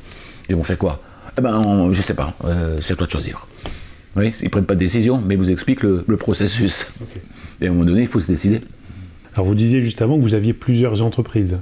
Et 0.50 0.54
on 0.54 0.64
fait 0.64 0.78
quoi? 0.78 1.02
Eh 1.38 1.42
ben, 1.42 1.92
je 1.94 2.02
sais 2.02 2.14
pas, 2.14 2.34
euh, 2.46 2.78
c'est 2.82 2.94
à 2.94 2.96
toi 2.96 3.08
de 3.08 3.12
choisir. 3.12 3.48
Oui, 4.16 4.34
ils 4.42 4.50
prennent 4.50 4.66
pas 4.66 4.76
de 4.76 4.80
décision, 4.80 5.22
mais 5.26 5.36
ils 5.36 5.38
vous 5.38 5.52
expliquent 5.52 5.84
le, 5.84 6.18
processus. 6.18 6.94
Et 7.62 7.68
à 7.68 7.70
un 7.70 7.74
moment 7.74 7.86
donné, 7.86 8.02
il 8.02 8.08
faut 8.08 8.20
se 8.20 8.32
décider. 8.32 8.62
Alors 9.36 9.46
vous 9.46 9.56
disiez 9.56 9.82
juste 9.82 10.02
avant 10.02 10.18
que 10.18 10.22
vous 10.22 10.36
aviez 10.36 10.54
plusieurs 10.54 11.02
entreprises. 11.02 11.58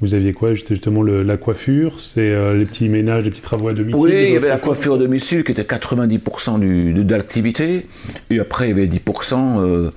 Vous 0.00 0.12
aviez 0.12 0.32
quoi 0.32 0.52
Justement 0.54 1.02
la 1.02 1.36
coiffure, 1.36 2.00
c'est 2.00 2.20
euh, 2.20 2.58
les 2.58 2.66
petits 2.66 2.88
ménages, 2.88 3.24
les 3.24 3.30
petits 3.30 3.40
travaux 3.40 3.68
à 3.68 3.72
domicile 3.72 4.02
Oui, 4.02 4.12
il 4.12 4.32
y 4.32 4.36
avait 4.36 4.48
la 4.48 4.58
coiffure 4.58 4.94
à 4.94 4.98
domicile 4.98 5.44
qui 5.44 5.52
était 5.52 5.62
90% 5.62 6.58
du, 6.58 6.92
de, 6.92 7.14
l'activité. 7.14 7.86
Et 8.28 8.38
après, 8.38 8.66
il 8.66 8.68
y 8.70 8.72
avait 8.72 8.86
10% 8.86 9.60
euh, 9.60 9.90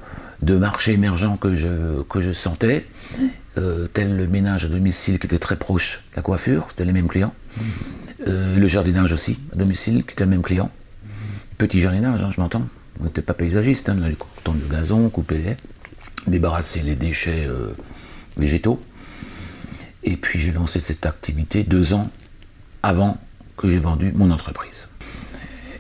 de 0.44 0.56
marché 0.56 0.94
émergent 0.94 1.38
que 1.42 1.56
je, 1.56 1.68
que 2.08 2.22
je 2.22 2.32
sentais, 2.32 2.86
euh, 3.58 3.88
tel 3.92 4.16
le 4.16 4.28
ménage 4.28 4.66
à 4.66 4.68
domicile 4.70 5.20
qui 5.20 5.26
était 5.26 5.40
très 5.40 5.58
proche 5.58 6.04
de 6.12 6.18
la 6.18 6.22
coiffure, 6.22 6.68
c'était 6.70 6.86
les 6.86 6.94
mêmes 6.94 7.08
clients. 7.08 7.34
le 8.26 8.68
jardinage 8.68 9.12
aussi, 9.12 9.38
à 9.52 9.58
domicile, 9.58 10.06
qui 10.06 10.14
était 10.14 10.24
le 10.24 10.30
même 10.30 10.44
client. 10.44 10.72
Petit 11.58 11.82
jardinage, 11.82 12.22
hein, 12.22 12.30
je 12.34 12.40
m'entends. 12.40 12.68
On 13.02 13.06
n'était 13.06 13.22
pas 13.22 13.34
paysagiste, 13.34 13.90
hein, 13.90 13.98
on 14.00 14.04
allait 14.04 14.16
couper 14.16 14.52
le 14.70 14.74
gazon, 14.74 15.10
couper 15.10 15.38
les 15.38 15.44
haies, 15.50 15.58
débarrasser 16.26 16.82
les 16.82 16.96
déchets 16.96 17.48
végétaux. 18.38 18.80
Et 20.04 20.18
puis 20.18 20.40
j'ai 20.40 20.52
lancé 20.52 20.80
cette 20.80 21.06
activité 21.06 21.64
deux 21.64 21.94
ans 21.94 22.10
avant 22.84 23.18
que 23.58 23.70
j'ai 23.70 23.80
vendu 23.80 24.12
mon 24.16 24.32
entreprise. 24.32 24.90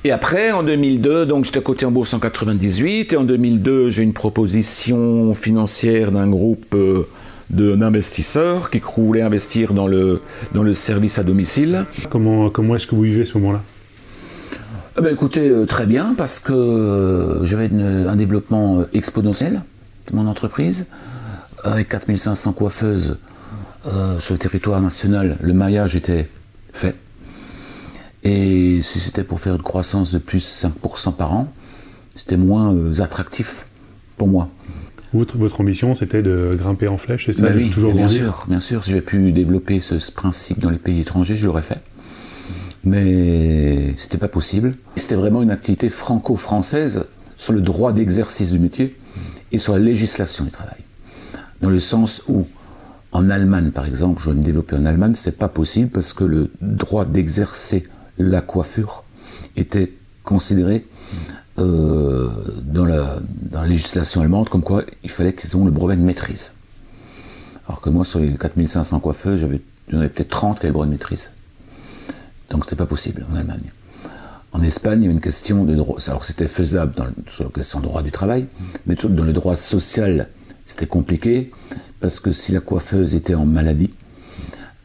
Et 0.03 0.11
après, 0.11 0.51
en 0.51 0.63
2002, 0.63 1.25
donc 1.25 1.45
j'étais 1.45 1.61
coté 1.61 1.85
en 1.85 1.91
bourse 1.91 2.13
en 2.13 2.19
98, 2.19 3.13
et 3.13 3.17
en 3.17 3.23
2002, 3.23 3.89
j'ai 3.89 4.03
une 4.03 4.13
proposition 4.13 5.33
financière 5.33 6.11
d'un 6.11 6.27
groupe 6.27 6.73
euh, 6.73 7.05
d'investisseurs 7.49 8.69
qui 8.69 8.81
voulaient 8.95 9.21
investir 9.21 9.73
dans 9.73 9.87
le, 9.87 10.21
dans 10.53 10.63
le 10.63 10.73
service 10.73 11.19
à 11.19 11.23
domicile. 11.23 11.85
Comment, 12.09 12.49
comment 12.49 12.75
est-ce 12.75 12.87
que 12.87 12.95
vous 12.95 13.01
vivez 13.01 13.25
ce 13.25 13.37
moment-là? 13.37 13.61
Eh 14.97 15.01
ben, 15.01 15.13
Écoutez, 15.13 15.49
euh, 15.49 15.65
très 15.65 15.85
bien, 15.85 16.13
parce 16.17 16.39
que 16.39 16.53
euh, 16.53 17.45
j'avais 17.45 17.69
un 17.73 18.15
développement 18.15 18.83
exponentiel 18.93 19.61
mon 20.13 20.27
entreprise, 20.27 20.87
avec 21.63 21.89
4500 21.89 22.53
coiffeuses 22.53 23.17
euh, 23.87 24.19
sur 24.19 24.33
le 24.33 24.39
territoire 24.39 24.81
national, 24.81 25.37
le 25.41 25.53
maillage 25.53 25.95
était 25.95 26.27
fait. 26.73 26.95
Et 28.23 28.81
si 28.81 28.99
c'était 28.99 29.23
pour 29.23 29.39
faire 29.39 29.55
une 29.55 29.61
croissance 29.61 30.11
de 30.11 30.17
plus 30.17 30.65
5% 30.65 31.13
par 31.13 31.33
an, 31.33 31.51
c'était 32.15 32.37
moins 32.37 32.73
euh, 32.73 32.99
attractif 33.01 33.65
pour 34.17 34.27
moi. 34.27 34.49
Votre, 35.13 35.37
votre 35.37 35.61
ambition, 35.61 35.95
c'était 35.95 36.21
de 36.21 36.55
grimper 36.59 36.89
en 36.89 36.97
flèche, 36.97 37.29
et 37.29 37.33
ça 37.33 37.43
ben 37.43 37.55
oui, 37.55 37.69
toujours 37.69 37.93
bien 37.93 38.09
sûr, 38.09 38.45
bien 38.49 38.59
sûr. 38.59 38.83
Si 38.83 38.89
j'avais 38.89 39.01
pu 39.01 39.31
développer 39.31 39.79
ce, 39.79 40.11
principe 40.11 40.59
dans 40.59 40.69
les 40.69 40.77
pays 40.77 40.99
étrangers, 40.99 41.37
je 41.37 41.45
l'aurais 41.45 41.61
fait. 41.61 41.79
Mais 42.83 43.95
c'était 43.97 44.17
pas 44.17 44.27
possible. 44.27 44.71
C'était 44.97 45.15
vraiment 45.15 45.41
une 45.41 45.51
activité 45.51 45.87
franco-française 45.89 47.05
sur 47.37 47.53
le 47.53 47.61
droit 47.61 47.93
d'exercice 47.93 48.51
du 48.51 48.59
métier 48.59 48.97
et 49.51 49.57
sur 49.57 49.73
la 49.73 49.79
législation 49.79 50.45
du 50.45 50.51
travail. 50.51 50.79
Dans 51.61 51.69
le 51.69 51.79
sens 51.79 52.23
où 52.27 52.47
en 53.11 53.29
Allemagne, 53.29 53.71
par 53.71 53.85
exemple, 53.85 54.21
je 54.23 54.29
vais 54.29 54.35
me 54.35 54.43
développer 54.43 54.75
en 54.75 54.85
Allemagne, 54.85 55.13
c'est 55.15 55.37
pas 55.37 55.49
possible 55.49 55.89
parce 55.89 56.13
que 56.13 56.23
le 56.23 56.51
droit 56.61 57.05
d'exercer 57.05 57.83
la 58.17 58.41
coiffure 58.41 59.03
était 59.55 59.93
considéré 60.23 60.85
euh, 61.59 62.29
dans 62.63 62.85
la 62.85 63.19
législation 63.65 64.21
allemande, 64.21 64.49
comme 64.49 64.61
quoi 64.61 64.83
il 65.03 65.09
fallait 65.09 65.33
qu'ils 65.33 65.59
aient 65.59 65.65
le 65.65 65.71
brevet 65.71 65.95
de 65.95 66.01
maîtrise. 66.01 66.53
Alors 67.67 67.81
que 67.81 67.89
moi, 67.89 68.05
sur 68.05 68.19
les 68.19 68.31
4500 68.31 68.99
coiffeurs, 68.99 69.37
j'en 69.37 69.97
avais 69.99 70.09
peut-être 70.09 70.29
30 70.29 70.59
qui 70.59 70.65
avaient 70.65 70.69
le 70.69 70.73
brevet 70.73 70.87
de 70.87 70.91
maîtrise. 70.91 71.31
Donc 72.49 72.63
c'était 72.63 72.75
pas 72.75 72.85
possible 72.85 73.25
en 73.31 73.35
Allemagne. 73.35 73.71
En 74.53 74.61
Espagne, 74.61 74.99
il 75.01 75.03
y 75.03 75.05
avait 75.05 75.13
une 75.13 75.21
question 75.21 75.65
de 75.65 75.75
droit. 75.75 75.99
Alors 76.07 76.25
c'était 76.25 76.47
faisable 76.47 76.93
sur 77.29 77.43
la 77.43 77.49
question 77.49 77.79
de 77.79 77.83
droit 77.83 78.01
du 78.01 78.11
travail, 78.11 78.47
mais 78.85 78.95
dans 78.95 79.23
le 79.23 79.33
droit 79.33 79.55
social, 79.55 80.29
c'était 80.65 80.87
compliqué 80.87 81.51
parce 81.99 82.19
que 82.19 82.31
si 82.31 82.51
la 82.51 82.59
coiffeuse 82.59 83.15
était 83.15 83.35
en 83.35 83.45
maladie, 83.45 83.89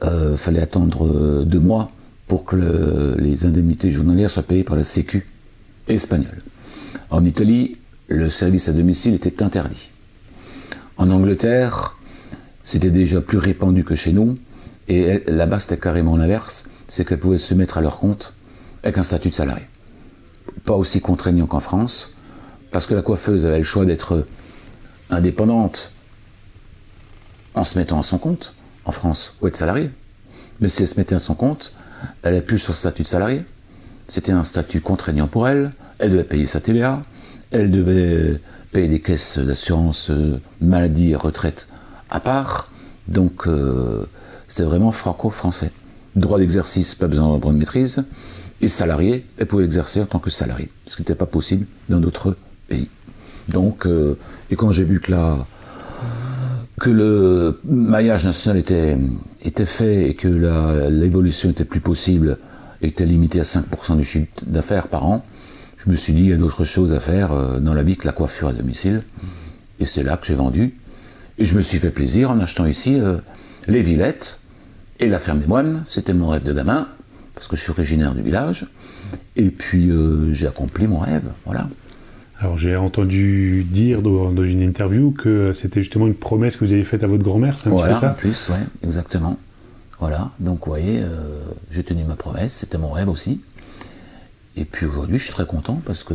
il 0.02 0.08
euh, 0.08 0.36
fallait 0.36 0.60
attendre 0.60 1.06
euh, 1.06 1.44
deux 1.44 1.60
mois 1.60 1.92
pour 2.26 2.44
que 2.44 3.16
les 3.18 3.44
indemnités 3.44 3.92
journalières 3.92 4.30
soient 4.30 4.42
payées 4.42 4.64
par 4.64 4.76
la 4.76 4.84
Sécu 4.84 5.26
espagnole. 5.86 6.42
En 7.10 7.24
Italie, 7.24 7.76
le 8.08 8.30
service 8.30 8.68
à 8.68 8.72
domicile 8.72 9.14
était 9.14 9.42
interdit. 9.42 9.90
En 10.96 11.10
Angleterre, 11.10 11.96
c'était 12.64 12.90
déjà 12.90 13.20
plus 13.20 13.38
répandu 13.38 13.84
que 13.84 13.94
chez 13.94 14.12
nous, 14.12 14.38
et 14.88 15.22
là-bas 15.26 15.60
c'était 15.60 15.76
carrément 15.76 16.16
l'inverse, 16.16 16.64
c'est 16.88 17.06
qu'elles 17.06 17.18
pouvaient 17.18 17.38
se 17.38 17.54
mettre 17.54 17.78
à 17.78 17.80
leur 17.80 17.98
compte 17.98 18.34
avec 18.82 18.98
un 18.98 19.02
statut 19.02 19.30
de 19.30 19.34
salarié. 19.34 19.64
Pas 20.64 20.74
aussi 20.74 21.00
contraignant 21.00 21.46
qu'en 21.46 21.60
France, 21.60 22.12
parce 22.70 22.86
que 22.86 22.94
la 22.94 23.02
coiffeuse 23.02 23.46
avait 23.46 23.58
le 23.58 23.64
choix 23.64 23.84
d'être 23.84 24.26
indépendante 25.10 25.92
en 27.54 27.64
se 27.64 27.78
mettant 27.78 27.98
à 27.98 28.02
son 28.02 28.18
compte, 28.18 28.54
en 28.84 28.92
France, 28.92 29.34
ou 29.40 29.46
être 29.46 29.56
salariée. 29.56 29.90
Mais 30.60 30.68
si 30.68 30.82
elle 30.82 30.88
se 30.88 30.96
mettait 30.96 31.14
à 31.14 31.18
son 31.20 31.34
compte, 31.34 31.72
elle 32.22 32.34
n'est 32.34 32.42
plus 32.42 32.58
sur 32.58 32.74
statut 32.74 33.02
de 33.02 33.08
salarié. 33.08 33.42
C'était 34.08 34.32
un 34.32 34.44
statut 34.44 34.80
contraignant 34.80 35.26
pour 35.26 35.48
elle. 35.48 35.72
Elle 35.98 36.10
devait 36.10 36.24
payer 36.24 36.46
sa 36.46 36.60
TVA. 36.60 37.02
Elle 37.50 37.70
devait 37.70 38.40
payer 38.72 38.88
des 38.88 39.00
caisses 39.00 39.38
d'assurance 39.38 40.10
euh, 40.10 40.40
maladie 40.60 41.10
et 41.10 41.16
retraite 41.16 41.68
à 42.10 42.20
part. 42.20 42.70
Donc, 43.08 43.46
euh, 43.46 44.06
c'était 44.48 44.64
vraiment 44.64 44.92
franco-français. 44.92 45.70
Droit 46.16 46.38
d'exercice, 46.38 46.94
pas 46.94 47.06
besoin 47.06 47.38
de 47.38 47.52
maîtrise. 47.52 48.04
Et 48.62 48.68
salarié, 48.68 49.26
elle 49.38 49.46
pouvait 49.46 49.64
exercer 49.64 50.00
en 50.00 50.06
tant 50.06 50.20
que 50.20 50.30
salarié, 50.30 50.70
ce 50.86 50.96
qui 50.96 51.02
n'était 51.02 51.16
pas 51.16 51.26
possible 51.26 51.66
dans 51.88 51.98
d'autres 51.98 52.36
pays. 52.68 52.88
Donc, 53.48 53.86
euh, 53.86 54.16
et 54.50 54.56
quand 54.56 54.72
j'ai 54.72 54.84
vu 54.84 55.00
que 55.00 55.12
que 56.80 56.90
le 56.90 57.60
maillage 57.64 58.24
national 58.24 58.58
était, 58.58 58.96
était 59.44 59.66
fait 59.66 60.08
et 60.08 60.14
que 60.14 60.28
l'évolution 60.88 61.50
était 61.50 61.64
plus 61.64 61.80
possible 61.80 62.38
et 62.80 62.88
était 62.88 63.04
limitée 63.04 63.40
à 63.40 63.44
5% 63.44 63.96
du 63.96 64.04
chiffre 64.04 64.26
d'affaires 64.46 64.88
par 64.88 65.04
an, 65.04 65.24
je 65.84 65.90
me 65.90 65.96
suis 65.96 66.12
dit, 66.12 66.22
il 66.22 66.28
y 66.30 66.32
a 66.32 66.36
d'autres 66.36 66.64
choses 66.64 66.92
à 66.92 67.00
faire 67.00 67.32
euh, 67.32 67.58
dans 67.58 67.74
la 67.74 67.82
vie 67.82 67.96
que 67.96 68.06
la 68.06 68.12
coiffure 68.12 68.48
à 68.48 68.52
domicile. 68.52 69.02
Et 69.80 69.84
c'est 69.84 70.04
là 70.04 70.16
que 70.16 70.26
j'ai 70.26 70.34
vendu. 70.34 70.74
Et 71.38 71.46
je 71.46 71.56
me 71.56 71.62
suis 71.62 71.78
fait 71.78 71.90
plaisir 71.90 72.30
en 72.30 72.38
achetant 72.38 72.66
ici 72.66 73.00
euh, 73.00 73.16
les 73.66 73.82
Villettes 73.82 74.40
et 75.00 75.08
la 75.08 75.18
ferme 75.18 75.40
des 75.40 75.46
moines. 75.46 75.84
C'était 75.88 76.14
mon 76.14 76.28
rêve 76.28 76.44
de 76.44 76.52
gamin, 76.52 76.86
parce 77.42 77.48
que 77.48 77.56
je 77.56 77.62
suis 77.62 77.72
originaire 77.72 78.14
du 78.14 78.22
village. 78.22 78.66
Et 79.34 79.50
puis 79.50 79.90
euh, 79.90 80.32
j'ai 80.32 80.46
accompli 80.46 80.86
mon 80.86 81.00
rêve, 81.00 81.24
voilà. 81.44 81.66
Alors 82.38 82.56
j'ai 82.56 82.76
entendu 82.76 83.66
dire 83.68 84.00
dans, 84.00 84.30
une 84.44 84.62
interview 84.62 85.10
que 85.10 85.52
c'était 85.52 85.80
justement 85.80 86.06
une 86.06 86.14
promesse 86.14 86.54
que 86.54 86.64
vous 86.64 86.72
avez 86.72 86.84
faite 86.84 87.02
à 87.02 87.08
votre 87.08 87.24
grand-mère, 87.24 87.58
c'est 87.58 87.68
un 87.68 87.72
voilà, 87.72 87.98
ça 87.98 88.12
en 88.12 88.14
plus, 88.14 88.48
oui, 88.50 88.60
exactement. 88.84 89.38
Voilà, 89.98 90.30
donc 90.38 90.60
vous 90.60 90.70
voyez, 90.70 91.00
euh, 91.00 91.40
j'ai 91.72 91.82
tenu 91.82 92.04
ma 92.04 92.14
promesse, 92.14 92.52
c'était 92.52 92.78
mon 92.78 92.90
rêve 92.90 93.08
aussi. 93.08 93.40
Et 94.56 94.64
puis 94.64 94.86
aujourd'hui, 94.86 95.18
je 95.18 95.24
suis 95.24 95.32
très 95.32 95.46
content 95.46 95.82
parce 95.84 96.04
que 96.04 96.14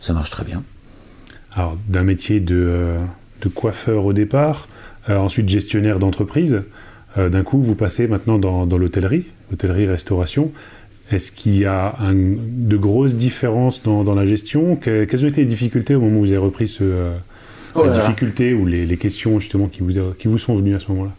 ça 0.00 0.12
marche 0.14 0.30
très 0.30 0.44
bien. 0.44 0.64
Alors 1.52 1.78
d'un 1.86 2.02
métier 2.02 2.40
de, 2.40 2.56
euh, 2.56 2.98
coiffeur 3.54 4.04
au 4.04 4.12
départ, 4.12 4.66
euh, 5.08 5.16
ensuite 5.16 5.48
gestionnaire 5.48 6.00
d'entreprise, 6.00 6.62
d'un 7.16 7.42
coup 7.42 7.60
vous 7.60 7.74
passez 7.74 8.06
maintenant 8.06 8.38
dans, 8.38 8.66
dans 8.66 8.78
l'hôtellerie, 8.78 9.26
hôtellerie-restauration. 9.52 10.50
Est-ce 11.10 11.32
qu'il 11.32 11.58
y 11.58 11.64
a 11.66 11.96
de 12.12 12.76
grosses 12.76 13.14
différences 13.14 13.82
dans, 13.82 14.14
la 14.14 14.26
gestion? 14.26 14.76
Quelles 14.76 15.24
ont 15.24 15.28
été 15.28 15.40
les 15.40 15.46
difficultés 15.46 15.94
au 15.94 16.00
moment 16.00 16.18
où 16.18 16.20
vous 16.20 16.28
avez 16.28 16.36
repris 16.36 16.68
ce, 16.68 16.84
euh, 16.84 17.16
oh 17.74 17.84
les 17.84 17.90
difficultés 17.90 18.54
ou 18.54 18.64
les, 18.64 18.96
questions 18.96 19.40
justement 19.40 19.66
qui 19.66 19.80
vous, 19.80 19.92
qui 20.18 20.28
vous 20.28 20.38
sont 20.38 20.54
venues 20.54 20.76
à 20.76 20.78
ce 20.78 20.88
moment-là? 20.92 21.12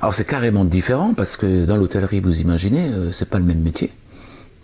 Alors 0.00 0.14
c'est 0.14 0.26
carrément 0.26 0.64
différent 0.64 1.12
parce 1.14 1.36
que 1.36 1.66
dans 1.66 1.76
l'hôtellerie, 1.76 2.20
vous 2.20 2.40
imaginez, 2.40 2.86
euh, 2.86 3.12
c'est 3.12 3.28
pas 3.28 3.38
le 3.38 3.44
même 3.44 3.60
métier. 3.60 3.90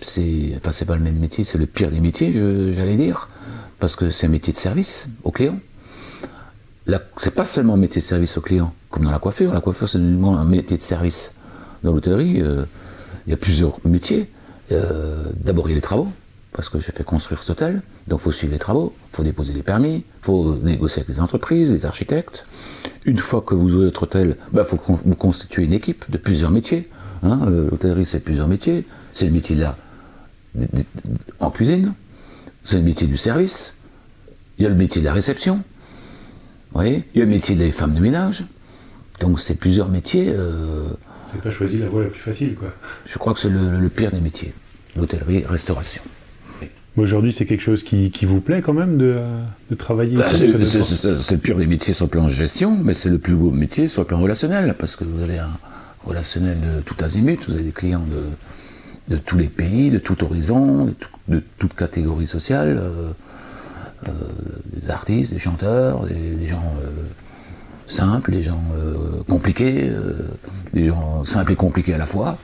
C'est, 0.00 0.52
enfin 0.56 0.72
c'est 0.72 0.86
pas 0.86 0.96
le 0.96 1.02
même 1.02 1.18
métier, 1.18 1.44
c'est 1.44 1.58
le 1.58 1.66
pire 1.66 1.90
des 1.90 2.00
métiers, 2.00 2.32
j'allais 2.32 2.96
dire, 2.96 3.28
parce 3.80 3.96
que 3.96 4.10
c'est 4.10 4.28
un 4.28 4.30
métier 4.30 4.52
de 4.52 4.58
service 4.58 5.08
au 5.24 5.30
client. 5.30 5.58
C'est 7.20 7.34
pas 7.34 7.44
seulement 7.44 7.74
un 7.74 7.78
métier 7.78 8.00
de 8.00 8.06
service 8.06 8.38
au 8.38 8.40
client, 8.40 8.72
comme 8.90 9.04
dans 9.04 9.10
la 9.10 9.18
coiffure. 9.18 9.52
La 9.52 9.60
coiffure 9.60 9.88
c'est 9.88 9.98
un 9.98 10.44
métier 10.44 10.76
de 10.76 10.82
service. 10.82 11.37
Dans 11.82 11.92
l'hôtellerie, 11.92 12.40
euh, 12.42 12.64
il 13.26 13.30
y 13.30 13.34
a 13.34 13.36
plusieurs 13.36 13.78
métiers. 13.84 14.28
Euh, 14.72 15.24
d'abord, 15.44 15.68
il 15.68 15.70
y 15.70 15.74
a 15.74 15.76
les 15.76 15.82
travaux, 15.82 16.08
parce 16.52 16.68
que 16.68 16.78
j'ai 16.78 16.92
fait 16.92 17.04
construire 17.04 17.40
cet 17.42 17.50
hôtel, 17.50 17.82
donc 18.06 18.20
il 18.20 18.22
faut 18.24 18.32
suivre 18.32 18.52
les 18.52 18.58
travaux, 18.58 18.94
il 19.12 19.16
faut 19.16 19.22
déposer 19.22 19.52
les 19.52 19.62
permis, 19.62 19.96
il 19.96 20.02
faut 20.22 20.56
négocier 20.56 21.00
avec 21.00 21.08
les 21.08 21.20
entreprises, 21.20 21.72
les 21.72 21.86
architectes. 21.86 22.46
Une 23.04 23.18
fois 23.18 23.40
que 23.40 23.54
vous 23.54 23.74
ouvrez 23.74 23.86
votre 23.86 24.02
hôtel, 24.02 24.36
il 24.52 24.56
bah, 24.56 24.64
faut 24.64 24.78
vous 24.86 25.14
constituer 25.14 25.64
une 25.64 25.72
équipe 25.72 26.10
de 26.10 26.18
plusieurs 26.18 26.50
métiers. 26.50 26.88
Hein. 27.22 27.40
Euh, 27.46 27.70
l'hôtellerie, 27.70 28.06
c'est 28.06 28.20
plusieurs 28.20 28.48
métiers. 28.48 28.86
C'est 29.14 29.26
le 29.26 29.32
métier 29.32 29.56
en 31.40 31.50
cuisine, 31.50 31.94
c'est 32.64 32.76
le 32.76 32.82
métier 32.82 33.06
du 33.06 33.16
service, 33.16 33.76
il 34.58 34.64
y 34.64 34.66
a 34.66 34.68
le 34.68 34.74
métier 34.74 35.00
de 35.00 35.06
la 35.06 35.12
réception, 35.12 35.62
il 36.76 37.02
y 37.14 37.20
a 37.20 37.24
le 37.24 37.26
métier 37.26 37.56
des 37.56 37.72
femmes 37.72 37.92
de 37.92 38.00
ménage. 38.00 38.46
Donc 39.20 39.40
c'est 39.40 39.56
plusieurs 39.56 39.88
métiers. 39.88 40.32
Vous 41.28 41.36
n'avez 41.36 41.50
pas 41.50 41.54
choisi 41.54 41.78
la 41.78 41.88
voie 41.88 42.04
la 42.04 42.08
plus 42.08 42.20
facile, 42.20 42.54
quoi. 42.54 42.68
Je 43.06 43.18
crois 43.18 43.34
que 43.34 43.40
c'est 43.40 43.50
le, 43.50 43.88
pire 43.88 44.10
des 44.10 44.20
métiers, 44.20 44.52
l'hôtellerie, 44.96 45.44
restauration. 45.46 46.02
Aujourd'hui, 46.96 47.32
c'est 47.32 47.44
quelque 47.44 47.60
chose 47.60 47.84
qui, 47.84 48.10
vous 48.22 48.40
plaît 48.40 48.62
quand 48.62 48.72
même 48.72 48.96
de, 48.96 49.18
travailler 49.76 50.16
bah, 50.16 50.26
C'est 50.34 50.46
le 50.48 51.38
pire 51.38 51.56
des 51.56 51.66
métiers 51.66 51.92
sur 51.92 52.06
le 52.06 52.10
plan 52.10 52.28
gestion, 52.28 52.78
mais 52.82 52.94
c'est 52.94 53.10
le 53.10 53.18
plus 53.18 53.34
beau 53.34 53.50
métier 53.50 53.88
sur 53.88 54.02
le 54.02 54.06
plan 54.06 54.18
relationnel, 54.18 54.74
parce 54.78 54.96
que 54.96 55.04
vous 55.04 55.22
avez 55.22 55.38
un 55.38 55.50
relationnel 56.04 56.58
de 56.60 56.80
tout 56.80 56.96
azimut, 57.00 57.38
vous 57.46 57.54
avez 57.54 57.62
des 57.62 57.72
clients 57.72 58.04
de, 59.08 59.16
tous 59.18 59.36
les 59.36 59.48
pays, 59.48 59.90
de 59.90 59.98
tout 59.98 60.24
horizon, 60.24 60.94
de, 61.28 61.42
toute 61.58 61.74
catégorie 61.74 62.26
sociale, 62.26 62.78
euh, 62.80 63.10
euh, 64.08 64.10
des 64.72 64.90
artistes, 64.90 65.32
des 65.32 65.38
chanteurs, 65.38 66.06
des, 66.06 66.48
gens 66.48 66.74
euh, 66.82 66.90
simples, 67.88 68.32
des 68.32 68.42
gens 68.42 68.62
compliqués 69.28 69.90
des 70.72 70.88
gens 70.88 71.24
simples 71.24 71.52
et 71.52 71.56
compliqués 71.56 71.94
à 71.94 71.98
la 71.98 72.06
fois. 72.06 72.38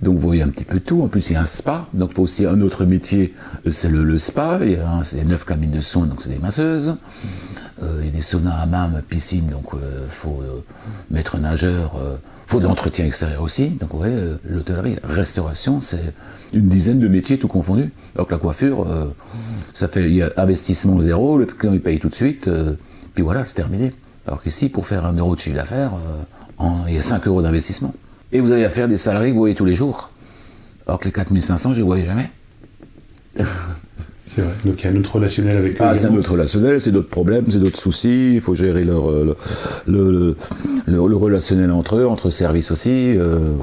Donc 0.00 0.14
vous 0.16 0.26
voyez 0.26 0.42
un 0.42 0.48
petit 0.48 0.64
peu 0.64 0.80
tout. 0.80 1.02
En 1.02 1.08
plus, 1.08 1.30
il 1.30 1.34
y 1.34 1.36
a 1.36 1.40
un 1.40 1.46
spa. 1.46 1.86
Donc 1.94 2.10
il 2.12 2.14
faut 2.14 2.22
aussi 2.22 2.46
un 2.46 2.60
autre 2.60 2.84
métier, 2.84 3.34
euh, 3.66 3.70
c'est 3.70 3.88
le, 3.88 4.18
spa. 4.18 4.58
Il 4.62 4.72
y 4.72 4.76
a, 4.76 5.24
neuf 5.24 5.44
cabines 5.44 5.70
de 5.70 5.80
soins, 5.80 6.06
donc 6.06 6.22
c'est 6.22 6.30
des 6.30 6.38
masseuses. 6.38 6.96
Euh, 7.82 7.98
il 8.00 8.06
y 8.06 8.08
a 8.08 8.12
des 8.12 8.22
saunas, 8.22 8.62
hammams, 8.62 9.02
piscines, 9.08 9.48
donc 9.48 9.66
il 9.74 9.78
euh, 9.78 10.08
faut 10.08 10.42
mettre 11.10 11.36
un 11.36 11.40
nageur. 11.40 11.96
Il 12.48 12.50
faut 12.50 12.60
de 12.60 12.66
l'entretien 12.66 13.04
extérieur 13.04 13.42
aussi. 13.42 13.70
Donc 13.70 13.90
vous 13.90 13.98
voyez, 13.98 14.16
l'hôtellerie, 14.48 14.96
restauration, 15.02 15.80
c'est 15.80 16.14
une 16.52 16.68
dizaine 16.68 17.00
de 17.00 17.08
métiers 17.08 17.38
tout 17.38 17.48
confondus. 17.48 17.90
Alors 18.14 18.28
que 18.28 18.32
la 18.32 18.38
coiffure, 18.38 18.86
ça 19.74 19.88
fait 19.88 20.04
il 20.04 20.14
y 20.14 20.22
a 20.22 20.30
investissement 20.36 21.00
zéro, 21.00 21.38
le 21.38 21.46
client 21.46 21.72
il 21.72 21.80
paye 21.80 21.98
tout 21.98 22.08
de 22.08 22.14
suite, 22.14 22.48
puis 23.14 23.24
voilà, 23.24 23.44
c'est 23.44 23.54
terminé. 23.54 23.92
Alors 24.26 24.42
qu'ici, 24.42 24.68
pour 24.68 24.86
faire 24.86 25.06
un 25.06 25.14
euro 25.14 25.34
de 25.34 25.40
chiffre 25.40 25.56
d'affaires, 25.56 25.92
il 26.88 26.94
y 26.94 26.98
a 26.98 27.02
5 27.02 27.26
euros 27.28 27.42
d'investissement. 27.42 27.94
Et 28.32 28.40
vous 28.40 28.50
avez 28.50 28.64
affaire 28.64 28.88
des 28.88 28.96
salariés 28.96 29.30
que 29.30 29.34
vous 29.34 29.40
voyez 29.40 29.54
tous 29.54 29.64
les 29.64 29.74
jours. 29.74 30.10
Alors 30.86 30.98
que 30.98 31.06
les 31.06 31.12
4500, 31.12 31.70
je 31.70 31.74
ne 31.74 31.80
les 31.80 31.86
voyais 31.86 32.04
jamais. 32.04 32.30
C'est 34.34 34.42
vrai. 34.42 34.52
Donc 34.64 34.80
il 34.80 34.84
y 34.84 34.86
a 34.88 34.90
un 34.90 34.96
autre 34.96 35.14
relationnel 35.14 35.56
avec 35.56 35.74
eux. 35.74 35.84
Ah, 35.84 35.94
c'est 35.94 36.08
un 36.08 36.14
autre 36.14 36.32
relationnel, 36.32 36.80
c'est 36.80 36.92
d'autres 36.92 37.08
problèmes, 37.08 37.46
c'est 37.48 37.58
d'autres 37.58 37.78
soucis. 37.78 38.34
Il 38.34 38.40
faut 38.40 38.54
gérer 38.54 38.84
leur, 38.84 39.10
euh, 39.10 39.36
le, 39.86 40.36
le, 40.86 41.16
relationnel 41.16 41.70
entre 41.70 41.96
eux, 41.96 42.06
entre 42.06 42.30
services 42.30 42.70
aussi. 42.70 43.16
Euh. 43.16 43.54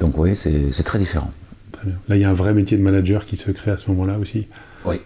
donc 0.00 0.18
oui, 0.18 0.36
c'est 0.36 0.82
très 0.82 0.98
différent. 0.98 1.30
Très 1.72 1.86
bien. 1.86 1.96
Là, 2.08 2.16
il 2.16 2.20
y 2.20 2.24
a 2.24 2.30
un 2.30 2.34
vrai 2.34 2.52
métier 2.52 2.76
de 2.76 2.82
manager 2.82 3.24
qui 3.24 3.36
se 3.36 3.50
crée 3.50 3.70
à 3.70 3.76
ce 3.76 3.90
moment-là 3.90 4.18
aussi. 4.18 4.48
Oui. 4.84 4.96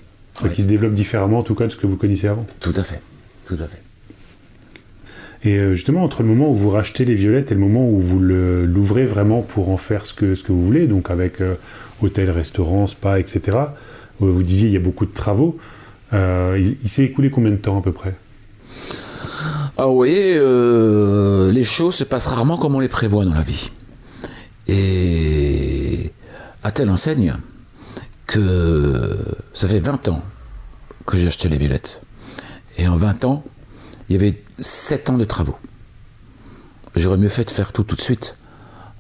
Qui 0.55 0.63
se 0.63 0.69
développe 0.69 0.95
différemment, 0.95 1.39
en 1.39 1.43
tout 1.43 1.55
cas, 1.55 1.67
de 1.67 1.71
ce 1.71 1.77
que 1.77 1.87
vous 1.87 1.97
connaissez 1.97 2.27
avant. 2.27 2.47
Tout 2.61 2.73
à 2.75 2.83
fait. 2.83 3.01
Tout 3.47 3.59
à 3.61 3.67
fait. 3.67 3.83
Et 5.43 5.57
euh, 5.57 5.75
justement, 5.75 6.05
entre 6.05 6.23
le 6.23 6.29
moment 6.29 6.51
où 6.51 6.55
vous 6.55 6.71
rachetez 6.71 7.05
les 7.05 7.15
violettes 7.15 7.51
et 7.51 7.55
le 7.55 7.61
moment 7.61 7.89
où 7.89 8.01
vous 8.01 8.21
l'ouvrez 8.21 9.07
vraiment 9.07 9.41
pour 9.41 9.71
en 9.71 9.77
faire 9.79 10.05
ce 10.05 10.13
que, 10.13 10.37
vous 10.49 10.65
voulez, 10.65 10.87
donc 10.87 11.11
avec 11.11 11.41
euh, 11.41 11.55
hôtel, 12.03 12.31
restaurant, 12.31 12.87
spa, 12.87 13.19
etc., 13.19 13.59
vous 14.19 14.43
disiez 14.43 14.69
il 14.69 14.75
y 14.75 14.77
a 14.77 14.81
beaucoup 14.81 15.07
de 15.07 15.15
travaux, 15.15 15.57
euh, 16.13 16.63
il, 16.83 16.91
s'est 16.91 17.05
écoulé 17.05 17.31
combien 17.31 17.51
de 17.51 17.57
temps 17.57 17.79
à 17.79 17.83
peu 17.83 17.93
près? 17.93 18.15
Ah 19.79 19.87
vous 19.87 19.95
voyez, 19.95 20.35
les 20.35 21.65
choses 21.65 21.95
se 21.95 22.05
passent 22.05 22.27
rarement 22.27 22.59
comme 22.59 22.75
on 22.75 22.81
les 22.81 22.89
prévoit 22.89 23.25
dans 23.25 23.33
la 23.33 23.43
vie. 23.43 23.71
Et 24.69 26.11
à 26.63 26.71
telle 26.71 26.91
enseigne 26.91 27.35
que 28.27 29.17
ça 29.55 29.69
fait 29.69 29.81
20 29.81 30.09
ans 30.09 30.23
que 31.07 31.17
j'ai 31.17 31.29
acheté 31.29 31.49
les 31.49 31.57
violettes. 31.57 32.03
Et 32.77 32.87
en 32.87 32.99
20 32.99 33.25
ans, 33.25 33.43
il 34.11 34.15
y 34.15 34.17
avait 34.17 34.43
7 34.59 35.11
ans 35.11 35.17
de 35.17 35.25
travaux. 35.25 35.57
J'aurais 36.97 37.17
mieux 37.17 37.29
fait 37.29 37.45
de 37.45 37.51
faire 37.51 37.73
tout 37.73 37.85
tout 37.85 37.95
de 37.95 38.01
suite. 38.01 38.37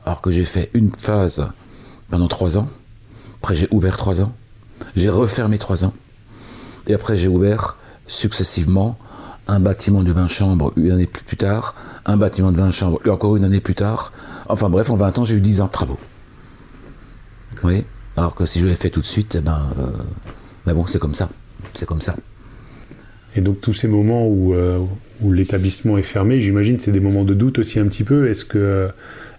Alors 0.07 0.20
que 0.20 0.31
j'ai 0.31 0.44
fait 0.44 0.70
une 0.73 0.92
phase 0.96 1.51
pendant 2.11 2.29
3 2.29 2.59
ans. 2.59 2.68
Après, 3.42 3.57
j'ai 3.57 3.66
ouvert 3.73 3.96
3 3.96 4.23
ans. 4.23 4.33
J'ai 4.94 5.09
refermé 5.11 5.59
3 5.59 5.85
ans. 5.85 5.92
Et 6.87 6.94
après, 6.94 7.16
j'ai 7.16 7.27
ouvert 7.27 7.77
successivement 8.07 8.96
un 9.49 9.59
bâtiment 9.59 10.05
de 10.05 10.12
20 10.12 10.29
chambres 10.29 10.73
une 10.77 10.92
année 10.92 11.07
plus 11.07 11.37
tard, 11.37 11.75
un 12.07 12.16
bâtiment 12.16 12.53
de 12.53 12.57
20 12.57 12.70
chambres 12.70 13.01
encore 13.09 13.37
une 13.37 13.44
année 13.44 13.61
plus 13.61 13.75
tard. 13.75 14.12
Enfin 14.49 14.70
bref, 14.70 14.90
en 14.90 14.96
20 14.96 15.18
ans, 15.18 15.25
j'ai 15.25 15.35
eu 15.35 15.40
10 15.40 15.61
ans 15.61 15.66
de 15.66 15.73
travaux. 15.73 15.99
Oui, 17.64 17.85
alors 18.16 18.37
que 18.37 18.46
si 18.46 18.61
je 18.61 18.66
l'avais 18.66 18.77
fait 18.77 18.90
tout 18.90 19.01
de 19.01 19.07
suite, 19.07 19.35
eh 19.35 19.40
ben, 19.40 19.70
euh, 19.79 19.90
ben 20.66 20.75
bon, 20.75 20.87
c'est 20.87 21.01
comme 21.01 21.14
ça. 21.14 21.29
C'est 21.75 21.87
comme 21.87 22.01
ça. 22.01 22.14
Et 23.36 23.40
donc 23.40 23.60
tous 23.60 23.74
ces 23.74 23.88
moments 23.88 24.26
où, 24.26 24.54
euh, 24.54 24.78
l'établissement 25.28 25.98
est 25.98 26.02
fermé, 26.02 26.40
j'imagine 26.40 26.78
c'est 26.78 26.92
des 26.92 27.00
moments 27.00 27.24
de 27.24 27.34
doute 27.34 27.58
aussi 27.58 27.78
un 27.78 27.86
petit 27.86 28.04
peu. 28.04 28.28
Est-ce 28.28 28.44
que, 28.44 28.88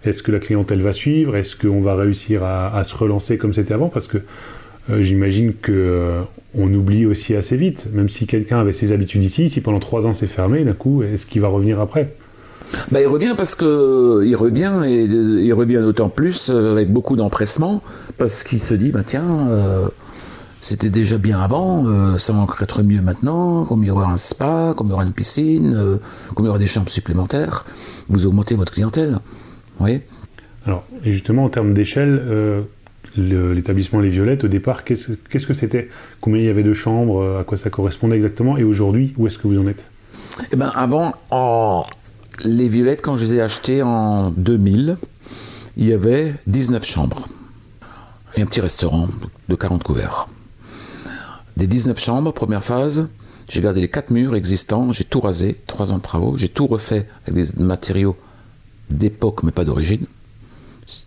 est 0.04 0.22
que 0.22 0.32
la 0.32 0.38
clientèle 0.38 0.80
va 0.80 0.92
suivre? 0.92 1.36
Est-ce 1.36 1.56
qu'on 1.56 1.80
va 1.80 1.94
réussir 1.94 2.44
à, 2.44 2.82
se 2.84 2.94
relancer 2.94 3.36
comme 3.38 3.52
c'était 3.52 3.74
avant? 3.74 3.88
Parce 3.88 4.06
que 4.06 4.18
euh, 4.90 5.02
j'imagine 5.02 5.52
que 5.54 6.20
on 6.54 6.72
oublie 6.72 7.06
aussi 7.06 7.34
assez 7.34 7.56
vite, 7.56 7.88
même 7.92 8.08
si 8.08 8.26
quelqu'un 8.26 8.60
avait 8.60 8.72
ses 8.72 8.92
habitudes 8.92 9.24
ici, 9.24 9.48
si 9.48 9.60
pendant 9.60 9.80
trois 9.80 10.06
ans 10.06 10.12
c'est 10.12 10.26
fermé, 10.26 10.64
d'un 10.64 10.74
coup, 10.74 11.02
est-ce 11.02 11.24
qu'il 11.26 11.40
va 11.40 11.48
revenir 11.48 11.80
après? 11.80 12.14
Bah, 12.90 13.00
il 13.00 13.06
revient 13.06 13.34
parce 13.36 13.54
que 13.54 14.22
il 14.24 14.36
revient 14.36 14.82
et 14.86 15.04
il 15.04 15.52
revient 15.52 15.80
d'autant 15.82 16.08
plus 16.08 16.50
euh, 16.50 16.72
avec 16.72 16.90
beaucoup 16.90 17.16
d'empressement 17.16 17.82
parce 18.18 18.42
qu'il 18.42 18.62
se 18.62 18.74
dit 18.74 18.90
bah 18.90 19.02
tiens 19.04 19.48
euh, 19.50 19.88
c'était 20.62 20.90
déjà 20.90 21.18
bien 21.18 21.40
avant, 21.40 21.84
euh, 21.86 22.16
ça 22.18 22.32
manquerait 22.32 22.64
être 22.64 22.82
mieux 22.82 23.02
maintenant, 23.02 23.64
comme 23.64 23.82
il 23.82 23.88
y 23.88 23.90
aura 23.90 24.10
un 24.10 24.16
spa, 24.16 24.72
comme 24.76 24.86
il 24.86 24.90
y 24.90 24.92
aura 24.94 25.04
une 25.04 25.12
piscine, 25.12 25.98
comme 26.34 26.46
il 26.46 26.48
y 26.48 26.50
aura 26.50 26.58
des 26.58 26.66
chambres 26.66 26.88
supplémentaires, 26.88 27.66
vous 28.08 28.26
augmentez 28.26 28.54
votre 28.54 28.72
clientèle. 28.72 29.18
Oui. 29.80 30.00
Alors, 30.64 30.84
et 31.04 31.12
justement 31.12 31.44
en 31.44 31.48
termes 31.48 31.74
d'échelle, 31.74 32.22
l'établissement 33.16 34.00
Les 34.00 34.08
Violettes, 34.08 34.44
au 34.44 34.48
départ, 34.48 34.84
qu'est-ce 34.84 35.46
que 35.46 35.54
c'était? 35.54 35.90
Combien 36.20 36.40
il 36.40 36.46
y 36.46 36.50
avait 36.50 36.62
de 36.62 36.74
chambres 36.74 37.38
À 37.40 37.44
quoi 37.44 37.58
ça 37.58 37.68
correspondait 37.68 38.14
exactement? 38.14 38.56
Et 38.56 38.64
aujourd'hui, 38.64 39.12
où 39.18 39.26
est-ce 39.26 39.38
que 39.38 39.48
vous 39.48 39.58
en 39.58 39.66
êtes? 39.66 39.84
Eh 40.52 40.56
ben, 40.56 40.70
Avant, 40.74 41.12
les 42.44 42.68
Violettes, 42.68 43.02
quand 43.02 43.16
je 43.16 43.24
les 43.24 43.34
ai 43.34 43.40
achetées 43.40 43.82
en 43.82 44.30
2000, 44.30 44.96
il 45.76 45.88
y 45.88 45.92
avait 45.92 46.34
19 46.46 46.84
chambres 46.84 47.26
et 48.36 48.42
un 48.42 48.46
petit 48.46 48.60
restaurant 48.60 49.08
de 49.48 49.54
40 49.54 49.82
couverts. 49.82 50.28
Des 51.56 51.66
19 51.66 51.98
chambres, 51.98 52.32
première 52.32 52.64
phase, 52.64 53.08
j'ai 53.48 53.60
gardé 53.60 53.80
les 53.80 53.88
4 53.88 54.10
murs 54.10 54.34
existants, 54.34 54.92
j'ai 54.92 55.04
tout 55.04 55.20
rasé, 55.20 55.60
3 55.66 55.92
ans 55.92 55.98
de 55.98 56.02
travaux, 56.02 56.36
j'ai 56.36 56.48
tout 56.48 56.66
refait 56.66 57.06
avec 57.26 57.34
des 57.34 57.62
matériaux 57.62 58.16
d'époque 58.90 59.42
mais 59.42 59.52
pas 59.52 59.64
d'origine. 59.64 60.06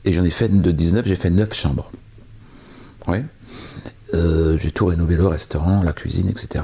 Et 0.06 0.14
j'en 0.14 0.24
ai 0.24 0.30
fait 0.30 0.50
de 0.50 0.72
19, 0.72 1.06
j'ai 1.06 1.16
fait 1.16 1.30
9 1.30 1.54
chambres. 1.54 1.92
Euh, 4.14 4.58
j'ai 4.60 4.72
tout 4.72 4.86
rénové, 4.86 5.16
le 5.16 5.28
restaurant, 5.28 5.84
la 5.84 5.94
cuisine, 5.94 6.30
etc. 6.30 6.64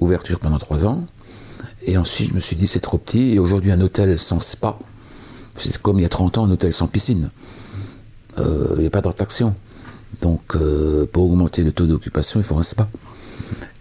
Ouverture 0.00 0.38
pendant 0.38 0.58
3 0.58 0.86
ans. 0.86 1.06
Et 1.86 1.96
ensuite, 1.96 2.30
je 2.30 2.34
me 2.34 2.40
suis 2.40 2.56
dit, 2.56 2.66
c'est 2.66 2.80
trop 2.80 2.98
petit. 2.98 3.34
Et 3.34 3.38
aujourd'hui, 3.38 3.72
un 3.72 3.80
hôtel 3.80 4.18
sans 4.18 4.40
spa, 4.40 4.78
c'est 5.58 5.78
comme 5.78 5.98
il 5.98 6.02
y 6.02 6.06
a 6.06 6.10
30 6.10 6.38
ans, 6.38 6.44
un 6.44 6.50
hôtel 6.50 6.74
sans 6.74 6.86
piscine. 6.86 7.30
Euh, 8.38 8.74
il 8.76 8.80
n'y 8.80 8.86
a 8.86 8.90
pas 8.90 9.00
d'attraction. 9.00 9.54
Donc, 10.20 10.54
euh, 10.54 11.06
pour 11.10 11.24
augmenter 11.24 11.62
le 11.62 11.72
taux 11.72 11.86
d'occupation, 11.86 12.40
il 12.40 12.44
faut 12.44 12.58
un 12.58 12.62
spa. 12.62 12.88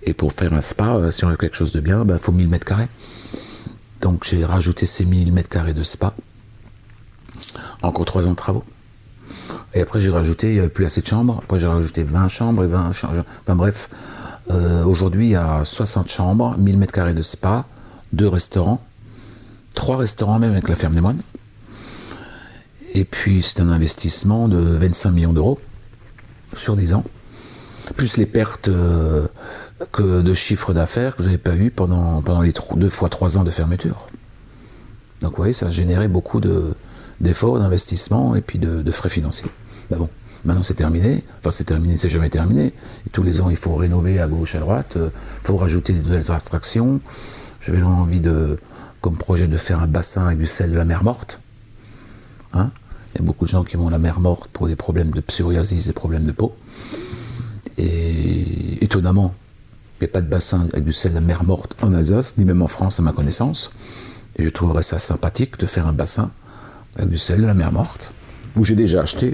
Et 0.04 0.13
pour 0.13 0.32
faire 0.34 0.54
un 0.54 0.62
spa, 0.62 1.12
si 1.12 1.26
on 1.26 1.30
veut 1.30 1.38
quelque 1.38 1.56
chose 1.56 1.74
de 1.74 1.82
bien, 1.82 2.02
il 2.02 2.08
ben, 2.08 2.18
faut 2.18 2.32
1000 2.32 2.48
mètres 2.48 2.65
carrés. 2.65 2.88
Donc, 4.02 4.24
j'ai 4.24 4.46
rajouté 4.46 4.86
ces 4.86 5.06
1000 5.06 5.34
mètres 5.34 5.50
carrés 5.50 5.74
de 5.74 5.84
spa 5.84 6.13
encore 7.82 8.06
trois 8.06 8.28
ans 8.28 8.32
de 8.32 8.36
travaux. 8.36 8.63
Et 9.74 9.82
après, 9.82 10.00
j'ai 10.00 10.10
rajouté, 10.10 10.50
il 10.50 10.54
n'y 10.54 10.60
avait 10.60 10.70
plus 10.70 10.86
assez 10.86 11.02
de 11.02 11.08
chambres. 11.08 11.39
Après, 11.44 11.60
j'ai 11.60 11.68
rajouté 11.68 12.04
20 12.04 12.28
chambres 12.28 12.63
et 12.63 12.68
20 12.68 12.92
chambres. 12.92 13.24
Enfin 13.42 13.56
bref, 13.56 13.89
euh, 14.50 14.84
aujourd'hui, 14.84 15.28
il 15.28 15.32
y 15.32 15.36
a 15.36 15.63
60 15.63 16.10
chambres, 16.10 16.58
1000 16.58 16.78
mètres 16.78 16.94
carrés 16.94 17.13
de 17.13 17.22
spa, 17.22 17.65
deux 18.12 18.28
restaurants, 18.28 18.82
trois 19.76 19.98
restaurants 19.98 20.39
même 20.39 20.52
avec 20.52 20.68
la 20.68 20.76
ferme 20.76 20.96
des 20.96 21.02
moines. 21.02 21.22
Et 22.96 23.06
puis, 23.06 23.44
c'est 23.44 23.60
un 23.62 23.70
investissement 23.70 24.48
de 24.48 24.58
25 24.58 25.12
millions 25.12 25.34
d'euros 25.34 25.60
sur 26.55 26.75
10 26.75 26.93
ans. 26.93 27.03
Plus 27.95 28.17
les 28.17 28.25
pertes 28.25 28.67
euh, 28.67 29.27
que 29.91 30.21
de 30.21 30.33
chiffre 30.33 30.73
d'affaires 30.73 31.15
que 31.15 31.21
vous 31.21 31.27
n'avez 31.27 31.38
pas 31.38 31.55
eu 31.55 31.71
pendant, 31.71 32.21
les 32.41 32.53
deux 32.75 32.89
fois 32.89 33.09
trois 33.09 33.38
ans 33.38 33.43
de 33.43 33.51
fermeture. 33.51 34.07
Donc, 35.21 35.31
vous 35.31 35.38
voyez, 35.38 35.53
ça 35.53 35.67
a 35.67 35.71
généré 35.71 36.07
beaucoup 36.07 36.39
de, 36.39 36.73
d'efforts, 37.19 37.59
d'investissement 37.59 38.35
et 38.35 38.41
puis 38.41 38.59
de, 38.59 38.91
frais 38.91 39.09
financiers. 39.09 39.49
Ben 39.89 39.97
bon, 39.97 40.09
maintenant 40.45 40.63
c'est 40.63 40.75
terminé. 40.75 41.23
Enfin, 41.39 41.51
c'est 41.51 41.63
terminé, 41.63 41.97
c'est 41.97 42.09
jamais 42.09 42.29
terminé. 42.29 42.73
Tous 43.12 43.23
les 43.23 43.41
ans, 43.41 43.49
il 43.49 43.57
faut 43.57 43.75
rénover 43.75 44.19
à 44.19 44.27
gauche, 44.27 44.55
à 44.55 44.59
droite. 44.59 44.97
Il 44.97 45.47
faut 45.47 45.57
rajouter 45.57 45.93
des 45.93 46.01
nouvelles 46.01 46.31
attractions. 46.31 47.01
J'avais 47.62 47.81
envie 47.81 48.21
de, 48.21 48.59
comme 49.01 49.17
projet, 49.17 49.47
de 49.47 49.57
faire 49.57 49.81
un 49.81 49.88
bassin 49.88 50.27
avec 50.27 50.38
du 50.38 50.45
sel 50.45 50.71
de 50.71 50.77
la 50.77 50.85
mer 50.85 51.03
morte. 51.03 51.39
Hein? 52.53 52.71
Il 53.13 53.22
y 53.22 53.24
a 53.24 53.26
beaucoup 53.26 53.45
de 53.45 53.50
gens 53.50 53.63
qui 53.63 53.76
vont 53.76 53.88
à 53.88 53.91
la 53.91 53.98
mer 53.98 54.19
morte 54.19 54.50
pour 54.52 54.67
des 54.67 54.76
problèmes 54.76 55.12
de 55.12 55.22
psoriasis, 55.22 55.88
des 55.88 55.93
problèmes 55.93 56.24
de 56.24 56.32
peau. 56.32 56.56
Et 57.78 58.84
étonnamment, 58.84 59.34
il 60.00 60.04
n'y 60.04 60.10
a 60.10 60.13
pas 60.13 60.22
de 60.22 60.28
bassin 60.28 60.67
avec 60.72 60.86
du 60.86 60.93
sel 60.93 61.12
de 61.12 61.15
la 61.15 61.22
mer 61.22 61.43
morte 61.43 61.76
en 61.82 61.93
Alsace, 61.93 62.38
ni 62.38 62.45
même 62.45 62.62
en 62.62 62.67
France 62.67 63.00
à 63.00 63.04
ma 63.04 63.12
connaissance. 63.12 63.72
Et 64.38 64.43
je 64.43 64.50
trouverais 64.50 64.84
ça 64.84 65.00
sympathique 65.00 65.58
de 65.60 65.65
faire 65.65 65.88
un 65.88 65.93
bassin 65.93 66.32
avec 66.98 67.10
du 67.10 67.17
sel 67.17 67.41
de 67.41 67.45
la 67.45 67.54
mer 67.54 67.72
morte, 67.72 68.13
où 68.56 68.63
j'ai 68.63 68.76
déjà 68.76 69.02
acheté 69.02 69.32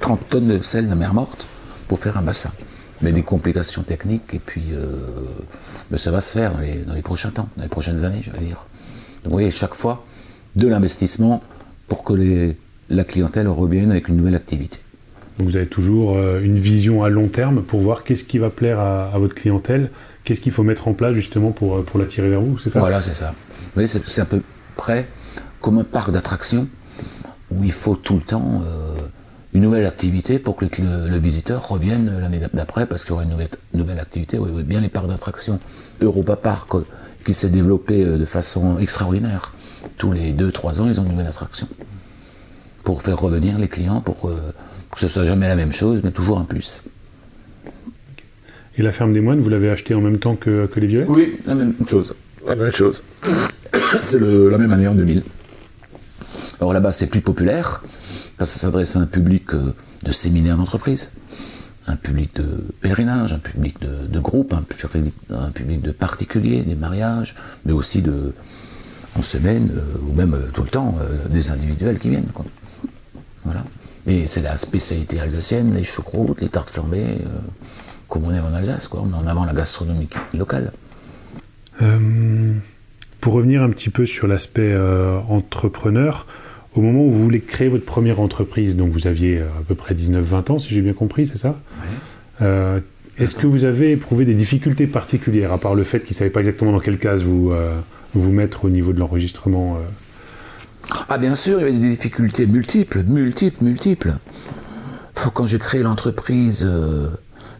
30 0.00 0.20
euh, 0.20 0.24
tonnes 0.28 0.48
de 0.48 0.62
sel 0.62 0.84
de 0.84 0.90
la 0.90 0.96
mer 0.96 1.14
morte 1.14 1.46
pour 1.88 1.98
faire 1.98 2.16
un 2.16 2.22
bassin. 2.22 2.50
Mais 3.02 3.12
des 3.12 3.22
complications 3.22 3.82
techniques, 3.82 4.34
et 4.34 4.38
puis 4.38 4.62
euh, 4.72 5.96
ça 5.96 6.10
va 6.10 6.20
se 6.20 6.32
faire 6.32 6.52
dans 6.52 6.94
les, 6.94 7.02
prochains 7.02 7.30
temps, 7.30 7.48
dans 7.56 7.62
les 7.62 7.68
prochaines 7.68 8.04
années, 8.04 8.22
je 8.22 8.30
vais 8.30 8.38
dire. 8.38 8.66
Donc 9.22 9.26
vous 9.26 9.32
voyez, 9.32 9.50
chaque 9.50 9.74
fois, 9.74 10.04
de 10.56 10.68
l'investissement 10.68 11.42
pour 11.88 12.04
que 12.04 12.54
la 12.90 13.04
clientèle 13.04 13.48
revienne 13.48 13.90
avec 13.90 14.08
une 14.08 14.16
nouvelle 14.16 14.34
activité. 14.34 14.78
Donc 15.38 15.48
vous 15.48 15.56
avez 15.56 15.66
toujours 15.66 16.16
euh, 16.16 16.40
une 16.40 16.58
vision 16.58 17.02
à 17.02 17.08
long 17.08 17.28
terme 17.28 17.62
pour 17.62 17.80
voir 17.80 18.04
qu'est-ce 18.04 18.24
qui 18.24 18.38
va 18.38 18.50
plaire 18.50 18.78
à, 18.78 19.18
votre 19.18 19.34
clientèle, 19.34 19.90
qu'est-ce 20.24 20.40
qu'il 20.40 20.52
faut 20.52 20.62
mettre 20.62 20.86
en 20.88 20.92
place 20.92 21.14
justement 21.14 21.50
pour, 21.50 21.84
pour 21.84 21.98
l'attirer 21.98 22.28
vers 22.28 22.40
vous, 22.40 22.58
c'est 22.58 22.70
ça? 22.70 22.80
Voilà, 22.80 23.02
c'est 23.02 23.14
ça. 23.14 23.34
Vous 23.58 23.70
voyez, 23.74 23.88
c'est 23.88 24.20
à 24.20 24.24
peu 24.24 24.42
près 24.76 25.06
comme 25.60 25.78
un 25.78 25.84
parc 25.84 26.12
d'attractions 26.12 26.68
où 27.50 27.64
il 27.64 27.72
faut 27.72 27.96
tout 27.96 28.16
le 28.16 28.20
temps 28.20 28.62
euh, 28.66 28.94
une 29.54 29.62
nouvelle 29.62 29.86
activité 29.86 30.38
pour 30.38 30.56
que 30.56 30.66
le, 30.78 31.18
visiteur 31.18 31.66
revienne 31.68 32.12
l'année 32.20 32.40
d'après, 32.52 32.86
parce 32.86 33.04
qu'il 33.04 33.10
y 33.10 33.14
aura 33.14 33.22
une 33.22 33.30
nouvelle, 33.72 33.98
activité. 33.98 34.38
Oui, 34.38 34.62
bien 34.62 34.80
les 34.80 34.88
parcs 34.88 35.06
d'attractions. 35.06 35.60
Europa 36.00 36.36
Park, 36.36 36.74
euh, 36.74 36.84
qui 37.24 37.34
s'est 37.34 37.50
développé 37.50 38.04
euh, 38.04 38.18
de 38.18 38.24
façon 38.24 38.78
extraordinaire. 38.78 39.54
Tous 39.96 40.12
les 40.12 40.32
2-3 40.32 40.80
ans, 40.80 40.88
ils 40.88 41.00
ont 41.00 41.04
une 41.04 41.12
nouvelle 41.12 41.28
attraction. 41.28 41.68
Pour 42.84 43.02
faire 43.02 43.18
revenir 43.18 43.58
les 43.58 43.68
clients, 43.68 44.00
pour 44.00 44.30
que 44.94 45.00
ce 45.00 45.08
soit 45.08 45.24
jamais 45.24 45.48
la 45.48 45.56
même 45.56 45.72
chose, 45.72 46.02
mais 46.04 46.10
toujours 46.10 46.38
un 46.38 46.44
plus. 46.44 46.84
Et 48.76 48.82
la 48.82 48.92
ferme 48.92 49.12
des 49.12 49.20
moines, 49.20 49.40
vous 49.40 49.50
l'avez 49.50 49.70
acheté 49.70 49.94
en 49.94 50.00
même 50.00 50.18
temps 50.18 50.34
que, 50.34 50.68
les 50.76 50.86
violettes 50.86 51.08
Oui, 51.08 51.36
la 51.46 51.54
même 51.54 51.74
chose. 51.86 52.14
La 52.46 52.56
même 52.56 52.72
chose. 52.72 53.04
C'est 54.00 54.20
la 54.20 54.58
même 54.58 54.72
année 54.72 54.88
en 54.88 54.94
2000. 54.94 55.22
Alors 56.60 56.72
là-bas, 56.72 56.92
c'est 56.92 57.06
plus 57.08 57.20
populaire, 57.20 57.82
parce 58.38 58.52
que 58.52 58.58
ça 58.58 58.66
s'adresse 58.66 58.96
à 58.96 59.00
un 59.00 59.06
public 59.06 59.54
euh, 59.54 59.74
de 60.04 60.12
séminaire 60.12 60.56
d'entreprise, 60.56 61.12
un 61.86 61.96
public 61.96 62.34
de 62.36 62.44
pèlerinage, 62.80 63.32
un 63.32 63.38
public 63.38 63.76
de, 63.80 64.18
groupe, 64.20 64.54
un, 64.54 64.62
public 64.62 65.82
de 65.82 65.90
particuliers, 65.90 66.62
des 66.62 66.74
mariages, 66.74 67.34
mais 67.64 67.72
aussi 67.72 68.02
de, 68.02 68.32
en 69.16 69.22
semaine, 69.22 69.70
euh, 69.76 70.08
ou 70.08 70.12
même 70.14 70.34
euh, 70.34 70.48
tout 70.52 70.62
le 70.62 70.68
temps, 70.68 70.96
des 71.30 71.50
individuels 71.50 71.98
qui 71.98 72.10
viennent. 72.10 72.30
Voilà. 73.44 73.64
Et 74.06 74.26
c'est 74.26 74.42
la 74.42 74.56
spécialité 74.56 75.20
alsacienne, 75.20 75.74
les 75.74 75.84
choucroutes, 75.84 76.40
les 76.40 76.48
tartes 76.48 76.70
flambées, 76.70 77.18
comme 78.08 78.24
on 78.24 78.34
est 78.34 78.40
en 78.40 78.52
Alsace, 78.52 78.88
quoi. 78.88 79.00
On 79.02 79.06
met 79.06 79.16
en 79.16 79.26
avant 79.26 79.44
la 79.44 79.54
gastronomie 79.54 80.08
locale. 80.34 80.72
pour 83.20 83.32
revenir 83.32 83.62
un 83.62 83.70
petit 83.70 83.88
peu 83.88 84.04
sur 84.04 84.26
l'aspect 84.26 84.76
entrepreneur, 85.28 86.26
au 86.76 86.80
moment 86.80 87.04
où 87.04 87.10
vous 87.10 87.22
voulez 87.22 87.40
créer 87.40 87.68
votre 87.68 87.84
première 87.84 88.20
entreprise, 88.20 88.76
donc 88.76 88.90
vous 88.90 89.06
aviez 89.06 89.38
euh, 89.38 89.44
à 89.60 89.62
peu 89.66 89.74
près 89.74 89.94
19-20 89.94 90.52
ans, 90.52 90.58
si 90.58 90.74
j'ai 90.74 90.80
bien 90.80 90.92
compris, 90.92 91.26
c'est 91.26 91.38
ça? 91.38 91.56
Euh, 92.42 92.80
Est-ce 93.18 93.36
que 93.36 93.46
vous 93.46 93.64
avez 93.64 93.92
éprouvé 93.92 94.24
des 94.24 94.34
difficultés 94.34 94.86
particulières, 94.86 95.52
à 95.52 95.58
part 95.58 95.74
le 95.74 95.84
fait 95.84 96.00
qu'ils 96.00 96.14
ne 96.14 96.18
savaient 96.18 96.30
pas 96.30 96.40
exactement 96.40 96.72
dans 96.72 96.80
quelle 96.80 96.98
case 96.98 97.22
vous, 97.22 97.52
euh, 97.52 97.78
vous 98.14 98.32
mettre 98.32 98.64
au 98.64 98.70
niveau 98.70 98.92
de 98.92 98.98
l'enregistrement 98.98 99.78
Ah 101.08 101.18
bien 101.18 101.36
sûr, 101.36 101.58
il 101.60 101.62
y 101.62 101.68
avait 101.68 101.72
des 101.78 101.90
difficultés 101.90 102.46
multiples, 102.46 103.02
multiples, 103.04 103.64
multiples. 103.64 104.14
Quand 105.32 105.46
j'ai 105.46 105.58
créé 105.58 105.82
l'entreprise, 105.82 106.66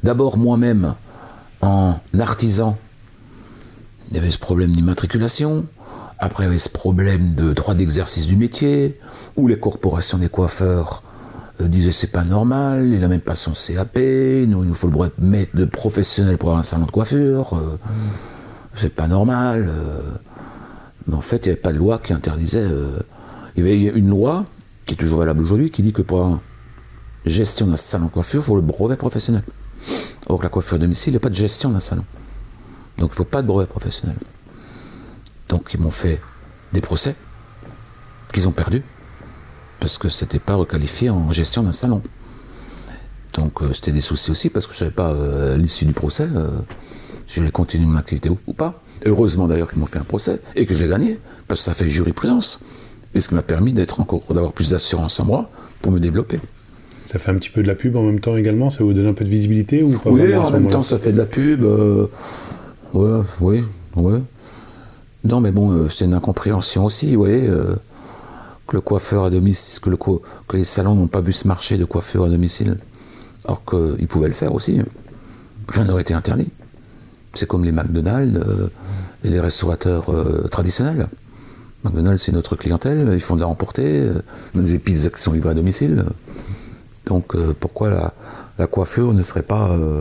d'abord 0.02 0.36
moi-même, 0.36 0.94
en 1.62 1.94
artisan, 2.18 2.76
Il 4.10 4.16
y 4.16 4.20
avait 4.20 4.30
ce 4.30 4.38
problème 4.38 4.72
d'immatriculation. 4.72 5.66
Après, 6.18 6.44
il 6.44 6.46
y 6.46 6.50
avait 6.50 6.58
ce 6.58 6.68
problème 6.68 7.34
de 7.34 7.52
droit 7.52 7.74
d'exercice 7.74 8.26
du 8.26 8.36
métier, 8.36 8.98
où 9.36 9.48
les 9.48 9.58
corporations 9.58 10.18
des 10.18 10.28
coiffeurs 10.28 11.02
euh, 11.60 11.68
disaient 11.68 11.92
c'est 11.92 12.12
pas 12.12 12.24
normal, 12.24 12.86
il 12.86 13.00
n'a 13.00 13.08
même 13.08 13.20
pas 13.20 13.34
son 13.34 13.52
CAP, 13.52 13.96
nous, 13.96 14.62
il 14.62 14.68
nous 14.68 14.74
faut 14.74 14.86
le 14.88 14.92
brevet 14.92 15.48
de 15.54 15.64
professionnel 15.64 16.36
pour 16.38 16.50
avoir 16.50 16.60
un 16.60 16.64
salon 16.64 16.86
de 16.86 16.90
coiffure, 16.90 17.54
euh, 17.54 17.78
c'est 18.76 18.94
pas 18.94 19.08
normal. 19.08 19.66
euh. 19.68 20.00
mais 21.06 21.14
en 21.14 21.20
fait, 21.20 21.38
il 21.38 21.48
n'y 21.48 21.52
avait 21.52 21.60
pas 21.60 21.72
de 21.72 21.78
loi 21.78 21.98
qui 21.98 22.12
interdisait. 22.12 22.66
Il 23.56 23.64
y 23.64 23.88
avait 23.88 23.98
une 23.98 24.08
loi, 24.08 24.46
qui 24.86 24.94
est 24.94 24.96
toujours 24.96 25.18
valable 25.18 25.42
aujourd'hui, 25.42 25.70
qui 25.70 25.82
dit 25.82 25.92
que 25.92 26.02
pour 26.02 26.20
la 26.20 26.40
gestion 27.26 27.66
d'un 27.66 27.76
salon 27.76 28.06
de 28.06 28.10
coiffure, 28.10 28.42
il 28.42 28.44
faut 28.44 28.56
le 28.56 28.62
brevet 28.62 28.96
professionnel. 28.96 29.42
Or, 30.28 30.42
la 30.42 30.48
coiffure 30.48 30.76
à 30.76 30.78
domicile, 30.78 31.10
il 31.10 31.14
n'y 31.14 31.18
a 31.18 31.20
pas 31.20 31.30
de 31.30 31.34
gestion 31.34 31.70
d'un 31.70 31.80
salon. 31.80 32.04
Donc, 32.98 33.10
il 33.10 33.12
ne 33.12 33.16
faut 33.16 33.24
pas 33.24 33.42
de 33.42 33.46
brevet 33.46 33.66
professionnel. 33.66 34.16
Donc, 35.48 35.74
ils 35.74 35.80
m'ont 35.80 35.90
fait 35.90 36.20
des 36.72 36.80
procès 36.80 37.14
qu'ils 38.32 38.48
ont 38.48 38.52
perdus 38.52 38.82
parce 39.80 39.98
que 39.98 40.08
c'était 40.08 40.38
pas 40.38 40.54
requalifié 40.54 41.10
en 41.10 41.30
gestion 41.30 41.62
d'un 41.62 41.72
salon. 41.72 42.02
Donc, 43.34 43.62
euh, 43.62 43.72
c'était 43.74 43.92
des 43.92 44.00
soucis 44.00 44.30
aussi 44.30 44.48
parce 44.48 44.66
que 44.66 44.72
je 44.72 44.78
savais 44.78 44.90
pas 44.90 45.12
euh, 45.12 45.56
l'issue 45.56 45.84
du 45.84 45.92
procès 45.92 46.28
euh, 46.34 46.48
si 47.26 47.36
j'allais 47.36 47.50
continuer 47.50 47.86
mon 47.86 47.96
activité 47.96 48.28
ou, 48.28 48.38
ou 48.46 48.52
pas. 48.52 48.80
Heureusement 49.04 49.46
d'ailleurs 49.46 49.68
qu'ils 49.68 49.80
m'ont 49.80 49.86
fait 49.86 49.98
un 49.98 50.04
procès 50.04 50.40
et 50.56 50.66
que 50.66 50.74
j'ai 50.74 50.88
gagné 50.88 51.20
parce 51.46 51.60
que 51.60 51.64
ça 51.64 51.74
fait 51.74 51.88
jurisprudence 51.90 52.60
et 53.14 53.20
ce 53.20 53.28
qui 53.28 53.34
m'a 53.34 53.42
permis 53.42 53.72
d'être 53.72 54.00
encore 54.00 54.22
d'avoir 54.30 54.52
plus 54.52 54.70
d'assurance 54.70 55.20
en 55.20 55.24
moi 55.24 55.50
pour 55.82 55.92
me 55.92 56.00
développer. 56.00 56.40
Ça 57.06 57.18
fait 57.18 57.30
un 57.30 57.34
petit 57.34 57.50
peu 57.50 57.62
de 57.62 57.68
la 57.68 57.74
pub 57.74 57.96
en 57.96 58.02
même 58.02 58.18
temps 58.20 58.36
également 58.36 58.70
Ça 58.70 58.82
vous 58.82 58.92
donne 58.94 59.06
un 59.06 59.12
peu 59.12 59.24
de 59.24 59.30
visibilité 59.30 59.82
ou 59.82 59.90
pas 59.98 60.10
Oui, 60.10 60.34
en 60.36 60.50
même 60.50 60.68
temps, 60.70 60.82
ça 60.82 60.98
fait 60.98 61.12
de 61.12 61.18
la 61.18 61.26
pub. 61.26 61.62
euh, 61.62 62.06
ouais, 62.94 63.20
oui, 63.40 63.64
ouais. 63.96 64.20
Non, 65.24 65.40
mais 65.40 65.52
bon, 65.52 65.70
euh, 65.72 65.88
c'était 65.90 66.06
une 66.06 66.14
incompréhension 66.14 66.84
aussi, 66.84 67.14
vous 67.14 67.20
voyez. 67.24 67.46
euh, 67.48 67.74
que 68.66 68.76
le 68.76 68.80
coiffeur 68.80 69.24
à 69.24 69.30
domicile, 69.30 69.80
que, 69.82 69.90
le 69.90 69.96
co- 69.98 70.22
que 70.48 70.56
les 70.56 70.64
salons 70.64 70.94
n'ont 70.94 71.06
pas 71.08 71.20
vu 71.20 71.34
ce 71.34 71.46
marché 71.46 71.76
de 71.76 71.84
coiffure 71.84 72.24
à 72.24 72.30
domicile, 72.30 72.78
alors 73.44 73.62
qu'ils 73.64 74.06
pouvaient 74.08 74.28
le 74.28 74.34
faire 74.34 74.54
aussi. 74.54 74.80
Rien 75.68 75.84
n'aurait 75.84 76.00
été 76.00 76.14
interdit. 76.14 76.48
C'est 77.34 77.46
comme 77.46 77.62
les 77.64 77.72
McDonald's 77.72 78.40
et 79.22 79.28
les 79.28 79.40
restaurateurs 79.40 80.06
traditionnels. 80.50 81.08
McDonald's, 81.84 82.24
c'est 82.24 82.32
notre 82.32 82.56
clientèle, 82.56 83.10
ils 83.12 83.20
font 83.20 83.36
de 83.36 83.40
la 83.40 83.46
remporter, 83.46 84.08
euh, 84.08 84.22
des 84.54 84.78
pizzas 84.78 85.10
qui 85.10 85.22
sont 85.22 85.32
livrées 85.32 85.50
à 85.50 85.54
domicile. 85.54 86.04
Donc 87.06 87.34
euh, 87.34 87.54
pourquoi 87.58 88.12
la, 88.58 88.66
coiffure 88.66 89.12
ne 89.12 89.22
serait 89.22 89.42
pas... 89.42 89.70
euh, 89.70 90.00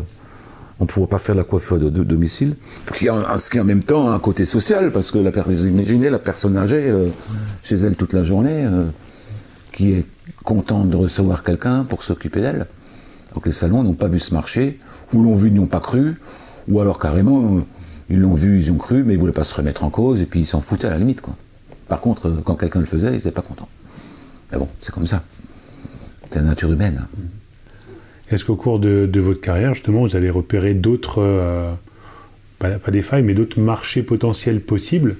on 0.80 0.86
ne 0.86 0.88
pourrait 0.88 1.08
pas 1.08 1.18
faire 1.18 1.36
la 1.36 1.44
coiffure 1.44 1.78
de, 1.78 1.90
domicile? 1.90 2.56
Ce 2.88 3.00
qui, 3.00 3.10
a, 3.10 3.38
ce 3.38 3.50
qui 3.50 3.60
en 3.60 3.64
même 3.64 3.84
temps 3.84 4.10
a 4.10 4.14
un 4.14 4.20
côté 4.20 4.46
social, 4.46 4.92
parce 4.92 5.12
que 5.12 5.20
la, 5.20 5.32
vous 5.32 5.68
imaginez 5.68 6.10
la 6.10 6.20
personne 6.20 6.58
âgée 6.58 6.92
chez 7.62 7.76
elle 7.76 7.96
toute 7.96 8.14
la 8.14 8.24
journée, 8.24 8.68
qui 9.72 9.92
est 9.92 10.06
contente 10.44 10.90
de 10.90 10.96
recevoir 10.96 11.44
quelqu'un 11.44 11.84
pour 11.84 12.04
s'occuper 12.04 12.42
d'elle. 12.42 12.66
Donc 13.34 13.46
les 13.46 13.52
salons 13.52 13.84
n'ont 13.84 13.94
pas 13.94 14.08
vu 14.08 14.20
ce 14.20 14.34
marché, 14.34 14.80
ou 15.14 15.22
l'ont 15.22 15.36
vu, 15.36 15.50
ils 15.50 15.54
n'y 15.54 15.60
ont 15.60 15.68
pas 15.68 15.80
cru, 15.80 16.20
ou 16.68 16.82
alors 16.82 17.00
carrément, 17.00 17.62
ils 18.10 18.20
l'ont 18.20 18.34
vu, 18.34 18.60
ils 18.60 18.72
ont 18.72 18.78
cru, 18.78 19.04
mais 19.04 19.14
ils 19.14 19.18
ne 19.18 19.22
voulaient 19.22 19.32
pas 19.32 19.44
se 19.44 19.56
remettre 19.56 19.84
en 19.84 19.90
cause, 19.90 20.22
et 20.22 20.26
puis 20.26 20.42
ils 20.42 20.46
s'en 20.46 20.60
foutaient 20.60 20.88
à 20.88 20.92
la 20.92 20.98
limite. 20.98 21.22
Quoi. 21.22 21.36
Par 21.94 22.02
contre, 22.02 22.32
quand 22.44 22.56
quelqu'un 22.56 22.80
le 22.80 22.88
faisait, 22.88 23.10
ils 23.10 23.18
n'étaient 23.18 23.30
pas 23.30 23.44
contents. 23.44 23.70
Mais 24.52 24.58
bon, 24.58 24.68
c'est 24.80 24.92
comme 24.92 25.06
ça. 25.06 25.22
C'est 26.28 26.40
la 26.40 26.46
nature 26.46 26.72
humaine. 26.72 27.06
Est-ce 28.32 28.46
qu'au 28.46 28.56
cours 28.56 28.80
de, 28.80 29.06
de 29.06 29.20
votre 29.20 29.42
carrière, 29.42 29.76
justement, 29.76 30.02
vous 30.02 30.16
allez 30.16 30.32
repérer 30.32 30.74
d'autres, 30.74 31.22
euh, 31.22 31.72
pas, 32.58 32.70
pas 32.80 32.90
des 32.90 33.04
failles, 33.04 33.22
mais 33.22 33.36
d'autres 33.36 33.60
marchés 33.60 34.02
potentiels 34.02 34.60
possibles 34.60 35.18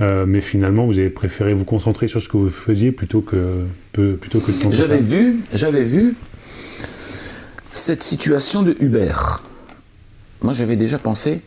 euh, 0.00 0.26
mais 0.26 0.40
finalement, 0.40 0.86
vous 0.86 0.98
avez 0.98 1.08
préféré 1.08 1.54
vous 1.54 1.64
concentrer 1.64 2.08
sur 2.08 2.20
ce 2.20 2.26
que 2.26 2.36
vous 2.36 2.50
faisiez 2.50 2.90
plutôt 2.90 3.20
que, 3.20 3.64
plutôt 3.92 4.40
que 4.40 4.50
de 4.50 4.56
penser 4.56 4.76
J'avais 4.76 4.98
vu, 5.00 5.36
j'avais 5.54 5.84
vu 5.84 6.16
cette 7.72 8.02
situation 8.02 8.64
de 8.64 8.74
Uber. 8.80 9.14
Moi, 10.42 10.52
j'avais 10.52 10.76
déjà 10.76 10.98
pensé, 10.98 11.42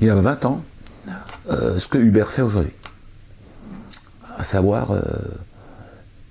il 0.00 0.06
y 0.06 0.10
a 0.10 0.14
20 0.14 0.44
ans, 0.44 0.64
euh, 1.50 1.80
ce 1.80 1.88
que 1.88 1.98
Uber 1.98 2.26
fait 2.28 2.42
aujourd'hui. 2.42 2.72
À 4.38 4.44
savoir, 4.44 4.90
euh, 4.90 5.00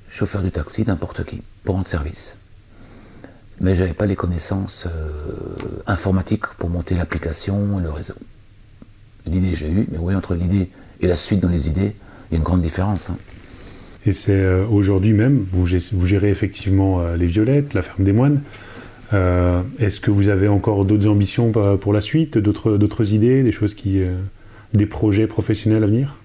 chauffeur 0.10 0.44
de 0.44 0.50
taxi, 0.50 0.84
n'importe 0.86 1.24
qui, 1.26 1.42
pour 1.64 1.76
rendre 1.76 1.88
service. 1.88 2.40
Mais 3.60 3.74
j'avais 3.74 3.94
pas 3.94 4.06
les 4.06 4.16
connaissances 4.16 4.86
euh, 4.88 5.10
informatiques 5.88 6.46
pour 6.60 6.70
monter 6.70 6.94
l'application 6.94 7.80
et 7.80 7.84
le 7.84 7.90
réseau. 7.90 8.14
L'idée, 9.26 9.56
j'ai 9.56 9.70
eu, 9.70 9.88
mais 9.92 9.98
oui, 9.98 10.14
entre 10.16 10.36
l'idée 10.36 10.70
et 11.02 11.08
la 11.08 11.16
suite 11.16 11.40
dans 11.40 11.50
les 11.50 11.68
idées, 11.68 11.96
il 12.30 12.34
y 12.34 12.36
a 12.36 12.38
une 12.38 12.44
grande 12.44 12.62
différence. 12.62 13.10
hein. 13.10 13.18
Et 14.06 14.12
c'est 14.12 14.34
euh, 14.34 14.66
aujourd'hui 14.68 15.14
même, 15.14 15.44
vous, 15.52 15.66
gé- 15.66 15.90
vous 15.92 16.06
gérez 16.06 16.30
effectivement 16.30 17.04
les 17.16 17.26
Violettes, 17.26 17.74
la 17.74 17.82
ferme 17.82 18.04
des 18.04 18.14
moines. 18.14 18.42
Est-ce 19.80 20.00
que 20.02 20.12
vous 20.12 20.28
avez 20.28 20.48
encore 20.50 20.84
d'autres 20.84 21.08
ambitions 21.08 21.52
pour 21.52 21.94
la 21.94 22.02
suite, 22.02 22.38
d'autres 22.38 23.14
idées, 23.14 23.44
des 23.44 23.52
choses 23.54 23.74
qui, 23.74 24.02
des 24.74 24.86
projets 24.86 25.26
professionnels 25.26 25.84
à 25.84 25.88
venir? 25.88 26.16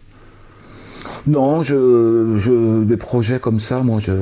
Non, 1.26 1.62
je, 1.62 2.34
je, 2.36 2.84
des 2.84 2.96
projets 2.96 3.38
comme 3.38 3.58
ça, 3.58 3.82
moi, 3.82 3.98
je, 4.00 4.12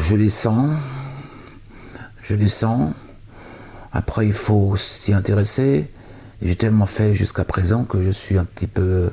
je 0.00 0.16
les 0.16 0.30
sens. 0.30 0.70
Je 2.22 2.34
les 2.34 2.48
sens. 2.48 2.92
Après, 3.92 4.26
il 4.26 4.32
faut 4.32 4.76
s'y 4.76 5.12
intéresser. 5.12 5.90
J'ai 6.40 6.56
tellement 6.56 6.86
fait 6.86 7.14
jusqu'à 7.14 7.44
présent 7.44 7.84
que 7.84 8.02
je 8.02 8.10
suis 8.10 8.38
un 8.38 8.44
petit 8.44 8.66
peu 8.66 9.10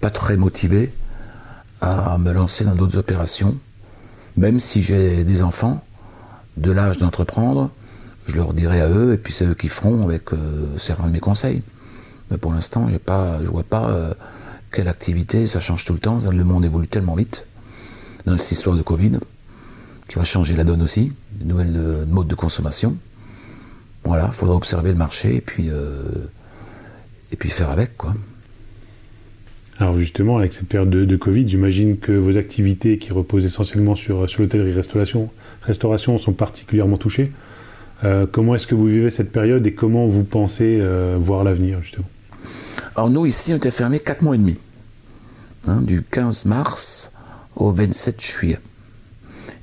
pas 0.00 0.10
très 0.10 0.36
motivé 0.36 0.92
à 1.80 2.18
me 2.18 2.32
lancer 2.32 2.64
dans 2.64 2.74
d'autres 2.74 2.98
opérations. 2.98 3.56
Même 4.36 4.60
si 4.60 4.82
j'ai 4.82 5.24
des 5.24 5.42
enfants 5.42 5.82
de 6.56 6.70
l'âge 6.70 6.98
d'entreprendre, 6.98 7.70
je 8.26 8.36
leur 8.36 8.52
dirai 8.52 8.80
à 8.80 8.88
eux, 8.88 9.14
et 9.14 9.16
puis 9.16 9.32
c'est 9.32 9.46
eux 9.46 9.54
qui 9.54 9.68
feront 9.68 10.02
avec 10.04 10.32
euh, 10.32 10.66
certains 10.78 11.06
de 11.06 11.12
mes 11.12 11.20
conseils. 11.20 11.62
Mais 12.30 12.36
pour 12.36 12.52
l'instant, 12.52 12.88
je 12.88 13.48
vois 13.48 13.62
pas 13.62 13.90
euh, 13.90 14.14
quelle 14.72 14.88
activité, 14.88 15.46
ça 15.46 15.60
change 15.60 15.84
tout 15.84 15.92
le 15.92 15.98
temps, 15.98 16.18
le 16.30 16.44
monde 16.44 16.64
évolue 16.64 16.88
tellement 16.88 17.14
vite. 17.14 17.46
Dans 18.26 18.36
cette 18.36 18.52
histoire 18.52 18.76
de 18.76 18.82
Covid, 18.82 19.18
qui 20.08 20.16
va 20.16 20.24
changer 20.24 20.56
la 20.56 20.64
donne 20.64 20.82
aussi, 20.82 21.12
des 21.32 21.44
nouvelles 21.44 21.74
euh, 21.76 22.06
modes 22.06 22.26
de 22.26 22.34
consommation. 22.34 22.96
Voilà, 24.04 24.28
il 24.32 24.34
faudra 24.34 24.54
observer 24.54 24.90
le 24.90 24.98
marché 24.98 25.36
et 25.36 25.40
puis, 25.40 25.68
euh, 25.70 26.02
et 27.32 27.36
puis 27.36 27.50
faire 27.50 27.70
avec, 27.70 27.96
quoi. 27.96 28.14
Alors 29.78 29.96
justement, 29.96 30.38
avec 30.38 30.52
cette 30.52 30.66
période 30.66 30.90
de, 30.90 31.16
Covid, 31.16 31.46
j'imagine 31.46 31.98
que 31.98 32.10
vos 32.10 32.36
activités 32.36 32.98
qui 32.98 33.12
reposent 33.12 33.44
essentiellement 33.44 33.94
sur, 33.94 34.28
sur 34.28 34.42
l'hôtellerie-restauration 34.42 35.30
restauration 35.62 36.18
sont 36.18 36.32
particulièrement 36.32 36.96
touchées. 36.96 37.30
Euh, 38.02 38.26
comment 38.30 38.56
est-ce 38.56 38.66
que 38.66 38.74
vous 38.74 38.86
vivez 38.86 39.10
cette 39.10 39.30
période 39.30 39.64
et 39.66 39.74
comment 39.74 40.08
vous 40.08 40.24
pensez 40.24 40.82
voir 41.18 41.44
l'avenir 41.44 41.80
justement? 41.80 42.08
Alors 42.98 43.10
nous, 43.10 43.26
ici, 43.26 43.52
on 43.52 43.58
était 43.58 43.70
fermés 43.70 44.00
4 44.00 44.22
mois 44.22 44.34
et 44.34 44.38
demi. 44.38 44.56
Hein, 45.68 45.82
du 45.82 46.02
15 46.02 46.46
mars 46.46 47.12
au 47.54 47.70
27 47.70 48.20
juillet. 48.20 48.58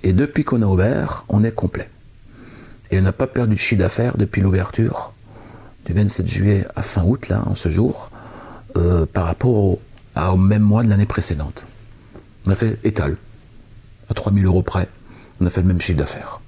Et 0.03 0.13
depuis 0.13 0.45
qu'on 0.45 0.61
a 0.61 0.65
ouvert, 0.65 1.25
on 1.27 1.43
est 1.43 1.51
complet. 1.51 1.89
Et 2.91 2.99
on 2.99 3.01
n'a 3.01 3.11
pas 3.11 3.27
perdu 3.27 3.55
de 3.55 3.59
chiffre 3.59 3.79
d'affaires 3.79 4.17
depuis 4.17 4.41
l'ouverture 4.41 5.11
du 5.85 5.91
27 5.91 6.25
juillet 6.25 6.65
à 6.77 6.81
fin 6.81 7.03
août, 7.03 7.27
là, 7.27 7.43
en 7.45 7.55
ce 7.55 7.67
jour, 7.67 8.09
euh, 8.77 9.05
par 9.05 9.25
rapport 9.25 9.53
au, 9.53 9.81
même 10.37 10.63
mois 10.63 10.83
de 10.83 10.87
l'année 10.87 11.05
précédente. 11.05 11.67
On 12.45 12.51
a 12.51 12.55
fait 12.55 12.79
étal, 12.85 13.17
à 14.09 14.13
3000 14.13 14.45
euros 14.45 14.63
près, 14.63 14.87
on 15.41 15.45
a 15.45 15.49
fait 15.49 15.59
le 15.59 15.67
même 15.67 15.81
chiffre 15.81 15.99
d'affaires. 15.99 16.39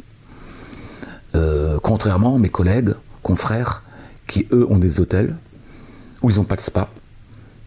Euh, 1.35 1.79
contrairement 1.83 2.37
à 2.37 2.39
mes 2.39 2.47
collègues, 2.47 2.93
confrères, 3.23 3.83
qui 4.25 4.47
eux 4.53 4.65
ont 4.69 4.77
des 4.77 5.01
hôtels, 5.01 5.35
où 6.21 6.29
ils 6.29 6.37
n'ont 6.37 6.43
pas 6.43 6.55
de 6.55 6.61
spa 6.61 6.89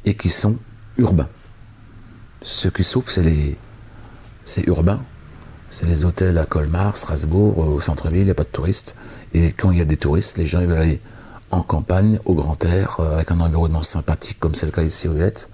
et 0.05 0.15
qui 0.15 0.31
sont 0.31 0.59
urbains. 0.99 1.29
Ce 2.43 2.69
qui 2.69 2.85
souffre, 2.85 3.11
c'est 3.11 3.23
les, 3.23 3.57
c'est 4.45 4.67
urbain. 4.67 5.03
C'est 5.69 5.87
les 5.87 6.05
hôtels 6.05 6.37
à 6.39 6.47
Colmar, 6.47 6.97
Strasbourg, 6.97 7.59
au 7.59 7.81
centre-ville, 7.81 8.23
il 8.23 8.25
n'y 8.25 8.31
a 8.31 8.35
pas 8.35 8.43
de 8.43 8.49
touristes. 8.49 8.97
Et 9.35 9.53
quand 9.53 9.71
il 9.71 9.79
y 9.79 9.81
a 9.81 9.85
des 9.85 9.97
touristes, 9.97 10.37
les 10.37 10.47
gens 10.47 10.61
ils 10.61 10.67
veulent 10.67 10.79
aller 10.79 11.01
en 11.53 11.63
campagne, 11.63 12.19
au 12.25 12.35
grand 12.35 12.63
air, 12.65 12.97
euh, 12.99 13.15
avec 13.15 13.31
un 13.31 13.41
environnement 13.41 13.83
sympathique, 13.83 14.39
comme 14.41 14.55
c'est 14.55 14.67
le 14.67 14.73
cas 14.73 14.83
ici 14.83 15.09
au 15.09 15.13
Villette, 15.13 15.49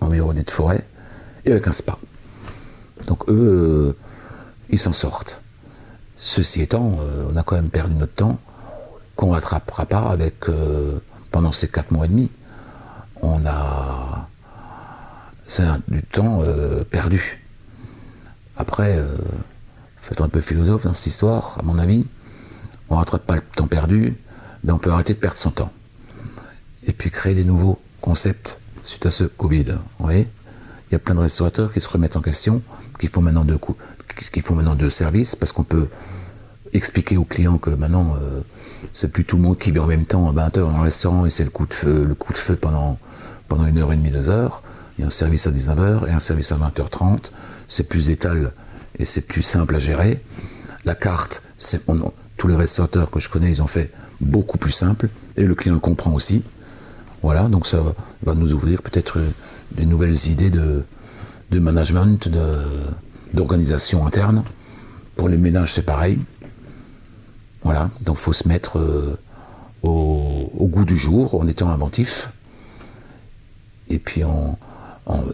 environné 0.00 0.42
de 0.42 0.50
forêt, 0.50 0.86
et 1.44 1.52
avec 1.52 1.66
un 1.68 1.72
spa. 1.72 1.98
Donc 3.06 3.28
eux, 3.28 3.94
euh, 3.94 3.96
ils 4.70 4.78
s'en 4.78 4.92
sortent. 4.92 5.42
Ceci 6.16 6.62
étant, 6.62 6.98
euh, 7.00 7.28
on 7.32 7.36
a 7.36 7.42
quand 7.42 7.56
même 7.56 7.70
perdu 7.70 7.94
notre 7.94 8.14
temps 8.14 8.38
qu'on 9.16 9.30
rattrapera 9.30 9.84
pas 9.86 10.08
avec 10.10 10.46
pendant 11.30 11.52
ces 11.52 11.68
quatre 11.68 11.90
mois 11.90 12.06
et 12.06 12.08
demi. 12.08 12.30
On 13.22 13.44
a 13.46 14.28
du 15.88 16.02
temps 16.02 16.40
euh, 16.42 16.84
perdu. 16.84 17.42
Après, 18.56 18.96
euh, 18.98 19.16
être 20.10 20.22
un 20.22 20.28
peu 20.28 20.40
philosophe 20.40 20.84
dans 20.84 20.94
cette 20.94 21.06
histoire, 21.06 21.56
à 21.58 21.62
mon 21.62 21.78
avis. 21.78 22.06
On 22.88 22.96
rattrape 22.96 23.26
pas 23.26 23.36
le 23.36 23.42
temps 23.42 23.66
perdu, 23.66 24.16
mais 24.64 24.72
on 24.72 24.78
peut 24.78 24.90
arrêter 24.90 25.14
de 25.14 25.18
perdre 25.18 25.36
son 25.36 25.50
temps. 25.50 25.72
et 26.86 26.92
puis 26.92 27.10
créer 27.10 27.34
des 27.34 27.44
nouveaux 27.44 27.78
concepts 28.00 28.60
suite 28.82 29.04
à 29.04 29.10
ce 29.10 29.24
Covid. 29.24 29.64
Vous 29.64 30.04
voyez 30.04 30.26
Il 30.88 30.92
y 30.92 30.96
a 30.96 30.98
plein 30.98 31.14
de 31.14 31.20
restaurateurs 31.20 31.72
qui 31.72 31.80
se 31.80 31.90
remettent 31.90 32.16
en 32.16 32.22
question, 32.22 32.62
qui 32.98 33.08
font 33.08 33.20
maintenant 33.20 33.44
deux, 33.44 33.58
qui 34.32 34.40
font 34.40 34.54
maintenant 34.54 34.74
deux 34.74 34.88
services, 34.88 35.36
parce 35.36 35.52
qu'on 35.52 35.64
peut 35.64 35.88
expliquer 36.72 37.18
aux 37.18 37.24
clients 37.24 37.58
que 37.58 37.70
maintenant, 37.70 38.16
euh, 38.22 38.40
c'est 38.92 39.12
plus 39.12 39.24
tout 39.24 39.36
le 39.36 39.42
monde 39.42 39.58
qui 39.58 39.70
vient 39.70 39.82
en 39.82 39.86
même 39.86 40.04
temps 40.04 40.28
à 40.28 40.32
20h 40.32 40.60
dans 40.60 40.76
le 40.76 40.82
restaurant 40.82 41.26
et 41.26 41.30
c'est 41.30 41.44
le 41.44 41.50
coup 41.50 41.66
de 41.66 41.74
feu, 41.74 42.56
pendant, 42.60 42.98
pendant 43.48 43.66
une 43.66 43.78
heure 43.78 43.92
et 43.92 43.96
demie, 43.96 44.10
deux 44.10 44.28
heures. 44.28 44.62
Il 44.96 45.02
y 45.02 45.04
a 45.04 45.06
un 45.06 45.10
service 45.10 45.46
à 45.46 45.50
19h 45.50 46.08
et 46.08 46.12
un 46.12 46.20
service 46.20 46.52
à 46.52 46.56
20h30. 46.56 47.30
C'est 47.68 47.88
plus 47.88 48.10
étal 48.10 48.52
et 48.98 49.04
c'est 49.04 49.22
plus 49.22 49.42
simple 49.42 49.76
à 49.76 49.78
gérer. 49.78 50.22
La 50.84 50.94
carte, 50.94 51.42
tous 52.36 52.48
les 52.48 52.56
restaurateurs 52.56 53.10
que 53.10 53.20
je 53.20 53.28
connais, 53.28 53.50
ils 53.50 53.62
ont 53.62 53.66
fait 53.66 53.92
beaucoup 54.20 54.58
plus 54.58 54.72
simple 54.72 55.08
et 55.36 55.44
le 55.44 55.54
client 55.54 55.74
le 55.74 55.80
comprend 55.80 56.12
aussi. 56.12 56.42
Voilà, 57.22 57.44
donc 57.44 57.66
ça 57.66 57.82
va 58.22 58.34
nous 58.34 58.52
ouvrir 58.54 58.82
peut-être 58.82 59.18
des 59.72 59.86
nouvelles 59.86 60.26
idées 60.28 60.50
de, 60.50 60.84
management, 61.58 62.28
d'organisation 63.34 64.06
interne. 64.06 64.44
Pour 65.16 65.28
les 65.28 65.36
ménages, 65.36 65.74
c'est 65.74 65.82
pareil. 65.82 66.18
Voilà, 67.68 67.90
donc 68.00 68.16
faut 68.16 68.32
se 68.32 68.48
mettre 68.48 68.78
euh, 68.78 69.18
au, 69.82 70.66
goût 70.72 70.86
du 70.86 70.96
jour 70.96 71.34
en 71.34 71.46
étant 71.46 71.68
inventif. 71.68 72.30
Et 73.90 73.98
puis 73.98 74.24
en, 74.24 74.58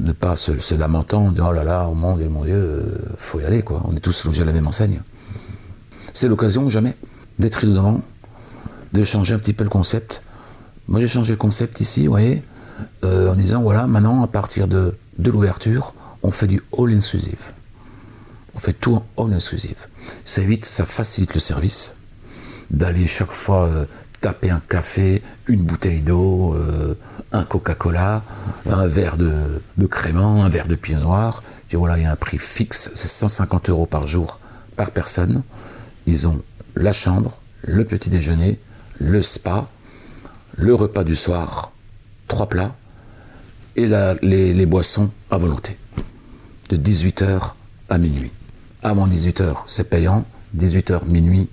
ne 0.00 0.10
pas 0.10 0.34
se, 0.34 0.74
lamentant 0.74 1.26
en 1.26 1.30
disant 1.30 1.50
oh 1.50 1.52
là 1.52 1.62
là, 1.62 1.86
oh 1.88 1.94
mon 1.94 2.16
Dieu, 2.16 2.28
mon 2.28 2.42
Dieu, 2.42 2.56
euh, 2.56 2.98
faut 3.18 3.38
y 3.38 3.44
aller 3.44 3.62
quoi. 3.62 3.82
On 3.84 3.94
est 3.94 4.00
tous 4.00 4.24
logés 4.24 4.42
à 4.42 4.46
la 4.46 4.52
même 4.52 4.66
enseigne. 4.66 5.00
C'est 6.12 6.26
l'occasion 6.26 6.68
jamais 6.70 6.96
d'être 7.38 7.64
devant, 7.64 8.00
de 8.92 9.04
changer 9.04 9.32
un 9.32 9.38
petit 9.38 9.52
peu 9.52 9.62
le 9.62 9.70
concept. 9.70 10.24
Moi 10.88 10.98
j'ai 10.98 11.06
changé 11.06 11.34
le 11.34 11.38
concept 11.38 11.80
ici, 11.80 12.06
vous 12.06 12.14
voyez, 12.14 12.42
euh, 13.04 13.30
en 13.30 13.36
disant 13.36 13.62
voilà, 13.62 13.86
maintenant 13.86 14.24
à 14.24 14.26
partir 14.26 14.66
de, 14.66 14.96
de 15.18 15.30
l'ouverture, 15.30 15.94
on 16.24 16.32
fait 16.32 16.48
du 16.48 16.60
all 16.76 16.92
inclusive. 16.92 17.52
On 18.56 18.58
fait 18.58 18.72
tout 18.72 18.96
en 18.96 19.24
all 19.24 19.34
inclusive. 19.34 19.86
Ça 20.24 20.42
évite, 20.42 20.64
ça 20.64 20.84
facilite 20.84 21.34
le 21.34 21.40
service 21.40 21.94
d'aller 22.74 23.06
chaque 23.06 23.30
fois 23.30 23.68
euh, 23.68 23.84
taper 24.20 24.50
un 24.50 24.60
café, 24.60 25.22
une 25.46 25.62
bouteille 25.64 26.00
d'eau, 26.00 26.54
euh, 26.54 26.94
un 27.32 27.44
Coca-Cola, 27.44 28.22
un 28.66 28.86
verre 28.86 29.16
de, 29.16 29.32
de, 29.76 29.86
crément, 29.86 30.44
un 30.44 30.48
verre 30.48 30.66
de 30.66 30.74
pinot 30.74 31.00
noir. 31.00 31.42
dis 31.70 31.76
voilà, 31.76 31.98
il 31.98 32.02
y 32.02 32.06
a 32.06 32.12
un 32.12 32.16
prix 32.16 32.38
fixe, 32.38 32.90
c'est 32.94 33.08
150 33.08 33.70
euros 33.70 33.86
par 33.86 34.06
jour 34.06 34.40
par 34.76 34.90
personne. 34.90 35.42
Ils 36.06 36.26
ont 36.26 36.42
la 36.74 36.92
chambre, 36.92 37.40
le 37.62 37.84
petit 37.84 38.10
déjeuner, 38.10 38.58
le 38.98 39.22
spa, 39.22 39.68
le 40.56 40.74
repas 40.74 41.04
du 41.04 41.16
soir, 41.16 41.72
trois 42.28 42.48
plats, 42.48 42.74
et 43.76 43.88
les, 44.22 44.54
les 44.54 44.66
boissons 44.66 45.10
à 45.30 45.38
volonté, 45.38 45.76
de 46.70 46.76
18h 46.76 47.52
à 47.88 47.98
minuit. 47.98 48.30
Avant 48.82 49.08
18h, 49.08 49.64
c'est 49.66 49.88
payant, 49.90 50.24
18h, 50.56 51.06
minuit, 51.06 51.48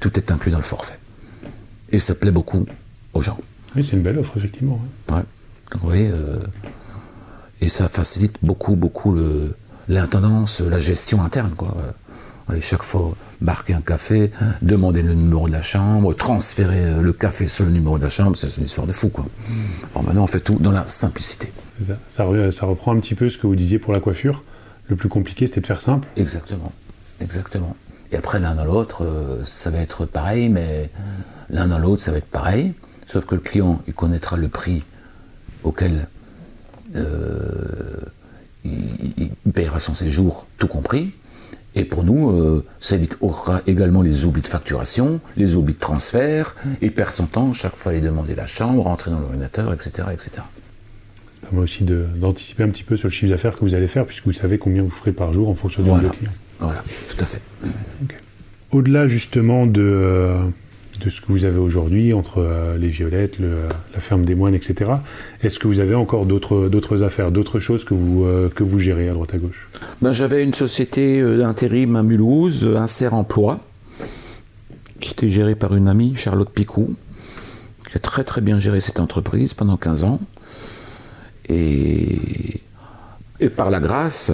tout 0.00 0.18
est 0.18 0.30
inclus 0.30 0.50
dans 0.50 0.58
le 0.58 0.64
forfait. 0.64 0.98
Et 1.90 2.00
ça 2.00 2.14
plaît 2.14 2.30
beaucoup 2.30 2.66
aux 3.14 3.22
gens. 3.22 3.38
Oui, 3.74 3.86
c'est 3.88 3.96
une 3.96 4.02
belle 4.02 4.18
offre, 4.18 4.36
effectivement. 4.36 4.80
Ouais. 5.10 5.22
vous 5.74 5.88
voyez, 5.88 6.08
euh, 6.10 6.38
et 7.60 7.68
ça 7.68 7.88
facilite 7.88 8.36
beaucoup, 8.42 8.76
beaucoup 8.76 9.16
l'intendance, 9.88 10.60
la 10.60 10.80
gestion 10.80 11.22
interne, 11.22 11.52
quoi. 11.56 11.74
Allez, 12.48 12.60
chaque 12.60 12.84
fois, 12.84 13.16
marquer 13.40 13.74
un 13.74 13.80
café, 13.80 14.30
demander 14.62 15.02
le 15.02 15.14
numéro 15.14 15.48
de 15.48 15.52
la 15.52 15.62
chambre, 15.62 16.14
transférer 16.14 16.84
euh, 16.84 17.02
le 17.02 17.12
café 17.12 17.48
sur 17.48 17.64
le 17.64 17.72
numéro 17.72 17.98
de 17.98 18.04
la 18.04 18.10
chambre, 18.10 18.36
c'est 18.36 18.56
une 18.56 18.64
histoire 18.64 18.86
de 18.86 18.92
fou, 18.92 19.08
quoi. 19.08 19.26
Alors 19.94 20.04
maintenant, 20.04 20.24
on 20.24 20.28
fait 20.28 20.40
tout 20.40 20.56
dans 20.60 20.70
la 20.70 20.86
simplicité. 20.86 21.52
Ça. 21.84 21.98
Ça, 22.52 22.66
reprend 22.66 22.96
un 22.96 23.00
petit 23.00 23.14
peu 23.14 23.28
ce 23.28 23.36
que 23.36 23.46
vous 23.46 23.56
disiez 23.56 23.78
pour 23.78 23.92
la 23.92 24.00
coiffure. 24.00 24.44
Le 24.88 24.96
plus 24.96 25.08
compliqué, 25.08 25.46
c'était 25.46 25.60
de 25.60 25.66
faire 25.66 25.82
simple. 25.82 26.06
Exactement. 26.16 26.72
Exactement. 27.20 27.76
Et 28.12 28.16
après, 28.16 28.38
l'un 28.38 28.54
dans 28.54 28.64
l'autre, 28.64 29.04
euh, 29.04 29.42
ça 29.44 29.70
va 29.70 29.78
être 29.78 30.06
pareil, 30.06 30.48
mais 30.48 30.90
l'un 31.50 31.68
dans 31.68 31.78
l'autre, 31.78 32.02
ça 32.02 32.12
va 32.12 32.18
être 32.18 32.26
pareil. 32.26 32.74
Sauf 33.06 33.24
que 33.24 33.34
le 33.34 33.40
client, 33.40 33.82
il 33.86 33.94
connaîtra 33.94 34.36
le 34.36 34.48
prix 34.48 34.82
auquel 35.62 36.08
euh, 36.94 38.00
il, 38.64 39.30
paiera 39.52 39.78
son 39.78 39.94
séjour, 39.94 40.46
tout 40.58 40.68
compris. 40.68 41.12
Et 41.74 41.84
pour 41.84 42.04
nous, 42.04 42.30
euh, 42.30 42.64
ça 42.80 42.96
évitera 42.96 43.62
également 43.66 44.02
les 44.02 44.24
oublis 44.24 44.42
de 44.42 44.46
facturation, 44.46 45.20
les 45.36 45.56
oublis 45.56 45.74
de 45.74 45.78
transfert, 45.78 46.56
et 46.80 46.90
perd 46.90 47.12
son 47.12 47.26
temps 47.26 47.52
chaque 47.52 47.76
fois 47.76 47.92
aller 47.92 48.00
demander 48.00 48.34
la 48.34 48.46
chambre, 48.46 48.82
rentrer 48.82 49.10
dans 49.10 49.20
l'ordinateur, 49.20 49.72
etc., 49.72 50.08
etc. 50.12 50.30
Ça 50.34 50.42
permet 51.42 51.60
aussi 51.60 51.84
d'anticiper 51.84 52.62
un 52.62 52.70
petit 52.70 52.82
peu 52.82 52.96
sur 52.96 53.08
le 53.08 53.12
chiffre 53.12 53.30
d'affaires 53.30 53.54
que 53.54 53.60
vous 53.60 53.74
allez 53.74 53.88
faire, 53.88 54.06
puisque 54.06 54.24
vous 54.24 54.32
savez 54.32 54.58
combien 54.58 54.82
vous 54.82 54.90
ferez 54.90 55.12
par 55.12 55.32
jour 55.32 55.48
en 55.48 55.54
fonction 55.54 55.82
de 55.82 55.88
voilà. 55.88 56.08
clients. 56.08 56.32
Voilà, 56.60 56.82
tout 57.08 57.16
à 57.22 57.26
fait. 57.26 57.40
Au-delà 58.72 59.06
justement 59.06 59.66
de, 59.66 59.82
euh, 59.82 60.38
de, 61.04 61.10
ce 61.10 61.20
que 61.20 61.26
vous 61.28 61.44
avez 61.44 61.58
aujourd'hui, 61.58 62.12
entre 62.12 62.38
euh, 62.38 62.76
les 62.76 62.88
violettes, 62.88 63.38
la 63.38 64.00
ferme 64.00 64.24
des 64.24 64.34
moines, 64.34 64.54
etc., 64.54 64.90
est-ce 65.42 65.58
que 65.58 65.68
vous 65.68 65.80
avez 65.80 65.94
encore 65.94 66.26
d'autres 66.26 67.02
affaires, 67.02 67.30
d'autres 67.30 67.58
choses 67.58 67.84
que 67.84 67.94
vous, 67.94 68.24
euh, 68.24 68.48
que 68.48 68.64
vous 68.64 68.78
gérez 68.78 69.08
à 69.08 69.12
droite 69.12 69.34
à 69.34 69.38
gauche? 69.38 69.68
Ben, 70.02 70.12
J'avais 70.12 70.42
une 70.42 70.54
société 70.54 71.22
d'intérim 71.22 71.96
à 71.96 72.02
Mulhouse, 72.02 72.66
un 72.76 72.86
serre 72.86 73.14
emploi, 73.14 73.60
qui 75.00 75.12
était 75.12 75.30
gérée 75.30 75.54
par 75.54 75.74
une 75.74 75.88
amie, 75.88 76.16
Charlotte 76.16 76.50
Picou, 76.50 76.94
qui 77.88 77.96
a 77.96 78.00
très 78.00 78.24
très 78.24 78.40
bien 78.40 78.58
géré 78.58 78.80
cette 78.80 78.98
entreprise 78.98 79.54
pendant 79.54 79.76
15 79.76 80.04
ans. 80.04 80.20
Et, 81.48 82.60
et 83.38 83.48
par 83.48 83.70
la 83.70 83.78
grâce, 83.78 84.32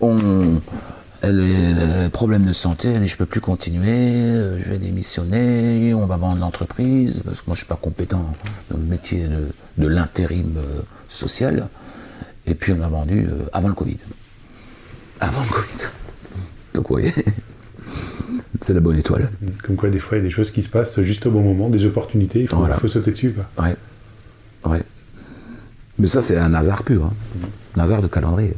on, 0.00 0.60
elle 1.26 2.04
a 2.06 2.10
problème 2.10 2.42
de 2.42 2.52
santé, 2.52 2.88
elle 2.88 3.02
dit 3.02 3.08
je 3.08 3.16
peux 3.16 3.26
plus 3.26 3.40
continuer, 3.40 3.88
euh, 3.88 4.58
je 4.58 4.70
vais 4.70 4.78
démissionner, 4.78 5.92
on 5.94 6.06
va 6.06 6.16
vendre 6.16 6.40
l'entreprise, 6.40 7.22
parce 7.24 7.40
que 7.40 7.46
moi 7.46 7.54
je 7.54 7.60
suis 7.60 7.68
pas 7.68 7.76
compétent 7.76 8.32
dans 8.70 8.78
le 8.78 8.84
métier 8.84 9.26
de, 9.76 9.88
l'intérim 9.88 10.54
euh, 10.56 10.82
social. 11.08 11.68
Et 12.46 12.54
puis 12.54 12.72
on 12.72 12.80
a 12.80 12.88
vendu 12.88 13.26
euh, 13.28 13.44
avant 13.52 13.68
le 13.68 13.74
Covid. 13.74 13.98
Avant 15.20 15.42
le 15.42 15.48
Covid. 15.48 15.84
Donc 16.74 16.88
vous 16.88 16.94
voyez, 16.94 17.12
c'est 18.60 18.74
la 18.74 18.80
bonne 18.80 18.98
étoile. 18.98 19.28
Comme 19.64 19.76
quoi 19.76 19.90
des 19.90 19.98
fois 19.98 20.18
il 20.18 20.20
y 20.20 20.24
a 20.24 20.28
des 20.28 20.34
choses 20.34 20.52
qui 20.52 20.62
se 20.62 20.70
passent 20.70 21.00
juste 21.00 21.26
au 21.26 21.30
bon 21.30 21.42
moment, 21.42 21.68
des 21.68 21.84
opportunités, 21.84 22.42
il 22.42 22.48
faut, 22.48 22.88
sauter 22.88 23.10
dessus. 23.10 23.32
Quoi. 23.32 23.64
Ouais. 23.64 23.76
ouais. 24.70 24.82
Mais 25.98 26.06
ça 26.06 26.22
c'est 26.22 26.36
un 26.36 26.54
hasard 26.54 26.84
pur, 26.84 27.04
hein. 27.04 27.12
un 27.76 27.80
hasard 27.80 28.02
de 28.02 28.08
calendrier. 28.08 28.54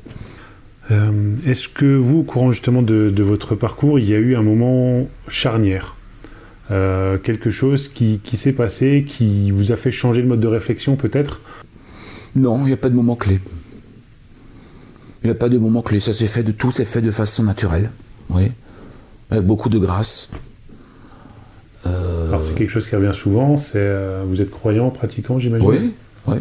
Euh, 0.91 1.34
est-ce 1.47 1.68
que 1.68 1.84
vous, 1.84 2.18
au 2.18 2.22
courant 2.22 2.51
justement 2.51 2.82
de, 2.82 3.22
votre 3.22 3.55
parcours, 3.55 3.99
il 3.99 4.09
y 4.09 4.14
a 4.14 4.18
eu 4.18 4.36
un 4.36 4.43
moment 4.43 5.07
charnière 5.28 5.97
euh, 6.70 7.18
Quelque 7.18 7.51
chose 7.51 7.89
qui, 7.89 8.20
s'est 8.34 8.53
passé, 8.53 9.05
qui 9.07 9.51
vous 9.51 9.72
a 9.72 9.76
fait 9.76 9.91
changer 9.91 10.22
de 10.22 10.26
mode 10.26 10.41
de 10.41 10.47
réflexion 10.47 10.97
peut-être? 10.97 11.41
Non, 12.36 12.61
il 12.62 12.66
n'y 12.66 12.72
a 12.72 12.78
pas 12.78 12.89
de 12.89 12.95
moment 12.95 13.16
clé. 13.16 13.41
Il 15.22 15.26
n'y 15.26 15.30
a 15.30 15.34
pas 15.34 15.49
de 15.49 15.59
moment 15.59 15.82
clé. 15.82 16.01
Ça 16.01 16.14
s'est 16.14 16.26
fait 16.26 16.43
de 16.43 16.53
tout, 16.53 16.70
s'est 16.70 16.84
fait 16.84 17.03
de 17.03 17.11
façon 17.11 17.43
naturelle. 17.43 17.91
Oui. 18.30 18.53
Avec 19.30 19.45
beaucoup 19.45 19.68
de 19.68 19.78
grâce. 19.78 20.30
Euh, 21.86 22.28
Alors 22.28 22.43
c'est 22.43 22.55
quelque 22.55 22.70
chose 22.70 22.89
qui 22.89 22.97
revient 22.97 23.14
souvent, 23.14 23.57
c'est 23.57 23.89
vous 24.26 24.41
êtes 24.41 24.51
croyant, 24.51 24.91
pratiquant, 24.91 25.39
j'imagine? 25.39 25.68
Oui, 25.68 25.93
oui 26.26 26.36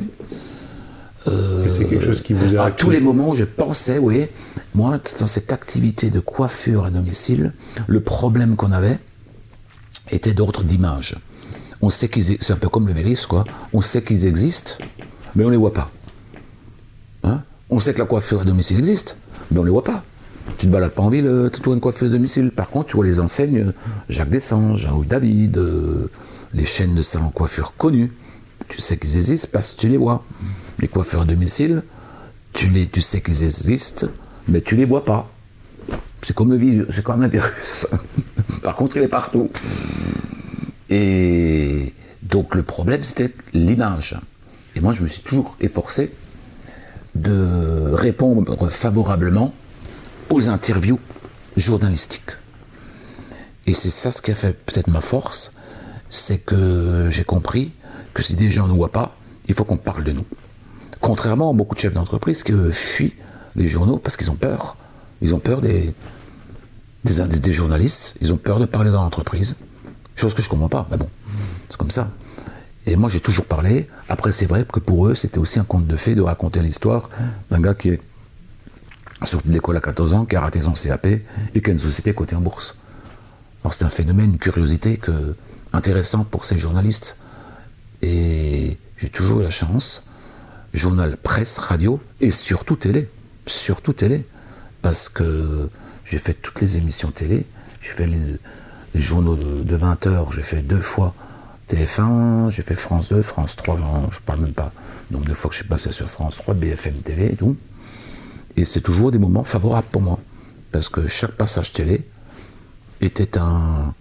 c'est 1.67 1.85
quelque 1.85 2.05
chose 2.05 2.21
qui 2.23 2.33
vous 2.33 2.55
a. 2.55 2.63
À 2.65 2.71
tous 2.71 2.89
les 2.89 2.99
moments 2.99 3.29
où 3.29 3.35
je 3.35 3.43
pensais, 3.43 3.97
oui, 3.97 4.27
moi, 4.75 4.99
dans 5.19 5.27
cette 5.27 5.51
activité 5.51 6.09
de 6.09 6.19
coiffure 6.19 6.85
à 6.85 6.91
domicile, 6.91 7.53
le 7.87 7.99
problème 8.01 8.55
qu'on 8.55 8.71
avait 8.71 8.99
était 10.11 10.33
d'ordre 10.33 10.63
d'image. 10.63 11.15
On 11.81 11.89
sait 11.89 12.09
qu'ils, 12.09 12.37
c'est 12.39 12.53
un 12.53 12.57
peu 12.57 12.69
comme 12.69 12.87
le 12.87 12.93
virus, 12.93 13.25
quoi. 13.25 13.43
On 13.73 13.81
sait 13.81 14.01
qu'ils 14.01 14.25
existent, 14.25 14.73
mais 15.35 15.45
on 15.45 15.49
les 15.49 15.57
voit 15.57 15.73
pas. 15.73 15.91
Hein? 17.23 17.43
On 17.69 17.79
sait 17.79 17.93
que 17.93 17.99
la 17.99 18.05
coiffure 18.05 18.41
à 18.41 18.45
domicile 18.45 18.79
existe, 18.79 19.17
mais 19.51 19.59
on 19.59 19.63
les 19.63 19.71
voit 19.71 19.83
pas. 19.83 20.03
Tu 20.57 20.67
te 20.67 20.71
balades 20.71 20.91
pas 20.91 21.03
en 21.03 21.09
ville, 21.09 21.27
euh, 21.27 21.49
tu 21.49 21.61
vois 21.61 21.75
une 21.75 21.81
coiffeuse 21.81 22.09
à 22.09 22.13
domicile. 22.13 22.51
Par 22.51 22.69
contre, 22.69 22.89
tu 22.89 22.95
vois 22.95 23.05
les 23.05 23.19
enseignes 23.19 23.59
euh, 23.59 23.73
Jacques 24.09 24.29
Descends, 24.29 24.75
Jean-Louis 24.75 25.05
David, 25.05 25.57
euh, 25.57 26.09
les 26.53 26.65
chaînes 26.65 26.95
de 26.95 27.01
salon 27.01 27.29
coiffure 27.29 27.73
connues. 27.77 28.11
Tu 28.69 28.81
sais 28.81 28.97
qu'ils 28.97 29.15
existent 29.15 29.49
parce 29.51 29.71
que 29.71 29.81
tu 29.81 29.89
les 29.89 29.97
vois. 29.97 30.23
Les 30.79 30.87
coiffeurs 30.87 31.21
à 31.21 31.25
domicile, 31.25 31.83
tu, 32.53 32.69
les, 32.69 32.87
tu 32.87 33.01
sais 33.01 33.21
qu'ils 33.21 33.43
existent, 33.43 34.07
mais 34.47 34.61
tu 34.61 34.75
les 34.75 34.85
vois 34.85 35.05
pas. 35.05 35.29
C'est 36.21 36.35
comme 36.35 36.51
le 36.51 36.57
virus, 36.57 36.85
c'est 36.89 37.03
comme 37.03 37.21
un 37.21 37.27
virus. 37.27 37.87
Par 38.63 38.75
contre, 38.75 38.97
il 38.97 39.03
est 39.03 39.07
partout. 39.07 39.49
Et 40.89 41.93
donc 42.23 42.55
le 42.55 42.63
problème, 42.63 43.03
c'était 43.03 43.33
l'image. 43.53 44.19
Et 44.75 44.79
moi, 44.79 44.93
je 44.93 45.01
me 45.01 45.07
suis 45.07 45.21
toujours 45.21 45.57
efforcé 45.59 46.11
de 47.15 47.91
répondre 47.93 48.69
favorablement 48.69 49.53
aux 50.29 50.49
interviews 50.49 50.99
journalistiques. 51.55 52.31
Et 53.65 53.73
c'est 53.73 53.89
ça 53.89 54.11
ce 54.11 54.21
qui 54.21 54.31
a 54.31 54.35
fait 54.35 54.53
peut-être 54.53 54.87
ma 54.87 55.01
force, 55.01 55.53
c'est 56.09 56.37
que 56.37 57.07
j'ai 57.09 57.23
compris 57.23 57.73
que 58.17 58.23
si 58.23 58.35
des 58.35 58.49
gens 58.49 58.67
ne 58.67 58.73
voient 58.73 58.91
pas, 58.91 59.15
il 59.47 59.53
faut 59.53 59.63
qu'on 59.63 59.77
parle 59.77 60.03
de 60.03 60.11
nous. 60.11 60.25
Contrairement 60.99 61.51
à 61.51 61.53
beaucoup 61.53 61.75
de 61.75 61.79
chefs 61.79 61.93
d'entreprise 61.93 62.41
qui 62.41 62.51
fuient 62.71 63.13
les 63.55 63.67
journaux 63.67 63.99
parce 63.99 64.17
qu'ils 64.17 64.31
ont 64.31 64.35
peur. 64.35 64.75
Ils 65.21 65.35
ont 65.35 65.39
peur 65.39 65.61
des, 65.61 65.93
des, 67.03 67.53
journalistes, 67.53 68.15
ils 68.19 68.33
ont 68.33 68.37
peur 68.37 68.59
de 68.59 68.65
parler 68.65 68.89
dans 68.89 69.03
l'entreprise. 69.03 69.55
Chose 70.15 70.33
que 70.33 70.41
je 70.41 70.47
ne 70.47 70.49
comprends 70.49 70.67
pas, 70.67 70.87
mais 70.89 70.97
bon, 70.97 71.07
c'est 71.69 71.77
comme 71.77 71.91
ça. 71.91 72.09
Et 72.87 72.95
moi, 72.95 73.07
j'ai 73.07 73.19
toujours 73.19 73.45
parlé. 73.45 73.87
Après, 74.09 74.31
c'est 74.31 74.47
vrai 74.47 74.65
que 74.65 74.79
pour 74.79 75.05
eux, 75.07 75.13
c'était 75.13 75.37
aussi 75.37 75.59
un 75.59 75.63
conte 75.63 75.85
de 75.85 75.95
fées 75.95 76.15
de 76.15 76.23
raconter 76.23 76.61
l'histoire 76.61 77.11
d'un 77.51 77.61
gars 77.61 77.75
qui 77.75 77.89
est 77.89 78.01
sorti 79.25 79.47
de 79.49 79.53
l'école 79.53 79.77
à 79.77 79.81
14 79.81 80.13
ans, 80.13 80.25
qui 80.25 80.35
a 80.35 80.41
raté 80.41 80.61
son 80.61 80.73
CAP 80.73 81.05
et 81.05 81.21
qui 81.53 81.69
a 81.69 81.71
une 81.71 81.77
société 81.77 82.15
cotée 82.15 82.35
en 82.35 82.41
bourse. 82.41 82.77
Alors, 83.63 83.75
c'est 83.75 83.85
un 83.85 83.89
phénomène, 83.89 84.31
une 84.31 84.39
curiosité 84.39 84.97
que, 84.97 85.35
intéressante 85.71 86.27
pour 86.29 86.45
ces 86.45 86.57
journalistes. 86.57 87.19
Et 88.01 88.77
j'ai 88.97 89.09
toujours 89.09 89.39
eu 89.39 89.43
la 89.43 89.49
chance, 89.49 90.07
journal, 90.73 91.17
presse, 91.17 91.57
radio 91.57 91.99
et 92.21 92.31
surtout 92.31 92.75
télé. 92.75 93.09
Surtout 93.45 93.93
télé. 93.93 94.25
Parce 94.81 95.09
que 95.09 95.69
j'ai 96.05 96.17
fait 96.17 96.33
toutes 96.33 96.61
les 96.61 96.77
émissions 96.77 97.11
télé, 97.11 97.45
j'ai 97.81 97.91
fait 97.91 98.07
les, 98.07 98.39
journaux 98.95 99.35
de, 99.35 99.75
20 99.75 100.07
heures, 100.07 100.31
j'ai 100.31 100.41
fait 100.41 100.61
deux 100.61 100.79
fois 100.79 101.13
TF1, 101.69 102.49
j'ai 102.49 102.61
fait 102.61 102.75
France 102.75 103.09
2, 103.09 103.21
France 103.21 103.55
3, 103.57 104.09
je 104.11 104.19
parle 104.19 104.41
même 104.41 104.53
pas 104.53 104.71
nombre 105.11 105.25
de 105.25 105.33
fois 105.33 105.49
que 105.49 105.55
je 105.55 105.61
suis 105.61 105.69
passé 105.69 105.91
sur 105.91 106.07
France 106.07 106.37
3, 106.37 106.53
BFM 106.55 106.95
télé 106.95 107.27
et 107.27 107.35
tout. 107.35 107.55
Et 108.55 108.65
c'est 108.65 108.81
toujours 108.81 109.11
des 109.11 109.19
moments 109.19 109.43
favorables 109.43 109.87
pour 109.91 110.01
moi. 110.01 110.19
Parce 110.71 110.89
que 110.89 111.07
chaque 111.07 111.33
passage 111.33 111.73
télé 111.73 112.01
était 113.01 113.37
un. 113.37 113.93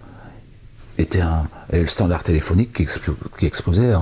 Était 0.98 1.20
un. 1.20 1.48
le 1.72 1.86
standard 1.86 2.22
téléphonique 2.22 2.72
qui, 2.72 2.86
qui 3.38 3.46
explosait 3.46 3.94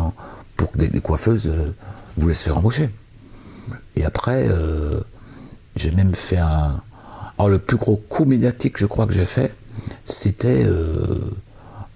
pour 0.56 0.72
que 0.72 0.78
des, 0.78 1.00
coiffeuses 1.00 1.48
euh, 1.48 1.74
voulaient 2.16 2.34
se 2.34 2.44
faire 2.44 2.58
embaucher. 2.58 2.90
Et 3.96 4.04
après, 4.04 4.46
euh, 4.48 5.00
j'ai 5.76 5.90
même 5.90 6.14
fait 6.14 6.38
un. 6.38 6.80
Alors, 7.38 7.48
le 7.48 7.58
plus 7.58 7.76
gros 7.76 7.96
coup 7.96 8.24
médiatique, 8.24 8.78
je 8.78 8.86
crois, 8.86 9.06
que 9.06 9.12
j'ai 9.12 9.26
fait, 9.26 9.52
c'était 10.04 10.64
euh, 10.64 11.18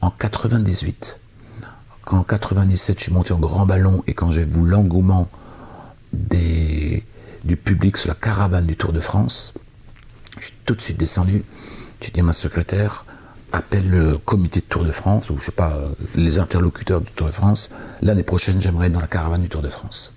en 0.01 0.11
98. 0.11 1.21
Quand 2.05 2.19
en 2.19 2.25
97, 2.25 2.99
je 2.99 3.05
suis 3.05 3.13
monté 3.13 3.33
en 3.33 3.39
grand 3.39 3.67
ballon 3.67 4.03
et 4.07 4.15
quand 4.15 4.31
j'ai 4.31 4.45
vu 4.45 4.67
l'engouement 4.67 5.29
du 6.13 7.57
public 7.57 7.99
sur 7.99 8.09
la 8.09 8.15
caravane 8.15 8.67
du 8.67 8.77
Tour 8.77 8.93
de 8.93 9.01
France, 9.01 9.53
je 10.39 10.47
suis 10.47 10.55
tout 10.65 10.75
de 10.75 10.81
suite 10.81 10.97
descendu. 10.97 11.45
J'ai 12.01 12.11
dit 12.11 12.21
à 12.21 12.23
ma 12.23 12.33
secrétaire, 12.33 13.05
appelle 13.53 13.89
le 13.89 14.19
comité 14.19 14.61
de 14.61 14.67
Tour 14.67 14.85
de 14.85 14.93
France, 14.93 15.31
ou 15.31 15.39
je 15.39 15.47
sais 15.47 15.53
pas, 15.53 15.77
euh, 15.77 15.89
les 16.15 16.39
interlocuteurs 16.39 17.01
du 17.01 17.11
Tour 17.13 17.29
de 17.29 17.33
France. 17.33 17.71
L'année 18.03 18.23
prochaine, 18.23 18.61
j'aimerais 18.61 18.87
être 18.87 18.93
dans 18.93 19.01
la 19.01 19.07
caravane 19.07 19.43
du 19.43 19.49
Tour 19.49 19.63
de 19.63 19.69
France. 19.69 20.15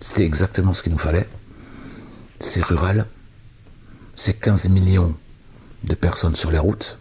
C'était 0.00 0.24
exactement 0.24 0.74
ce 0.74 0.82
qu'il 0.82 0.92
nous 0.92 0.98
fallait. 0.98 1.28
C'est 2.40 2.62
rural, 2.62 3.06
c'est 4.16 4.34
15 4.34 4.68
millions 4.68 5.14
de 5.84 5.94
personnes 5.94 6.36
sur 6.36 6.50
les 6.50 6.58
routes. 6.58 6.98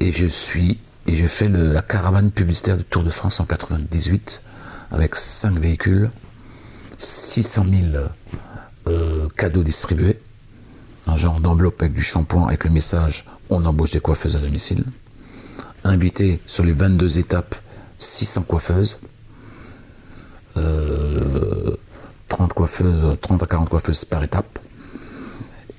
Et 0.00 0.12
je 0.12 0.26
suis, 0.26 0.78
et 1.06 1.16
j'ai 1.16 1.28
fait 1.28 1.48
la 1.48 1.82
caravane 1.82 2.30
publicitaire 2.30 2.76
du 2.76 2.84
Tour 2.84 3.04
de 3.04 3.10
France 3.10 3.40
en 3.40 3.44
98 3.44 4.42
avec 4.90 5.14
5 5.16 5.58
véhicules, 5.58 6.10
600 6.98 7.66
000 7.92 8.04
euh, 8.88 9.28
cadeaux 9.36 9.62
distribués, 9.62 10.20
un 11.06 11.16
genre 11.16 11.40
d'enveloppe 11.40 11.82
avec 11.82 11.94
du 11.94 12.02
shampoing 12.02 12.46
avec 12.46 12.64
le 12.64 12.70
message 12.70 13.26
on 13.50 13.64
embauche 13.64 13.92
des 13.92 14.00
coiffeuses 14.00 14.36
à 14.36 14.40
domicile. 14.40 14.84
Invité 15.84 16.40
sur 16.46 16.64
les 16.64 16.72
22 16.72 17.18
étapes 17.18 17.54
600 17.98 18.42
coiffeuses. 18.42 19.00
30 20.54 20.64
euh, 20.64 21.76
coiffeuses, 22.54 23.18
30 23.20 23.42
à 23.42 23.46
40 23.46 23.68
coiffeuses 23.68 24.04
par 24.04 24.22
étape. 24.22 24.58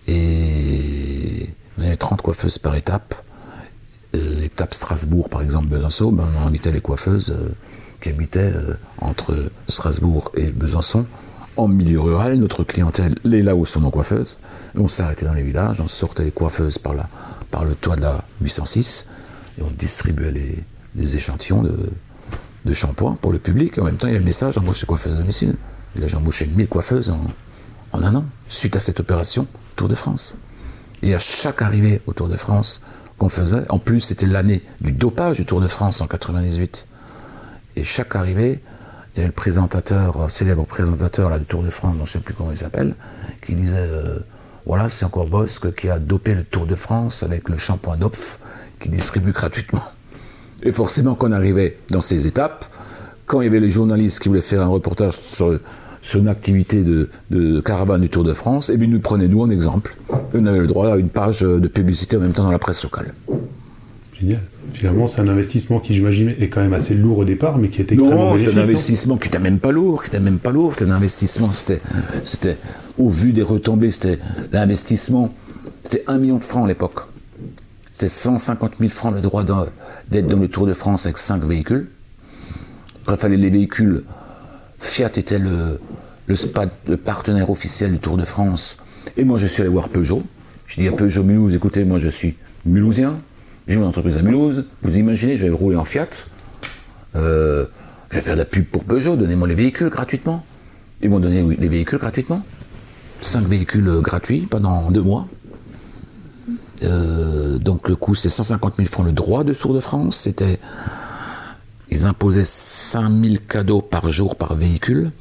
Et 0.08 1.50
on 1.78 1.84
avait 1.84 1.96
30 1.96 2.22
coiffeuses 2.22 2.58
par 2.58 2.76
étape. 2.76 3.16
Euh, 4.16 4.44
étape 4.44 4.74
Strasbourg, 4.74 5.30
par 5.30 5.42
exemple, 5.42 5.68
Besançon, 5.68 6.12
ben, 6.12 6.28
on 6.38 6.48
invitait 6.48 6.72
les 6.72 6.82
coiffeuses 6.82 7.32
euh, 7.32 7.50
qui 8.02 8.10
habitaient 8.10 8.40
euh, 8.54 8.74
entre 9.00 9.52
Strasbourg 9.68 10.32
et 10.36 10.50
Besançon. 10.50 11.06
En 11.58 11.68
milieu 11.68 12.00
rural, 12.00 12.36
notre 12.36 12.64
clientèle 12.64 13.16
est 13.26 13.42
là 13.42 13.56
où 13.56 13.66
sont 13.66 13.82
nos 13.82 13.90
coiffeuses. 13.90 14.38
On 14.76 14.88
s'arrêtait 14.88 15.26
dans 15.26 15.34
les 15.34 15.42
villages, 15.42 15.82
on 15.82 15.88
sortait 15.88 16.24
les 16.24 16.32
coiffeuses 16.32 16.78
par, 16.78 16.94
la, 16.94 17.10
par 17.50 17.66
le 17.66 17.74
toit 17.74 17.96
de 17.96 18.02
la 18.02 18.24
806 18.42 19.08
et 19.58 19.64
on 19.64 19.72
distribuait 19.72 20.32
les, 20.96 21.16
échantillons 21.16 21.64
de, 21.64 22.74
shampoing 22.74 23.16
pour 23.16 23.32
le 23.32 23.40
public. 23.40 23.80
En 23.80 23.86
même 23.86 23.98
temps, 23.98 24.06
il 24.06 24.14
y 24.14 24.16
a 24.16 24.20
le 24.20 24.26
message 24.26 24.60
embauche 24.60 24.82
des 24.82 24.86
coiffeuses 24.86 25.16
à 25.16 25.18
domicile. 25.18 25.56
Là, 25.96 26.08
j'ai 26.08 26.16
embauché 26.16 26.46
1000 26.46 26.68
coiffeuses 26.68 27.10
en, 27.10 27.26
en 27.92 28.04
un 28.04 28.14
an, 28.14 28.26
suite 28.50 28.76
à 28.76 28.80
cette 28.80 29.00
opération 29.00 29.48
Tour 29.76 29.88
de 29.88 29.96
France. 29.96 30.38
Et 31.02 31.16
à 31.16 31.20
chaque 31.20 31.64
arrivée 31.64 32.02
au 32.06 32.14
Tour 32.14 32.28
de 32.28 32.38
France 32.38 32.82
qu'on 33.18 33.30
faisait, 33.30 33.64
en 33.70 33.80
plus 33.80 34.02
c'était 34.02 34.28
l'année 34.28 34.62
du 34.82 34.92
dopage 34.92 35.38
du 35.38 35.46
Tour 35.46 35.62
de 35.62 35.68
France 35.68 36.02
en 36.02 36.08
98, 36.08 36.88
et 37.78 37.84
chaque 37.84 38.16
arrivée, 38.16 38.62
il 39.18 39.22
y 39.22 39.24
avait 39.24 39.30
le 39.30 39.34
présentateur, 39.34 40.22
euh, 40.22 40.30
célèbre 40.30 40.66
présentateur 40.66 41.32
là, 41.32 41.40
du 41.40 41.46
Tour 41.46 41.64
de 41.64 41.72
France, 41.72 41.98
dont 41.98 42.06
je 42.06 42.12
ne 42.12 42.14
sais 42.14 42.20
plus 42.20 42.36
comment 42.36 42.52
il 42.52 42.58
s'appelle, 42.58 42.94
qui 43.44 43.56
disait 43.56 43.74
euh, 43.76 44.20
voilà, 44.68 44.90
c'est 44.90 45.06
encore 45.06 45.26
Bosque 45.26 45.74
qui 45.74 45.90
a 45.90 45.98
dopé 45.98 46.36
le 46.36 46.44
Tour 46.44 46.68
de 46.68 46.76
France 46.76 47.24
avec 47.24 47.50
le 47.50 47.58
shampoing 47.58 47.98
Dopf 47.98 48.38
qui 48.80 48.90
distribue 48.90 49.32
gratuitement. 49.32 49.82
Et 50.62 50.72
forcément, 50.72 51.16
quand 51.16 51.30
on 51.30 51.32
arrivait 51.32 51.80
dans 51.90 52.02
ces 52.02 52.28
étapes, 52.28 52.66
quand 53.26 53.42
il 53.42 53.46
y 53.46 53.48
avait 53.48 53.60
les 53.60 53.72
journalistes 53.72 54.20
qui 54.20 54.30
voulaient 54.30 54.42
faire 54.42 54.62
un 54.62 54.68
reportage 54.68 55.16
sur 55.16 55.60
une 56.14 56.28
activité 56.28 56.84
de, 56.84 57.60
caravane 57.62 58.02
du 58.02 58.10
Tour 58.10 58.24
de 58.24 58.34
France, 58.34 58.70
et 58.70 58.78
bien 58.78 58.88
nous 58.88 59.00
prenez 59.00 59.28
nous 59.28 59.42
en 59.42 59.50
exemple. 59.50 59.98
on 60.34 60.46
avait 60.46 60.60
le 60.60 60.68
droit 60.68 60.94
à 60.94 60.98
une 60.98 61.10
page 61.10 61.42
de 61.42 61.68
publicité 61.68 62.18
en 62.18 62.20
même 62.20 62.34
temps 62.34 62.44
dans 62.44 62.52
la 62.52 62.60
presse 62.60 62.84
locale. 62.84 63.14
Génial. 64.20 64.40
Finalement, 64.74 65.08
c'est 65.08 65.22
un 65.22 65.28
investissement 65.28 65.80
qui, 65.80 65.94
j'imagine, 65.94 66.34
est 66.40 66.48
quand 66.48 66.62
même 66.62 66.74
assez 66.74 66.96
lourd 66.96 67.20
au 67.20 67.26
départ, 67.26 67.58
mais 67.58 67.70
qui 67.70 67.82
est 67.82 67.92
extrêmement 67.92 68.36
Non, 68.36 68.42
c'est 68.44 68.54
un 68.54 68.58
investissement 68.58 69.18
qui 69.18 69.28
n'était 69.28 69.40
même 69.40 69.60
pas 69.60 69.72
lourd, 69.72 70.04
qui 70.04 70.10
n'était 70.10 70.24
même 70.24 70.40
pas 70.40 70.52
lourd. 70.52 70.74
C'était 70.74 70.90
un 70.90 70.96
investissement, 70.96 71.52
c'était, 71.54 71.82
c'était, 72.24 72.58
au 72.98 73.10
vu 73.10 73.32
des 73.32 73.44
retombées, 73.44 73.92
c'était 73.92 74.20
l'investissement, 74.52 75.34
c'était 75.84 76.04
un 76.08 76.18
million 76.18 76.38
de 76.38 76.44
francs 76.44 76.66
à 76.66 76.68
l'époque. 76.68 77.02
C'était 77.94 78.10
150 78.10 78.74
000 78.80 78.90
francs 78.90 79.14
le 79.14 79.22
droit 79.22 79.44
d'être 79.44 80.28
dans 80.28 80.40
le 80.40 80.48
Tour 80.48 80.68
de 80.68 80.74
France 80.74 81.06
avec 81.06 81.18
cinq 81.18 81.44
véhicules. 81.44 81.90
Après, 83.02 83.16
il 83.16 83.20
fallait 83.20 83.38
les 83.38 83.50
véhicules 83.50 84.04
Fiat 84.80 85.12
était 85.16 85.40
le, 85.40 85.80
le, 86.28 86.96
partenaire 86.98 87.50
officiel 87.50 87.92
du 87.94 88.00
Tour 88.00 88.18
de 88.18 88.26
France. 88.26 88.78
Et 89.16 89.24
moi, 89.24 89.38
je 89.38 89.48
suis 89.48 89.62
allé 89.62 89.70
voir 89.72 89.90
Peugeot. 89.90 90.24
Je 90.68 90.82
dis 90.82 90.88
à 90.88 90.92
Peugeot 90.92 91.24
Mulhouse, 91.24 91.56
écoutez, 91.56 91.84
moi, 91.84 92.00
je 92.00 92.10
suis 92.10 92.36
mulhousien. 92.66 93.20
J'ai 93.68 93.78
mon 93.78 93.88
entreprise 93.88 94.18
à 94.18 94.22
Mulhouse. 94.22 94.64
Vous 94.82 94.98
imaginez, 94.98 95.38
je 95.38 95.46
vais 95.46 95.52
rouler 95.52 95.76
en 95.76 95.84
Fiat. 95.84 96.08
Euh, 97.16 97.66
je 98.10 98.16
vais 98.16 98.22
faire 98.22 98.36
de 98.36 98.40
la 98.40 98.46
pub 98.46 98.66
pour 98.66 98.86
Peugeot. 98.86 99.18
Donnez-moi 99.18 99.48
les 99.48 99.56
véhicules 99.56 99.90
gratuitement. 99.90 100.46
Ils 101.02 101.10
m'ont 101.10 101.20
donné 101.20 101.44
les 101.58 101.68
véhicules 101.68 102.00
gratuitement. 102.00 102.44
Cinq 103.22 103.46
véhicules 103.46 104.00
gratuits 104.02 104.48
pendant 104.50 104.90
deux 104.90 105.02
mois. 105.02 105.28
Euh, 106.84 107.58
donc 107.58 107.90
le 107.90 107.96
coût, 107.96 108.16
c'est 108.16 108.30
150 108.30 108.76
000 108.78 108.88
francs 108.88 109.06
le 109.06 109.12
droit 109.12 109.44
de 109.44 109.54
Tour 109.54 109.74
de 109.74 109.82
France. 109.82 110.22
C'était 110.22 110.60
ils 111.90 112.06
imposaient 112.06 112.46
5000 112.46 113.42
cadeaux 113.42 113.82
par 113.82 114.12
jour 114.12 114.36
par 114.36 114.56
véhicule. 114.56 115.12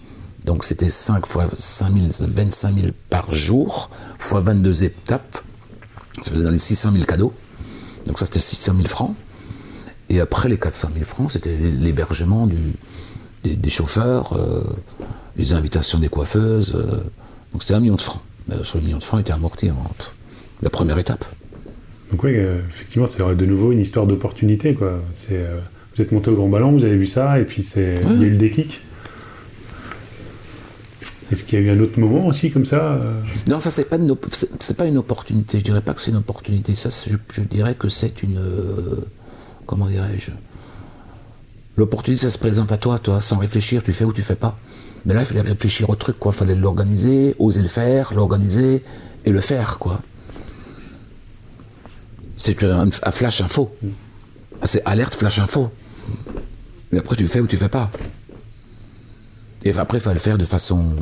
Donc 0.44 0.64
c'était 0.64 0.90
5 0.90 1.26
fois 1.26 1.46
5000, 1.52 2.12
25 2.20 2.74
000 2.74 2.86
par 3.10 3.34
jour, 3.34 3.90
fois 4.18 4.40
22 4.40 4.84
étapes. 4.84 5.38
Ça 6.22 6.30
faisait 6.30 6.44
dans 6.44 6.50
les 6.50 6.58
600 6.60 6.92
000 6.92 7.04
cadeaux. 7.04 7.32
Donc 8.06 8.18
ça 8.18 8.26
c'était 8.26 8.38
600 8.38 8.74
000 8.76 8.88
francs. 8.88 9.14
Et 10.08 10.20
après 10.20 10.48
les 10.48 10.58
400 10.58 10.90
000 10.94 11.04
francs, 11.04 11.32
c'était 11.32 11.56
l'hébergement 11.56 12.48
des, 13.44 13.70
chauffeurs, 13.70 14.32
euh, 14.34 14.62
les 15.36 15.52
invitations 15.52 15.98
des 15.98 16.08
coiffeuses. 16.08 16.74
Euh. 16.76 16.96
donc 17.52 17.62
c'était 17.62 17.74
un 17.74 17.80
million 17.80 17.96
de 17.96 18.00
francs. 18.00 18.22
Mais 18.48 18.54
sur 18.62 18.78
le 18.78 18.84
million 18.84 18.98
de 18.98 19.04
francs, 19.04 19.18
il 19.20 19.22
était 19.22 19.32
amorti 19.32 19.70
en 19.70 19.76
la 20.62 20.70
première 20.70 20.98
étape. 20.98 21.24
Donc 22.12 22.22
oui, 22.22 22.36
euh, 22.36 22.60
effectivement, 22.68 23.08
c'est 23.08 23.22
de 23.22 23.46
nouveau 23.46 23.72
une 23.72 23.80
histoire 23.80 24.06
d'opportunité. 24.06 24.74
quoi. 24.74 25.00
C'est 25.14 25.44
vous 25.96 26.02
êtes 26.02 26.12
monté 26.12 26.30
au 26.30 26.34
grand 26.34 26.48
ballon, 26.48 26.72
vous 26.72 26.84
avez 26.84 26.96
vu 26.96 27.06
ça, 27.06 27.40
et 27.40 27.44
puis 27.44 27.62
c'est, 27.62 27.94
il 28.02 28.20
y 28.20 28.24
a 28.24 28.26
eu 28.26 28.30
le 28.30 28.36
déclic. 28.36 28.82
Est-ce 31.32 31.44
qu'il 31.44 31.58
y 31.58 31.62
a 31.62 31.64
eu 31.64 31.76
un 31.76 31.80
autre 31.80 31.98
moment 31.98 32.26
aussi 32.26 32.50
comme 32.50 32.66
ça 32.66 32.92
euh? 32.92 33.20
Non, 33.48 33.58
ça 33.58 33.70
c'est 33.70 33.88
pas 33.88 33.96
une 33.96 34.14
c'est, 34.30 34.76
pas 34.76 34.86
une 34.86 34.98
opportunité. 34.98 35.58
Je 35.58 35.64
dirais 35.64 35.80
pas 35.80 35.92
que 35.92 36.00
c'est 36.00 36.10
une 36.10 36.18
opportunité. 36.18 36.74
Ça, 36.74 36.88
je, 36.90 37.40
dirais 37.42 37.74
que 37.74 37.88
c'est 37.88 38.22
une 38.22 38.38
euh, 38.38 39.04
comment 39.66 39.86
dirais-je? 39.86 40.30
L'opportunité, 41.76 42.22
ça 42.22 42.30
se 42.30 42.38
présente 42.38 42.72
à 42.72 42.78
toi, 42.78 42.98
toi, 42.98 43.20
sans 43.20 43.36
réfléchir, 43.36 43.82
tu 43.82 43.92
fais 43.92 44.04
ou 44.04 44.12
tu 44.12 44.22
fais 44.22 44.36
pas. 44.36 44.58
Mais 45.04 45.14
là, 45.14 45.20
il 45.20 45.26
fallait 45.26 45.42
réfléchir 45.42 45.90
au 45.90 45.94
truc, 45.96 46.18
quoi. 46.18 46.32
Il 46.34 46.38
fallait 46.38 46.54
l'organiser, 46.54 47.34
oser 47.38 47.60
le 47.60 47.68
faire, 47.68 48.14
l'organiser 48.14 48.82
et 49.24 49.30
le 49.30 49.40
faire, 49.40 49.78
quoi. 49.78 50.00
C'est 52.36 52.62
un, 52.62 52.88
un 52.88 53.12
flash 53.12 53.40
info. 53.40 53.74
Mm. 53.82 53.88
C'est 54.64 54.82
alerte 54.84 55.14
flash 55.14 55.38
info. 55.38 55.70
Mais 56.92 56.98
après, 56.98 57.16
tu 57.16 57.22
le 57.22 57.28
fais 57.28 57.40
ou 57.40 57.46
tu 57.46 57.56
le 57.56 57.60
fais 57.60 57.68
pas. 57.68 57.90
Et 59.64 59.76
après, 59.76 59.98
il 59.98 60.00
faut 60.00 60.12
le 60.12 60.18
faire 60.18 60.38
de 60.38 60.44
façon, 60.44 60.96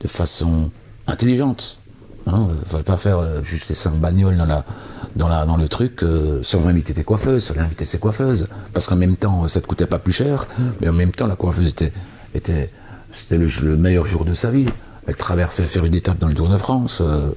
de 0.00 0.08
façon 0.08 0.70
intelligente. 1.06 1.78
Il 2.26 2.32
ne 2.32 2.54
fallait 2.66 2.82
pas 2.84 2.96
faire 2.96 3.18
euh, 3.18 3.42
juste 3.42 3.68
les 3.68 3.74
cinq 3.74 3.94
bagnoles 3.96 4.36
dans, 4.38 4.46
la, 4.46 4.64
dans, 5.14 5.28
la, 5.28 5.44
dans 5.44 5.56
le 5.58 5.68
truc 5.68 6.02
euh, 6.02 6.40
sans 6.42 6.66
inviter 6.66 6.94
tes 6.94 7.04
coiffeuses. 7.04 7.44
Il 7.44 7.48
fallait 7.48 7.60
inviter 7.66 7.84
ses 7.84 7.98
coiffeuses. 7.98 8.48
Parce 8.72 8.86
qu'en 8.86 8.96
même 8.96 9.16
temps, 9.16 9.46
ça 9.48 9.58
ne 9.58 9.62
te 9.62 9.68
coûtait 9.68 9.86
pas 9.86 9.98
plus 9.98 10.12
cher, 10.14 10.46
mais 10.80 10.88
en 10.88 10.94
même 10.94 11.12
temps, 11.12 11.26
la 11.26 11.36
coiffeuse 11.36 11.68
était, 11.68 11.92
était, 12.34 12.70
c'était 13.12 13.36
le, 13.36 13.48
le 13.62 13.76
meilleur 13.76 14.06
jour 14.06 14.24
de 14.24 14.32
sa 14.32 14.50
vie. 14.50 14.64
Elle 15.06 15.16
traversait, 15.16 15.64
faire 15.64 15.84
une 15.84 15.94
étape 15.94 16.18
dans 16.18 16.28
le 16.28 16.34
Tour 16.34 16.48
de 16.48 16.56
France. 16.56 16.98
euh, 17.02 17.28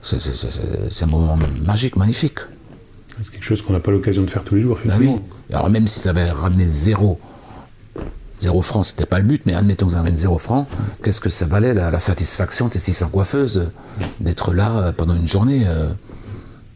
c'est- 0.00 0.20
c'est- 0.20 0.34
c'est 0.34 0.50
c'est 0.90 1.04
un 1.04 1.08
moment 1.08 1.36
magique, 1.64 1.96
magnifique. 1.96 2.38
C'est 3.22 3.30
quelque 3.32 3.44
chose 3.44 3.62
qu'on 3.62 3.72
n'a 3.72 3.80
pas 3.80 3.90
l'occasion 3.90 4.22
de 4.22 4.30
faire 4.30 4.44
tous 4.44 4.54
les 4.54 4.62
jours, 4.62 4.78
oui. 4.84 4.88
effectivement. 4.90 5.20
Alors 5.52 5.68
même 5.70 5.86
si 5.88 6.00
ça 6.00 6.10
avait 6.10 6.30
ramené 6.30 6.66
zéro, 6.68 7.20
zéro 8.42 8.60
franc, 8.60 8.82
c'était 8.82 9.06
pas 9.06 9.18
le 9.20 9.24
but, 9.24 9.42
mais 9.46 9.54
admettons 9.54 9.86
que 9.86 9.94
ramène 9.94 10.16
zéro 10.16 10.36
franc, 10.38 10.66
qu'est-ce 11.04 11.20
que 11.20 11.30
ça 11.30 11.46
valait 11.46 11.74
la, 11.74 11.90
la 11.90 12.00
satisfaction 12.00 12.66
de 12.68 12.72
ces 12.74 12.80
600 12.80 13.08
coiffeuses 13.10 13.70
d'être 14.20 14.52
là 14.52 14.78
euh, 14.78 14.92
pendant 14.92 15.14
une 15.14 15.28
journée 15.28 15.62
euh, 15.66 15.88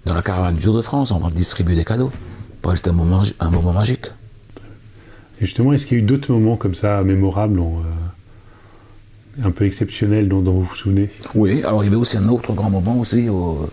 dans 0.05 0.15
la 0.15 0.23
caravane 0.23 0.55
du 0.55 0.63
Tour 0.63 0.77
de 0.77 0.83
France 0.83 1.11
en 1.11 1.19
train 1.19 1.31
de 1.31 1.35
distribuer 1.35 1.75
des 1.75 1.85
cadeaux? 1.85 2.13
Pour 2.63 2.71
elle, 2.73 2.79
c'était 2.79 2.91
un 2.91 2.95
moment, 2.95 3.23
un 3.41 3.51
moment 3.51 3.73
magique. 3.73 4.07
Et 5.41 5.47
justement, 5.47 5.73
est-ce 5.73 5.87
qu'il 5.87 5.99
y 5.99 6.01
a 6.01 6.05
eu 6.05 6.07
d'autres 6.07 6.33
moments 6.33 6.57
comme 6.57 6.75
ça, 6.77 7.03
mémorables, 7.03 7.59
en, 7.59 7.81
euh, 7.81 9.45
un 9.47 9.51
peu 9.51 9.67
exceptionnels, 9.67 10.29
dont, 10.29 10.41
dont 10.41 10.53
vous 10.53 10.63
vous 10.65 10.77
souvenez? 10.77 11.11
Oui, 11.35 11.63
alors 11.65 11.83
il 11.83 11.87
y 11.87 11.89
avait 11.89 11.97
aussi 11.97 12.17
un 12.17 12.29
autre 12.29 12.53
grand 12.53 12.71
moment 12.71 12.97
aussi, 12.99 13.29
au- 13.29 13.69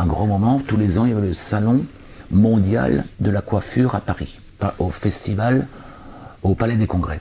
un 0.00 0.06
grand 0.06 0.26
moment, 0.26 0.60
tous 0.66 0.76
les 0.76 0.98
ans, 0.98 1.04
il 1.06 1.10
y 1.12 1.14
avait 1.14 1.28
le 1.28 1.34
salon 1.34 1.84
mondial 2.30 3.04
de 3.20 3.30
la 3.30 3.40
coiffure 3.40 3.94
à 3.94 4.00
Paris, 4.00 4.38
au 4.80 4.90
festival, 4.90 5.66
au 6.42 6.54
Palais 6.54 6.76
des 6.76 6.86
Congrès. 6.86 7.20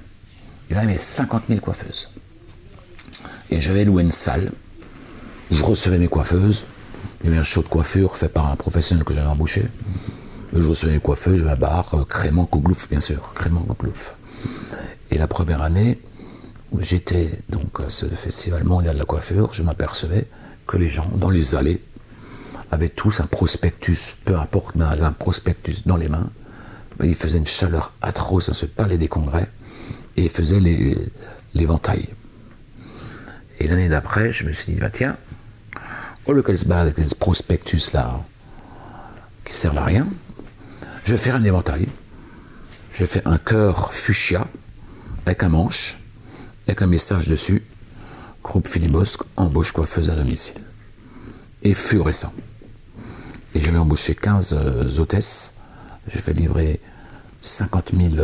Il 0.69 0.77
avait 0.77 0.97
50 0.97 1.43
000 1.47 1.59
coiffeuses. 1.59 2.09
Et 3.49 3.61
j'avais 3.61 3.85
loué 3.85 4.03
une 4.03 4.11
salle 4.11 4.51
je 5.51 5.63
recevais 5.63 5.97
mes 5.97 6.07
coiffeuses. 6.07 6.65
Il 7.21 7.27
y 7.27 7.29
avait 7.29 7.39
un 7.39 7.43
show 7.43 7.61
de 7.61 7.67
coiffure 7.67 8.15
fait 8.15 8.29
par 8.29 8.51
un 8.51 8.55
professionnel 8.55 9.03
que 9.03 9.13
j'avais 9.13 9.27
embauché. 9.27 9.65
Je 10.53 10.67
recevais 10.67 10.93
les 10.93 10.99
coiffeuses, 10.99 11.39
j'avais 11.39 11.51
un 11.51 11.55
bar, 11.55 11.93
euh, 11.93 12.03
Crément 12.03 12.45
Kouglouf, 12.45 12.89
bien 12.89 13.01
sûr, 13.01 13.33
Crément 13.33 13.61
Kouglouf. 13.61 14.15
Et 15.11 15.17
la 15.17 15.27
première 15.27 15.61
année, 15.61 15.99
où 16.71 16.81
j'étais 16.81 17.29
donc 17.49 17.79
à 17.79 17.89
ce 17.89 18.05
festival 18.05 18.63
mondial 18.63 18.95
de 18.95 18.99
la 18.99 19.05
coiffure, 19.05 19.53
je 19.53 19.63
m'apercevais 19.63 20.27
que 20.65 20.77
les 20.77 20.89
gens, 20.89 21.09
dans 21.15 21.29
les 21.29 21.55
allées, 21.55 21.81
avaient 22.71 22.89
tous 22.89 23.21
un 23.21 23.25
prospectus, 23.25 24.15
peu 24.25 24.37
importe 24.37 24.75
un 24.79 25.11
prospectus 25.13 25.83
dans 25.85 25.97
les 25.97 26.09
mains. 26.09 26.29
Ben, 26.99 27.07
il 27.07 27.15
faisait 27.15 27.37
une 27.37 27.47
chaleur 27.47 27.93
atroce 28.01 28.47
dans 28.47 28.53
ce 28.53 28.65
palais 28.65 28.97
des 28.97 29.07
congrès 29.07 29.49
et 30.17 30.29
faisait 30.29 30.59
les- 30.59 30.97
l'éventail. 31.53 32.07
Et 33.59 33.67
l'année 33.67 33.89
d'après, 33.89 34.33
je 34.33 34.43
me 34.43 34.51
suis 34.53 34.73
dit, 34.73 34.79
bah 34.79 34.89
tiens, 34.89 35.17
au 36.25 36.33
lieu 36.33 36.43
qu'elle 36.43 36.57
se 36.57 36.69
avec 36.69 36.97
ce 36.99 37.15
prospectus 37.15 37.93
là, 37.93 38.23
qui 39.45 39.53
servent 39.55 39.77
à 39.77 39.85
rien, 39.85 40.07
je 41.03 41.13
vais 41.13 41.17
faire 41.17 41.35
un 41.35 41.43
éventail. 41.43 41.87
Je 42.91 43.05
fais 43.05 43.21
un 43.25 43.37
cœur 43.37 43.93
fuchsia 43.93 44.47
avec 45.25 45.43
un 45.43 45.49
manche, 45.49 45.97
avec 46.67 46.81
un 46.81 46.87
message 46.87 47.27
dessus. 47.27 47.63
Groupe 48.43 48.67
Philibosque, 48.67 49.21
embauche 49.35 49.71
coiffeuse 49.71 50.09
à 50.09 50.15
domicile. 50.15 50.55
Et 51.63 51.73
fluorescent. 51.73 52.33
Et 53.55 53.61
j'avais 53.61 53.77
embauché 53.77 54.15
15 54.15 54.53
euh, 54.53 54.99
hôtesses. 54.99 55.55
J'ai 56.07 56.19
fait 56.19 56.33
livrer 56.33 56.79
50 57.41 57.91
000 57.95 58.15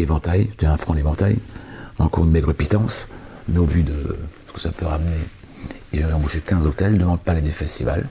éventails, 0.00 0.48
c'était 0.50 0.66
un 0.66 0.76
franc 0.76 0.94
l'éventail. 0.94 1.38
Encore 1.98 2.24
une 2.24 2.30
maigre 2.30 2.52
pitance, 2.52 3.08
mais 3.48 3.58
au 3.58 3.66
vu 3.66 3.82
de 3.82 4.16
ce 4.46 4.52
que 4.52 4.60
ça 4.60 4.70
peut 4.70 4.86
ramener. 4.86 5.16
Et 5.92 5.98
j'avais 5.98 6.12
embauché 6.12 6.40
15 6.40 6.66
hôtels 6.66 6.96
devant 6.98 7.12
le 7.12 7.18
palais 7.18 7.42
des 7.42 7.50
festivals. 7.50 8.08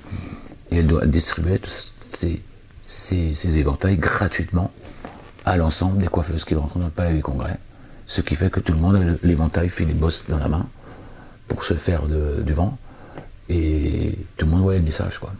Et 0.71 0.77
elle 0.77 0.87
doit 0.87 1.05
distribuer 1.05 1.59
tous 1.59 1.93
ces, 2.83 3.57
éventails 3.57 3.97
gratuitement 3.97 4.71
à 5.45 5.57
l'ensemble 5.57 5.99
des 5.99 6.07
coiffeuses 6.07 6.45
qui 6.45 6.55
rentrent 6.55 6.77
dans 6.77 6.85
le 6.85 6.91
palais 6.91 7.13
des 7.13 7.21
congrès. 7.21 7.57
Ce 8.05 8.21
qui 8.21 8.35
fait 8.35 8.49
que 8.49 8.59
tout 8.59 8.73
le 8.73 8.79
monde 8.79 8.95
avait 8.95 9.15
l'éventail 9.23 9.69
Philippe 9.69 9.97
Boss 9.97 10.25
dans 10.29 10.37
la 10.37 10.47
main 10.47 10.67
pour 11.47 11.63
se 11.63 11.73
faire 11.73 12.03
du 12.07 12.53
vent. 12.53 12.77
Et 13.49 14.15
tout 14.37 14.45
le 14.45 14.51
monde 14.51 14.61
voyait 14.61 14.79
le 14.79 14.85
message, 14.85 15.17
quoi. 15.17 15.33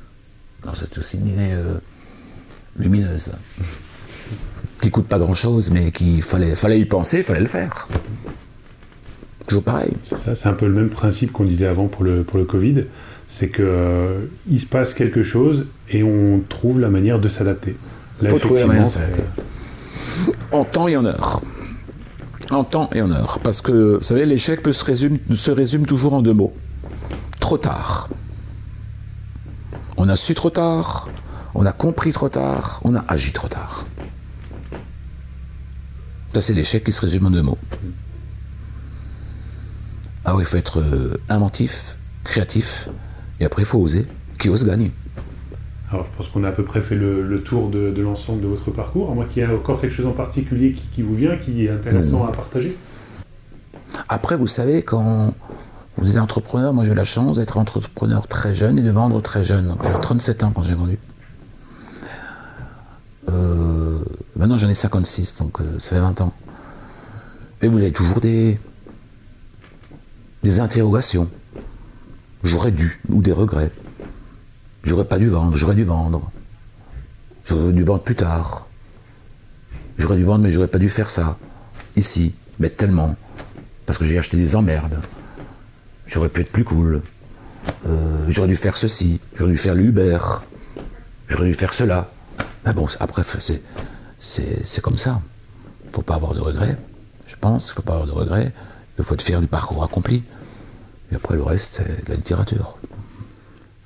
Alors 0.63 0.75
c'est 0.75 0.97
aussi 0.97 1.17
une 1.17 1.27
idée 1.27 1.51
euh, 1.53 1.77
lumineuse. 2.77 3.33
Qui 4.81 4.91
coûte 4.91 5.07
pas 5.07 5.19
grand 5.19 5.33
chose, 5.33 5.71
mais 5.71 5.91
qu'il 5.91 6.21
fallait, 6.21 6.55
fallait 6.55 6.79
y 6.79 6.85
penser, 6.85 7.17
il 7.17 7.23
fallait 7.23 7.41
le 7.41 7.47
faire. 7.47 7.87
Toujours 9.47 9.63
pareil. 9.63 9.93
C'est 10.03 10.17
ça, 10.17 10.35
c'est 10.35 10.47
un 10.47 10.53
peu 10.53 10.67
le 10.67 10.73
même 10.73 10.89
principe 10.89 11.31
qu'on 11.31 11.43
disait 11.43 11.67
avant 11.67 11.87
pour 11.87 12.03
le, 12.03 12.23
pour 12.23 12.37
le 12.37 12.45
Covid. 12.45 12.85
C'est 13.27 13.49
que 13.49 13.61
euh, 13.63 14.25
il 14.49 14.59
se 14.59 14.67
passe 14.67 14.93
quelque 14.93 15.23
chose 15.23 15.67
et 15.89 16.03
on 16.03 16.41
trouve 16.47 16.79
la 16.79 16.89
manière 16.89 17.19
de 17.19 17.29
s'adapter. 17.29 17.75
Là, 18.21 18.29
Faut 18.29 18.39
trouver 18.39 18.61
la 18.61 18.67
manière 18.67 18.85
de 18.85 18.89
s'adapter. 18.89 19.23
En 20.51 20.63
temps 20.65 20.87
et 20.87 20.97
en 20.97 21.05
heure. 21.05 21.41
En 22.51 22.63
temps 22.63 22.89
et 22.93 23.01
en 23.01 23.11
heure. 23.11 23.39
Parce 23.43 23.61
que, 23.61 23.97
vous 23.97 24.03
savez, 24.03 24.25
l'échec 24.25 24.63
peut 24.63 24.71
se 24.71 24.85
résume, 24.85 25.17
se 25.35 25.51
résume 25.51 25.85
toujours 25.85 26.13
en 26.13 26.21
deux 26.21 26.33
mots. 26.33 26.53
Trop 27.39 27.57
tard. 27.57 28.09
On 29.97 30.07
a 30.07 30.15
su 30.15 30.33
trop 30.33 30.49
tard, 30.49 31.09
on 31.53 31.65
a 31.65 31.73
compris 31.73 32.13
trop 32.13 32.29
tard, 32.29 32.79
on 32.83 32.95
a 32.95 33.03
agi 33.09 33.33
trop 33.33 33.49
tard. 33.49 33.85
Ça, 36.33 36.41
c'est 36.41 36.53
l'échec 36.53 36.83
qui 36.83 36.91
se 36.91 37.01
résume 37.01 37.25
en 37.25 37.31
deux 37.31 37.41
mots. 37.41 37.57
Alors, 40.25 40.41
il 40.41 40.45
faut 40.45 40.57
être 40.57 40.79
euh, 40.79 41.17
inventif, 41.29 41.97
créatif, 42.23 42.89
et 43.39 43.45
après, 43.45 43.63
il 43.63 43.65
faut 43.65 43.79
oser. 43.79 44.05
Qui 44.37 44.49
ose 44.49 44.65
gagne. 44.65 44.91
Alors, 45.91 46.05
je 46.05 46.17
pense 46.17 46.27
qu'on 46.29 46.43
a 46.43 46.49
à 46.49 46.51
peu 46.51 46.63
près 46.63 46.81
fait 46.81 46.95
le, 46.95 47.23
le 47.27 47.41
tour 47.41 47.69
de, 47.69 47.91
de 47.91 48.01
l'ensemble 48.01 48.41
de 48.41 48.47
votre 48.47 48.71
parcours. 48.71 49.11
À 49.11 49.13
moins 49.15 49.25
qu'il 49.25 49.41
y 49.41 49.45
ait 49.45 49.53
encore 49.53 49.81
quelque 49.81 49.93
chose 49.93 50.05
en 50.05 50.11
particulier 50.13 50.73
qui, 50.73 50.83
qui 50.93 51.01
vous 51.01 51.15
vient, 51.15 51.35
qui 51.35 51.65
est 51.65 51.69
intéressant 51.69 52.25
à 52.25 52.31
partager. 52.31 52.77
Après, 54.07 54.37
vous 54.37 54.47
savez, 54.47 54.83
quand 54.83 55.33
vous 55.97 56.11
êtes 56.11 56.21
entrepreneur, 56.21 56.73
moi 56.73 56.85
j'ai 56.85 56.91
eu 56.91 56.95
la 56.95 57.03
chance 57.03 57.37
d'être 57.37 57.57
entrepreneur 57.57 58.27
très 58.27 58.55
jeune 58.55 58.79
et 58.79 58.81
de 58.81 58.91
vendre 58.91 59.21
très 59.21 59.43
jeune. 59.43 59.67
Donc 59.67 59.83
j'avais 59.83 59.99
37 59.99 60.43
ans 60.43 60.51
quand 60.55 60.63
j'ai 60.63 60.75
vendu. 60.75 60.97
Euh, 63.29 63.99
maintenant 64.39 64.57
j'en 64.57 64.69
ai 64.69 64.73
56, 64.73 65.35
donc 65.35 65.59
euh, 65.59 65.79
ça 65.79 65.89
fait 65.89 65.99
20 65.99 66.21
ans. 66.21 66.33
Et 67.61 67.67
vous 67.67 67.77
avez 67.77 67.91
toujours 67.91 68.21
des, 68.21 68.57
des 70.43 70.59
interrogations. 70.61 71.29
J'aurais 72.43 72.71
dû, 72.71 73.01
ou 73.09 73.21
des 73.21 73.33
regrets. 73.33 73.71
J'aurais 74.83 75.05
pas 75.05 75.17
dû 75.17 75.27
vendre, 75.27 75.57
j'aurais 75.57 75.75
dû 75.75 75.83
vendre. 75.83 76.31
J'aurais 77.45 77.73
dû 77.73 77.83
vendre 77.83 78.03
plus 78.03 78.15
tard. 78.15 78.67
J'aurais 79.97 80.15
dû 80.15 80.23
vendre, 80.23 80.43
mais 80.43 80.51
j'aurais 80.51 80.67
pas 80.67 80.79
dû 80.79 80.87
faire 80.87 81.09
ça. 81.09 81.37
Ici, 81.97 82.33
mais 82.59 82.69
tellement. 82.69 83.15
Parce 83.85 83.99
que 83.99 84.05
j'ai 84.05 84.17
acheté 84.17 84.37
des 84.37 84.55
emmerdes. 84.55 85.01
J'aurais 86.07 86.29
pu 86.29 86.41
être 86.41 86.51
plus 86.51 86.63
cool. 86.63 87.01
Euh, 87.87 88.25
j'aurais 88.29 88.47
dû 88.47 88.55
faire 88.55 88.77
ceci. 88.77 89.19
J'aurais 89.35 89.51
dû 89.51 89.57
faire 89.57 89.75
l'Uber. 89.75 90.19
J'aurais 91.27 91.47
dû 91.47 91.53
faire 91.53 91.73
cela. 91.73 92.09
Mais 92.65 92.71
bon, 92.71 92.87
après, 93.01 93.23
c'est, 93.39 93.61
c'est, 94.19 94.81
comme 94.81 94.97
ça. 94.97 95.21
faut 95.93 96.01
pas 96.01 96.15
avoir 96.15 96.33
de 96.33 96.41
regrets, 96.41 96.77
je 97.27 97.35
pense. 97.39 97.69
Il 97.69 97.73
faut 97.73 97.81
pas 97.81 97.93
avoir 97.93 98.07
de 98.07 98.11
regrets. 98.11 98.51
Il 98.97 99.03
faut 99.03 99.13
être 99.13 99.23
fier 99.23 99.39
du 99.39 99.47
parcours 99.47 99.83
accompli. 99.83 100.23
Et 101.11 101.15
après, 101.15 101.35
le 101.35 101.43
reste, 101.43 101.73
c'est 101.73 102.05
de 102.05 102.09
la 102.09 102.15
littérature. 102.15 102.77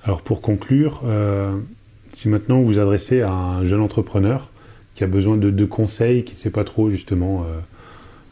Alors, 0.03 0.21
pour 0.21 0.41
conclure, 0.41 1.03
euh, 1.05 1.57
si 2.11 2.27
maintenant 2.27 2.59
vous 2.59 2.65
vous 2.65 2.79
adressez 2.79 3.21
à 3.21 3.31
un 3.31 3.63
jeune 3.63 3.79
entrepreneur 3.79 4.49
qui 4.95 5.03
a 5.03 5.07
besoin 5.07 5.37
de, 5.37 5.49
de 5.49 5.65
conseils, 5.65 6.23
qui 6.23 6.33
ne 6.33 6.37
sait 6.37 6.49
pas 6.49 6.63
trop 6.63 6.89
justement 6.89 7.43
euh, 7.43 7.59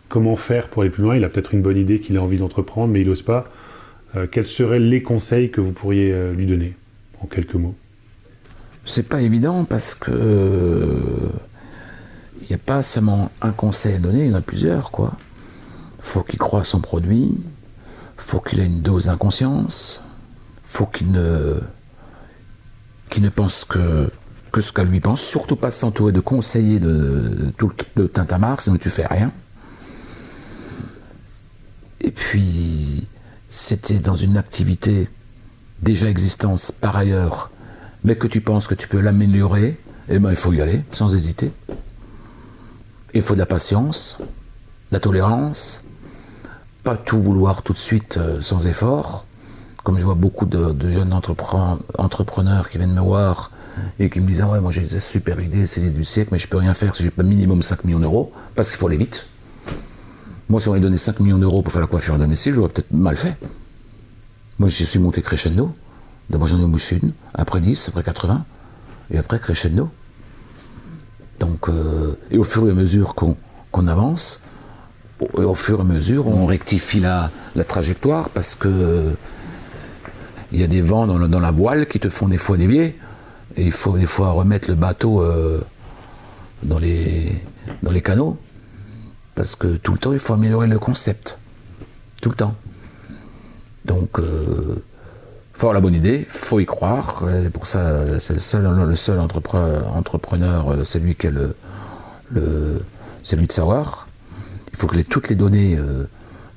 comment 0.10 0.36
faire 0.36 0.68
pour 0.68 0.82
aller 0.82 0.92
plus 0.92 1.04
loin, 1.04 1.16
il 1.16 1.24
a 1.24 1.30
peut-être 1.30 1.54
une 1.54 1.62
bonne 1.62 1.78
idée 1.78 2.00
qu'il 2.00 2.18
a 2.18 2.22
envie 2.22 2.38
d'entreprendre, 2.40 2.92
mais 2.92 3.02
il 3.02 3.08
n'ose 3.08 3.22
pas, 3.22 3.46
euh, 4.16 4.28
quels 4.30 4.46
seraient 4.46 4.80
les 4.80 5.02
conseils 5.02 5.50
que 5.50 5.62
vous 5.62 5.72
pourriez 5.72 6.14
lui 6.34 6.46
donner, 6.46 6.76
en 7.22 7.28
quelques 7.28 7.56
mots? 7.56 7.76
C'est 8.86 9.08
pas 9.08 9.22
évident 9.22 9.64
parce 9.64 9.96
que 9.96 10.12
il 10.12 11.51
n'y 12.52 12.62
a 12.62 12.64
pas 12.66 12.84
seulement 12.84 13.32
un 13.42 13.52
conseil 13.52 13.96
à 13.96 14.00
donner, 14.00 14.26
il 14.26 14.32
y 14.32 14.34
en 14.34 14.38
a 14.38 14.42
plusieurs, 14.42 14.92
quoi. 14.92 15.14
Faut 16.00 16.24
qu'il 16.24 16.40
croie 16.40 16.62
à 16.62 16.66
son 16.66 16.80
produit, 16.80 17.38
faut 18.18 18.40
qu'il 18.40 18.60
ait 18.60 18.66
une 18.66 18.82
dose 18.82 19.06
d'inconscience, 19.06 20.02
faut 20.64 20.86
qu'il 20.86 21.12
ne 21.12 21.60
pense 23.30 23.66
que 23.66 24.10
ce 24.60 24.74
qu'elle 24.74 24.88
lui 24.88 25.00
pense, 25.00 25.22
surtout 25.22 25.56
pas 25.56 25.72
s'entourer 25.72 26.12
de 26.12 26.20
conseillers 26.20 26.80
de, 26.80 26.90
de 26.90 27.52
tout 27.58 27.72
le 27.96 28.10
sinon 28.60 28.78
tu 28.78 28.90
fais 28.90 29.06
rien. 29.06 29.32
Et 32.02 32.12
puis, 32.12 33.08
c'était 33.50 34.00
dans 34.00 34.16
une 34.16 34.38
activité 34.38 35.08
déjà 35.82 36.10
existante 36.10 36.72
par 36.82 36.96
ailleurs, 36.96 37.52
mais 38.04 38.16
que 38.16 38.28
tu 38.28 38.42
penses 38.42 38.68
que 38.68 38.76
tu 38.76 38.88
peux 38.88 39.00
l'améliorer, 39.00 39.78
eh 40.10 40.20
ben 40.20 40.32
il 40.32 40.36
faut 40.36 40.54
y 40.54 40.62
aller, 40.62 40.82
sans 40.92 41.16
hésiter. 41.16 41.52
Il 43.14 43.22
faut 43.22 43.34
de 43.34 43.40
la 43.40 43.46
patience, 43.46 44.18
de 44.20 44.26
la 44.94 45.00
tolérance, 45.00 45.84
pas 46.84 46.98
tout 46.98 47.22
vouloir 47.22 47.62
tout 47.62 47.74
de 47.74 47.78
suite 47.78 48.18
euh, 48.18 48.42
sans 48.42 48.68
effort. 48.68 49.26
Comme 49.84 49.98
je 49.98 50.04
vois 50.04 50.16
beaucoup 50.16 50.46
de, 50.46 50.76
jeunes 50.92 51.12
entrepreneurs 51.12 52.70
qui 52.70 52.78
viennent 52.78 52.94
me 52.94 53.02
voir 53.02 53.52
et 54.00 54.12
qui 54.12 54.20
me 54.20 54.28
disent 54.28 54.42
ah 54.42 54.48
ouais 54.48 54.60
moi 54.60 54.72
j'ai 54.72 54.82
une 54.82 55.00
super 55.00 55.40
idée, 55.40 55.66
c'est 55.66 55.82
l'idée 55.82 55.98
du 55.98 56.06
siècle, 56.06 56.30
mais 56.32 56.40
je 56.40 56.48
peux 56.48 56.58
rien 56.58 56.76
faire 56.76 56.94
si 56.94 57.02
j'ai 57.02 57.10
pas 57.10 57.24
minimum 57.24 57.64
5 57.64 57.86
millions 57.86 58.00
d'euros, 58.00 58.32
parce 58.56 58.70
qu'il 58.70 58.78
faut 58.78 58.88
aller 58.88 58.98
vite. 58.98 59.26
Moi 60.50 60.62
si 60.62 60.68
on 60.68 60.72
m'avait 60.72 60.84
donné 60.84 61.00
5 61.00 61.20
millions 61.20 61.40
d'euros 61.40 61.64
pour 61.64 61.74
faire 61.74 61.82
la 61.82 61.88
coiffure 61.88 62.14
à 62.14 62.20
domicile, 62.20 62.54
j'aurais 62.54 62.70
peut-être 62.70 62.92
mal 62.92 63.18
fait. 63.18 63.36
Moi 64.60 64.70
je 64.70 64.84
suis 64.84 65.00
monté 65.00 65.24
crescendo. 65.24 65.74
D'abord 66.30 66.48
j'en 66.48 66.60
ai 66.60 66.64
embauché 66.64 67.00
une, 67.02 67.14
après 67.34 67.60
10, 67.60 67.90
après 67.90 68.04
80, 68.04 68.46
et 69.10 69.18
après 69.18 69.40
crescendo. 69.40 69.90
Euh, 71.44 72.14
et 72.30 72.38
au 72.38 72.44
fur 72.44 72.68
et 72.68 72.72
à 72.72 72.74
mesure 72.74 73.16
qu'on 73.16 73.88
avance, 73.88 74.42
au, 75.34 75.56
fur 75.56 75.80
et 75.80 75.82
à 75.82 75.86
mesure, 75.86 76.28
on 76.28 76.46
rectifie 76.46 77.00
la, 77.00 77.32
trajectoire 77.68 78.30
parce 78.30 78.56
que 78.56 79.16
il 80.52 80.60
y 80.60 80.64
a 80.64 80.68
des 80.68 80.82
vents 80.82 81.08
dans, 81.08 81.40
la 81.40 81.52
voile 81.52 81.88
qui 81.88 82.00
te 82.00 82.10
font 82.10 82.28
des 82.28 82.38
fois 82.38 82.58
dévier. 82.58 82.98
Et 83.58 83.64
il 83.64 83.72
faut 83.72 83.98
des 83.98 84.06
fois 84.06 84.32
remettre 84.32 84.70
le 84.70 84.76
bateau 84.76 85.22
euh, 85.22 85.62
dans, 86.64 86.80
les, 86.80 87.42
canaux. 88.04 88.38
Parce 89.36 89.56
que 89.56 89.78
tout 89.78 89.94
le 89.94 89.98
temps, 89.98 90.14
il 90.14 90.20
faut 90.20 90.34
améliorer 90.34 90.68
le 90.68 90.80
concept. 90.80 91.40
Tout 92.22 92.30
le 92.30 92.36
temps. 92.36 92.56
Donc, 93.86 94.20
euh, 94.20 94.84
avoir 95.62 95.74
la 95.74 95.82
bonne 95.82 95.94
idée, 95.94 96.26
faut 96.28 96.60
y 96.60 96.66
croire. 96.66 97.24
Pour 97.54 97.68
ça, 97.68 98.20
c'est 98.20 98.34
le 98.34 98.40
seul, 98.40 98.64
le 98.64 99.20
entrepreneur, 99.20 100.72
euh, 100.72 100.84
c'est 100.84 101.00
lui 101.00 101.16
qui 101.16 101.28
le, 101.28 101.56
le 102.32 102.82
c'est 103.24 103.36
lui 103.36 103.46
de 103.46 103.52
savoir. 103.52 104.08
Il 104.72 104.78
faut 104.78 104.88
que 104.88 104.96
les, 104.96 105.04
toutes 105.04 105.30
les 105.30 105.36
données 105.36 105.78
euh, 105.78 106.06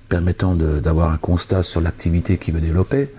permettant 0.09 0.55
d'avoir 0.55 1.13
un 1.13 1.19
constat 1.19 1.63
sur 1.63 1.81
l'activité 1.81 2.39
qu'il 2.39 2.55
veut 2.55 2.61
développer, 2.61 3.13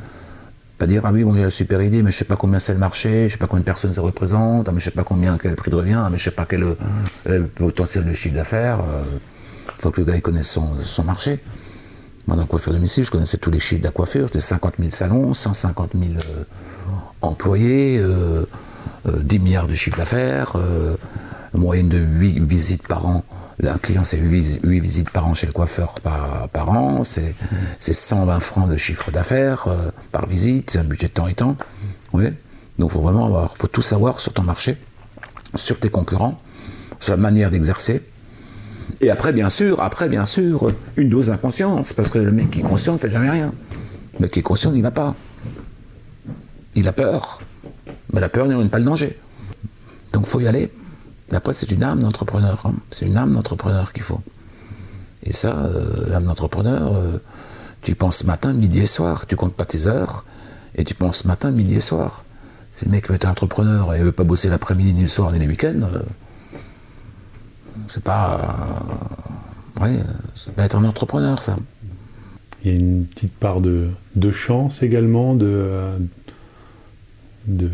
pas 0.79 0.87
dire 0.87 1.03
ah 1.05 1.11
oui 1.13 1.23
bon 1.23 1.35
il 1.35 1.41
a 1.41 1.45
une 1.45 1.49
super 1.49 1.81
idée 1.81 2.01
mais 2.03 2.11
je 2.11 2.17
sais 2.17 2.25
pas 2.25 2.35
combien 2.35 2.59
c'est 2.59 2.73
le 2.73 2.79
marché, 2.79 3.27
je 3.27 3.33
sais 3.33 3.37
pas 3.37 3.47
combien 3.47 3.61
de 3.61 3.65
personnes 3.65 3.93
ça 3.93 4.01
représente, 4.01 4.67
ah, 4.67 4.71
mais 4.71 4.79
je 4.79 4.85
sais 4.85 4.91
pas 4.91 5.03
combien 5.03 5.37
quel 5.37 5.55
prix 5.55 5.69
de 5.69 5.75
revient, 5.75 6.01
ah, 6.03 6.09
mais 6.11 6.17
je 6.17 6.23
sais 6.23 6.31
pas 6.31 6.45
quel 6.45 6.65
le 7.25 7.47
potentiel 7.47 8.05
de 8.05 8.13
chiffre 8.13 8.35
d'affaires. 8.35 8.79
Il 8.81 8.93
euh, 8.93 9.03
faut 9.79 9.91
que 9.91 10.01
le 10.01 10.11
gars 10.11 10.19
connaisse 10.19 10.57
son 10.81 11.03
marché. 11.03 11.39
Moi, 12.27 12.35
dans 12.35 12.43
la 12.43 12.47
coiffure 12.47 12.73
domicile, 12.73 13.03
je 13.03 13.11
connaissais 13.11 13.37
tous 13.37 13.51
les 13.51 13.59
chiffres 13.59 13.83
de 13.83 13.89
coiffure. 13.89 14.27
C'était 14.27 14.39
50 14.39 14.75
000 14.79 14.91
salons, 14.91 15.33
150 15.33 15.91
000 15.93 16.05
euh, 16.05 16.43
employés, 17.21 17.97
10 17.97 18.03
euh, 18.03 19.39
milliards 19.39 19.67
de 19.67 19.75
chiffre 19.75 19.97
d'affaires, 19.97 20.53
moyenne 21.53 21.89
de 21.89 21.97
8 21.97 22.39
visites 22.39 22.87
par 22.87 23.05
an 23.05 23.23
un 23.63 23.77
client, 23.77 24.03
c'est 24.03 24.17
8, 24.17 24.65
visites 24.65 25.09
par 25.11 25.27
an 25.27 25.33
chez 25.33 25.47
le 25.47 25.53
coiffeur 25.53 25.95
par, 26.01 26.69
an, 26.69 27.03
c'est 27.03 27.33
120 27.79 28.39
francs 28.39 28.69
de 28.69 28.77
chiffre 28.77 29.11
d'affaires 29.11 29.67
euh, 29.67 29.91
par 30.11 30.27
visite, 30.27 30.71
c'est 30.71 30.79
un 30.79 30.83
budget 30.83 31.07
de 31.07 31.13
temps 31.13 31.27
et 31.27 31.33
temps. 31.33 31.55
Donc 32.13 32.23
il 32.77 32.89
faut 32.89 33.01
vraiment 33.01 33.25
avoir, 33.25 33.55
faut 33.55 33.67
tout 33.67 33.81
savoir 33.81 34.19
sur 34.19 34.33
ton 34.33 34.43
marché, 34.43 34.77
sur 35.55 35.79
tes 35.79 35.89
concurrents, 35.89 36.39
sur 36.99 37.15
la 37.15 37.21
manière 37.21 37.51
d'exercer. 37.51 38.01
Et 39.01 39.09
après, 39.09 39.33
bien 39.33 39.49
sûr, 39.49 39.81
après, 39.81 40.09
bien 40.09 40.25
sûr, 40.25 40.71
une 40.97 41.09
dose 41.09 41.27
d'inconscience, 41.27 41.93
parce 41.93 42.09
que 42.09 42.17
le 42.17 42.31
mec 42.31 42.51
qui 42.51 42.59
est 42.59 42.63
conscient 42.63 42.93
ne 42.93 42.97
fait 42.97 43.09
jamais 43.09 43.29
rien. 43.29 43.53
Le 44.13 44.23
mec 44.23 44.31
qui 44.31 44.39
est 44.39 44.43
conscient 44.43 44.71
n'y 44.71 44.81
va 44.81 44.91
pas. 44.91 45.15
Il 46.75 46.87
a 46.87 46.93
peur. 46.93 47.41
Mais 48.13 48.21
la 48.21 48.29
peur 48.29 48.47
n'est 48.47 48.69
pas 48.69 48.79
le 48.79 48.85
danger. 48.85 49.17
Donc 50.13 50.25
faut 50.25 50.39
y 50.39 50.47
aller. 50.47 50.71
Après, 51.31 51.53
c'est 51.53 51.71
une 51.71 51.83
âme 51.83 51.99
d'entrepreneur. 51.99 52.63
Hein. 52.65 52.73
C'est 52.91 53.05
une 53.05 53.17
âme 53.17 53.33
d'entrepreneur 53.33 53.91
qu'il 53.93 54.03
faut. 54.03 54.21
Et 55.23 55.33
ça, 55.33 55.65
euh, 55.65 56.07
l'âme 56.07 56.25
d'entrepreneur, 56.25 56.95
euh, 56.95 57.17
tu 57.81 57.95
penses 57.95 58.23
matin, 58.23 58.53
midi 58.53 58.79
et 58.79 58.87
soir. 58.87 59.25
Tu 59.27 59.35
comptes 59.35 59.55
pas 59.55 59.65
tes 59.65 59.87
heures 59.87 60.23
et 60.75 60.83
tu 60.83 60.93
penses 60.93 61.25
matin, 61.25 61.51
midi 61.51 61.75
et 61.75 61.81
soir. 61.81 62.23
Si 62.69 62.85
le 62.85 62.91
mec 62.91 63.09
veut 63.09 63.15
être 63.15 63.27
entrepreneur 63.27 63.93
et 63.93 63.99
veut 63.99 64.11
pas 64.11 64.23
bosser 64.23 64.49
l'après-midi, 64.49 64.93
ni 64.93 65.01
le 65.01 65.07
soir, 65.07 65.31
ni 65.31 65.39
les 65.39 65.47
week-ends, 65.47 65.81
euh, 65.83 65.99
c'est 67.95 68.03
pas. 68.03 68.83
ouais, 69.79 69.95
c'est 70.35 70.53
pas 70.53 70.65
être 70.65 70.75
un 70.75 70.83
entrepreneur, 70.83 71.41
ça. 71.41 71.55
Il 72.63 72.71
y 72.71 72.73
a 72.73 72.77
une 72.77 73.05
petite 73.05 73.33
part 73.33 73.61
de, 73.61 73.87
de 74.17 74.31
chance 74.31 74.83
également, 74.83 75.33
de. 75.33 75.69
de 77.47 77.69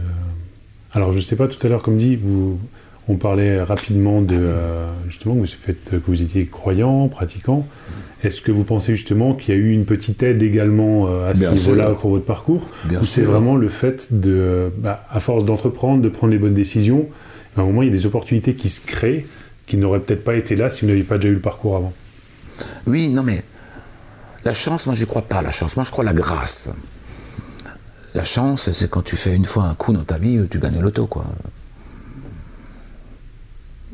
alors, 0.93 1.11
je 1.11 1.21
sais 1.21 1.35
pas, 1.35 1.47
tout 1.47 1.65
à 1.65 1.69
l'heure, 1.69 1.81
comme 1.81 1.97
dit, 1.97 2.15
vous 2.17 2.59
on 3.07 3.15
parlait 3.15 3.61
rapidement 3.63 4.21
de 4.21 4.37
euh, 4.39 4.85
justement 5.09 5.33
que 5.35 5.39
vous, 5.39 5.73
que 5.99 6.05
vous 6.05 6.21
étiez 6.21 6.45
croyant, 6.45 7.07
pratiquant. 7.07 7.67
Est-ce 8.23 8.41
que 8.41 8.51
vous 8.51 8.63
pensez 8.63 8.95
justement 8.95 9.33
qu'il 9.33 9.55
y 9.55 9.57
a 9.57 9.59
eu 9.59 9.73
une 9.73 9.85
petite 9.85 10.21
aide 10.21 10.43
également 10.43 11.07
euh, 11.07 11.31
à 11.31 11.33
ce 11.33 11.45
niveau-là 11.45 11.95
pour 11.99 12.11
votre 12.11 12.25
parcours? 12.25 12.69
Ou 12.91 13.03
c'est 13.03 13.23
vraiment 13.23 13.55
le 13.55 13.69
fait 13.69 14.19
de, 14.19 14.71
bah, 14.77 15.03
à 15.09 15.19
force 15.19 15.45
d'entreprendre, 15.45 16.03
de 16.03 16.09
prendre 16.09 16.31
les 16.31 16.37
bonnes 16.37 16.53
décisions, 16.53 17.07
à 17.57 17.61
un 17.61 17.63
moment 17.63 17.81
il 17.81 17.87
y 17.87 17.91
a 17.91 17.93
des 17.93 18.05
opportunités 18.05 18.53
qui 18.53 18.69
se 18.69 18.85
créent 18.85 19.25
qui 19.67 19.77
n'auraient 19.77 19.99
peut-être 19.99 20.23
pas 20.23 20.35
été 20.35 20.55
là 20.55 20.69
si 20.69 20.81
vous 20.81 20.87
n'aviez 20.87 21.03
pas 21.03 21.17
déjà 21.17 21.29
eu 21.29 21.35
le 21.35 21.39
parcours 21.39 21.75
avant 21.75 21.93
Oui, 22.87 23.09
non 23.09 23.23
mais 23.23 23.43
la 24.43 24.53
chance, 24.53 24.87
moi 24.87 24.95
je 24.95 25.05
crois 25.05 25.21
pas 25.21 25.41
la 25.41 25.51
chance, 25.51 25.75
moi 25.75 25.85
je 25.85 25.91
crois 25.91 26.03
la 26.03 26.13
grâce. 26.13 26.73
La 28.13 28.23
chance, 28.23 28.71
c'est 28.71 28.89
quand 28.89 29.03
tu 29.03 29.15
fais 29.15 29.33
une 29.33 29.45
fois 29.45 29.65
un 29.65 29.75
coup 29.75 29.93
dans 29.93 30.03
ta 30.03 30.17
vie, 30.17 30.39
tu 30.49 30.59
gagnes 30.59 30.79
l'auto, 30.79 31.07
quoi. 31.07 31.25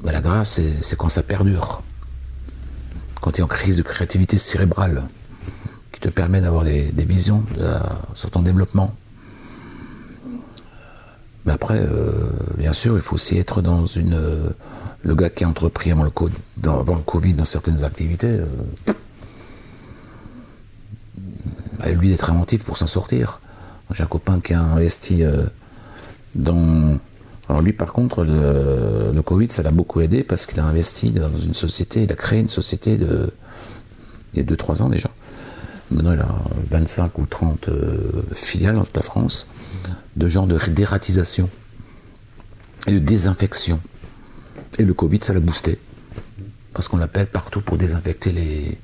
Mais 0.04 0.12
la 0.12 0.22
grâce, 0.22 0.60
c'est 0.82 0.96
quand 0.96 1.10
ça 1.10 1.22
perdure. 1.22 1.84
Quand 3.22 3.32
tu 3.32 3.42
es 3.42 3.44
en 3.44 3.48
crise 3.48 3.78
de 3.78 3.84
créativité 3.84 4.38
cérébrale, 4.38 5.08
qui 5.92 6.00
te 6.00 6.10
permet 6.10 6.42
d'avoir 6.42 6.64
des, 6.64 6.92
visions 6.98 7.44
sur 8.14 8.32
ton 8.32 8.42
développement. 8.42 8.96
Mais 11.46 11.54
après, 11.54 11.80
euh, 11.80 12.30
bien 12.58 12.74
sûr, 12.74 12.96
il 12.96 13.02
faut 13.02 13.16
aussi 13.16 13.38
être 13.38 13.62
dans 13.62 13.86
une. 13.86 14.16
Le 15.08 15.16
gars 15.16 15.30
qui 15.30 15.46
a 15.46 15.48
entrepris 15.48 15.92
avant 15.92 16.04
le, 16.04 16.10
Covid 17.06 17.34
dans 17.34 17.46
certaines 17.46 17.86
activités, 17.86 18.28
euh, 18.28 18.46
bah, 21.80 21.90
lui 21.92 22.10
d'être 22.10 22.30
inventif 22.30 22.66
pour 22.66 22.78
s'en 22.78 22.88
sortir. 22.88 23.40
J'ai 23.92 24.04
un 24.04 24.08
copain 24.08 24.42
qui 24.42 24.54
a 24.54 24.62
investi 24.62 25.24
euh, 25.24 25.46
dans 26.36 27.00
alors 27.50 27.62
lui, 27.62 27.72
par 27.72 27.94
contre, 27.94 28.26
le, 28.26 29.22
Covid, 29.22 29.50
ça 29.50 29.64
l'a 29.64 29.72
beaucoup 29.72 30.02
aidé 30.02 30.24
parce 30.24 30.46
qu'il 30.46 30.60
a 30.60 30.66
investi 30.66 31.12
dans 31.12 31.38
une 31.38 31.54
société, 31.54 32.04
il 32.04 32.12
a 32.12 32.16
créé 32.16 32.42
une 32.42 32.50
société 32.50 32.98
de, 32.98 33.30
il 34.34 34.40
y 34.40 34.42
a 34.42 34.46
2-3 34.46 34.82
ans 34.82 34.90
déjà. 34.90 35.10
Maintenant, 35.90 36.12
il 36.12 36.20
a 36.20 36.36
25 36.70 37.18
ou 37.20 37.26
30 37.26 37.70
euh, 37.70 38.24
filiales 38.34 38.76
dans 38.76 38.84
toute 38.84 38.98
la 38.98 39.02
France, 39.02 39.48
de 40.18 40.28
genre 40.28 40.46
de 40.46 40.60
dératisation 40.70 41.50
et 42.88 42.92
de 42.92 43.00
désinfection. 43.00 43.80
Et 44.80 44.86
le 44.86 44.94
Covid, 44.94 45.20
ça 45.24 45.34
l'a 45.34 45.40
boosté. 45.40 45.80
Parce 46.74 46.88
qu'on 46.88 46.98
l'appelle 46.98 47.28
partout 47.28 47.62
pour 47.62 47.78
désinfecter 47.78 48.32
les, 48.32 48.78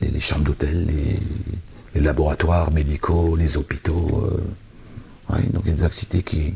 les, 0.00 0.20
chambres 0.20 0.44
d'hôtel, 0.44 0.86
les, 0.86 2.00
laboratoires 2.00 2.70
médicaux, 2.70 3.34
les 3.34 3.56
hôpitaux. 3.56 4.30
Euh. 5.30 5.40
donc 5.52 5.62
il 5.64 5.70
y 5.70 5.72
a 5.72 5.76
des 5.76 5.84
activités 5.84 6.22
qui, 6.22 6.54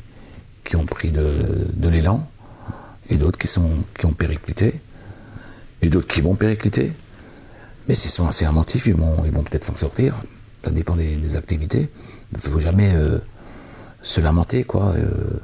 qui 0.65 0.77
ont 0.77 0.87
pris 0.87 1.11
de, 1.11 1.89
l'élan, 1.89 2.29
et 3.11 3.17
d'autres 3.17 3.39
qui, 3.39 3.49
sont, 3.49 3.85
qui 3.99 4.07
ont 4.07 4.13
périclité, 4.13 4.81
et 5.81 5.89
d'autres 5.89 6.07
qui 6.07 6.21
vont 6.21 6.37
péricliter. 6.37 6.93
Mais 7.89 7.97
s'ils 7.97 8.13
sont 8.13 8.29
assez 8.29 8.45
inventifs, 8.45 8.87
ils 8.87 8.95
vont, 8.95 9.25
ils 9.25 9.33
vont 9.33 9.43
peut-être 9.43 9.65
s'en 9.65 9.75
sortir. 9.75 10.23
Ça 10.65 10.71
dépend 10.71 10.95
des, 10.95 11.37
activités. 11.37 11.91
Il 12.33 12.37
ne 12.37 12.41
faut 12.41 12.61
jamais 12.61 12.95
euh, 12.95 13.19
se 14.03 14.21
lamenter, 14.21 14.63
quoi. 14.63 14.95
Euh, 14.97 15.41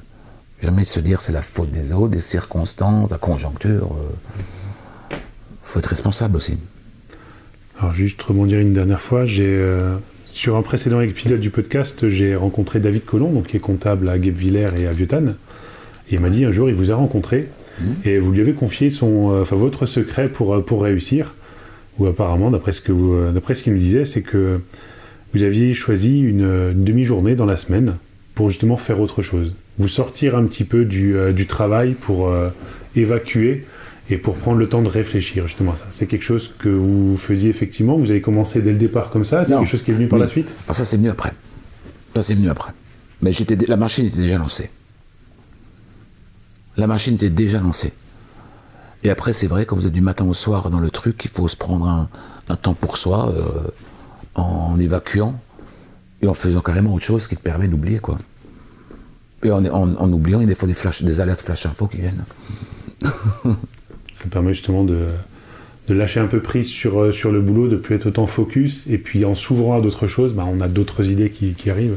jamais 0.60 0.84
se 0.84 1.00
dire 1.00 1.20
c'est 1.20 1.32
la 1.32 1.42
faute 1.42 1.70
des 1.70 1.92
autres, 1.92 2.08
des 2.08 2.20
circonstances, 2.20 3.10
la 3.10 3.18
conjoncture. 3.18 3.90
Il 5.10 5.14
euh. 5.14 5.18
faut 5.62 5.78
être 5.78 5.86
responsable 5.86 6.36
aussi. 6.36 6.58
Alors 7.78 7.92
juste 7.92 8.20
rebondir 8.22 8.58
une 8.58 8.74
dernière 8.74 9.00
fois, 9.00 9.24
j'ai 9.24 9.62
sur 10.38 10.56
un 10.56 10.62
précédent 10.62 11.00
épisode 11.00 11.40
du 11.40 11.50
podcast, 11.50 12.08
j'ai 12.08 12.36
rencontré 12.36 12.78
David 12.78 13.04
Collomb, 13.04 13.32
donc, 13.32 13.48
qui 13.48 13.56
est 13.56 13.60
comptable 13.60 14.08
à 14.08 14.18
Guebwiller 14.18 14.68
et 14.78 14.86
à 14.86 14.90
Vieuxtan. 14.90 15.34
Et 16.10 16.14
il 16.14 16.20
m'a 16.20 16.30
dit 16.30 16.44
un 16.44 16.52
jour, 16.52 16.68
il 16.68 16.76
vous 16.76 16.92
a 16.92 16.94
rencontré 16.94 17.48
mmh. 17.80 17.84
et 18.04 18.18
vous 18.18 18.30
lui 18.32 18.40
avez 18.40 18.52
confié 18.52 18.90
son, 18.90 19.32
euh, 19.32 19.42
enfin, 19.42 19.56
votre 19.56 19.86
secret 19.86 20.28
pour, 20.28 20.54
euh, 20.54 20.60
pour 20.60 20.82
réussir. 20.82 21.34
Ou 21.98 22.06
apparemment, 22.06 22.52
d'après 22.52 22.72
ce 22.72 22.82
euh, 22.88 23.54
qu'il 23.54 23.72
nous 23.72 23.78
disait, 23.80 24.04
c'est 24.04 24.22
que 24.22 24.60
vous 25.34 25.42
aviez 25.42 25.74
choisi 25.74 26.20
une, 26.20 26.72
demi-journée 26.84 27.34
dans 27.34 27.46
la 27.46 27.56
semaine 27.56 27.96
pour 28.36 28.50
justement 28.50 28.76
faire 28.76 29.00
autre 29.00 29.22
chose. 29.22 29.54
Vous 29.78 29.88
sortir 29.88 30.36
un 30.36 30.44
petit 30.44 30.64
peu 30.64 30.84
du, 30.84 31.16
du 31.32 31.46
travail 31.46 31.94
pour 31.94 32.32
évacuer 32.96 33.66
et 34.10 34.16
pour 34.16 34.36
prendre 34.36 34.58
le 34.58 34.68
temps 34.68 34.82
de 34.82 34.88
réfléchir 34.88 35.46
justement 35.46 35.72
à 35.72 35.76
ça. 35.76 35.84
C'est 35.90 36.06
quelque 36.06 36.24
chose 36.24 36.54
que 36.58 36.68
vous 36.68 37.16
faisiez 37.16 37.50
effectivement, 37.50 37.96
vous 37.96 38.10
avez 38.10 38.20
commencé 38.20 38.62
dès 38.62 38.72
le 38.72 38.78
départ 38.78 39.10
comme 39.10 39.24
ça, 39.24 39.44
c'est 39.44 39.54
quelque 39.54 39.68
chose 39.68 39.82
qui 39.84 39.90
est 39.90 39.94
venu 39.94 40.08
par 40.08 40.18
la 40.18 40.26
suite? 40.26 40.52
Alors 40.66 40.76
ça 40.76 40.84
c'est 40.84 40.96
venu 40.96 41.10
après. 41.10 41.32
Ça 42.14 42.22
c'est 42.22 42.34
venu 42.34 42.48
après. 42.48 42.72
Mais 43.20 43.32
j'étais, 43.32 43.56
la 43.66 43.76
machine 43.76 44.06
était 44.06 44.18
déjà 44.18 44.38
lancée. 44.38 44.70
La 46.76 46.86
machine 46.86 47.14
était 47.14 47.30
déjà 47.30 47.60
lancée. 47.60 47.92
Et 49.04 49.10
après, 49.10 49.32
c'est 49.32 49.46
vrai, 49.46 49.64
quand 49.66 49.76
vous 49.76 49.86
êtes 49.86 49.92
du 49.92 50.00
matin 50.00 50.24
au 50.24 50.34
soir 50.34 50.70
dans 50.70 50.80
le 50.80 50.90
truc, 50.90 51.24
il 51.24 51.30
faut 51.30 51.46
se 51.48 51.56
prendre 51.56 51.88
un, 51.88 52.08
un 52.48 52.56
temps 52.56 52.74
pour 52.74 52.96
soi 52.96 53.28
euh, 53.28 53.70
en 54.34 54.78
évacuant 54.78 55.40
et 56.22 56.26
en 56.26 56.34
faisant 56.34 56.60
carrément 56.60 56.94
autre 56.94 57.04
chose 57.04 57.28
qui 57.28 57.36
te 57.36 57.42
permet 57.42 57.68
d'oublier, 57.68 57.98
quoi. 57.98 58.18
Et 59.44 59.50
en, 59.50 59.64
en- 59.66 59.94
en 59.96 60.12
oubliant, 60.12 60.40
il 60.40 60.42
y 60.42 60.46
a 60.46 60.48
des 60.48 60.54
fois 60.54 60.66
des, 60.68 60.74
flash, 60.74 61.02
des 61.02 61.20
alertes 61.20 61.40
flash 61.42 61.66
info 61.66 61.86
qui 61.86 61.98
viennent. 61.98 62.24
Ça 63.02 64.24
permet 64.30 64.52
justement 64.52 64.82
de, 64.84 65.06
de 65.88 65.94
lâcher 65.94 66.18
un 66.20 66.26
peu 66.26 66.40
prise 66.40 66.66
sur, 66.66 67.00
euh, 67.00 67.12
sur 67.12 67.30
le 67.30 67.40
boulot, 67.40 67.68
de 67.68 67.76
plus 67.76 67.94
être 67.96 68.06
autant 68.06 68.26
focus, 68.26 68.88
et 68.88 68.98
puis 68.98 69.24
en 69.24 69.34
s'ouvrant 69.36 69.78
à 69.78 69.80
d'autres 69.80 70.08
choses, 70.08 70.32
bah, 70.34 70.44
on 70.50 70.60
a 70.60 70.66
d'autres 70.68 71.06
idées 71.08 71.30
qui, 71.30 71.52
qui 71.54 71.70
arrivent. 71.70 71.96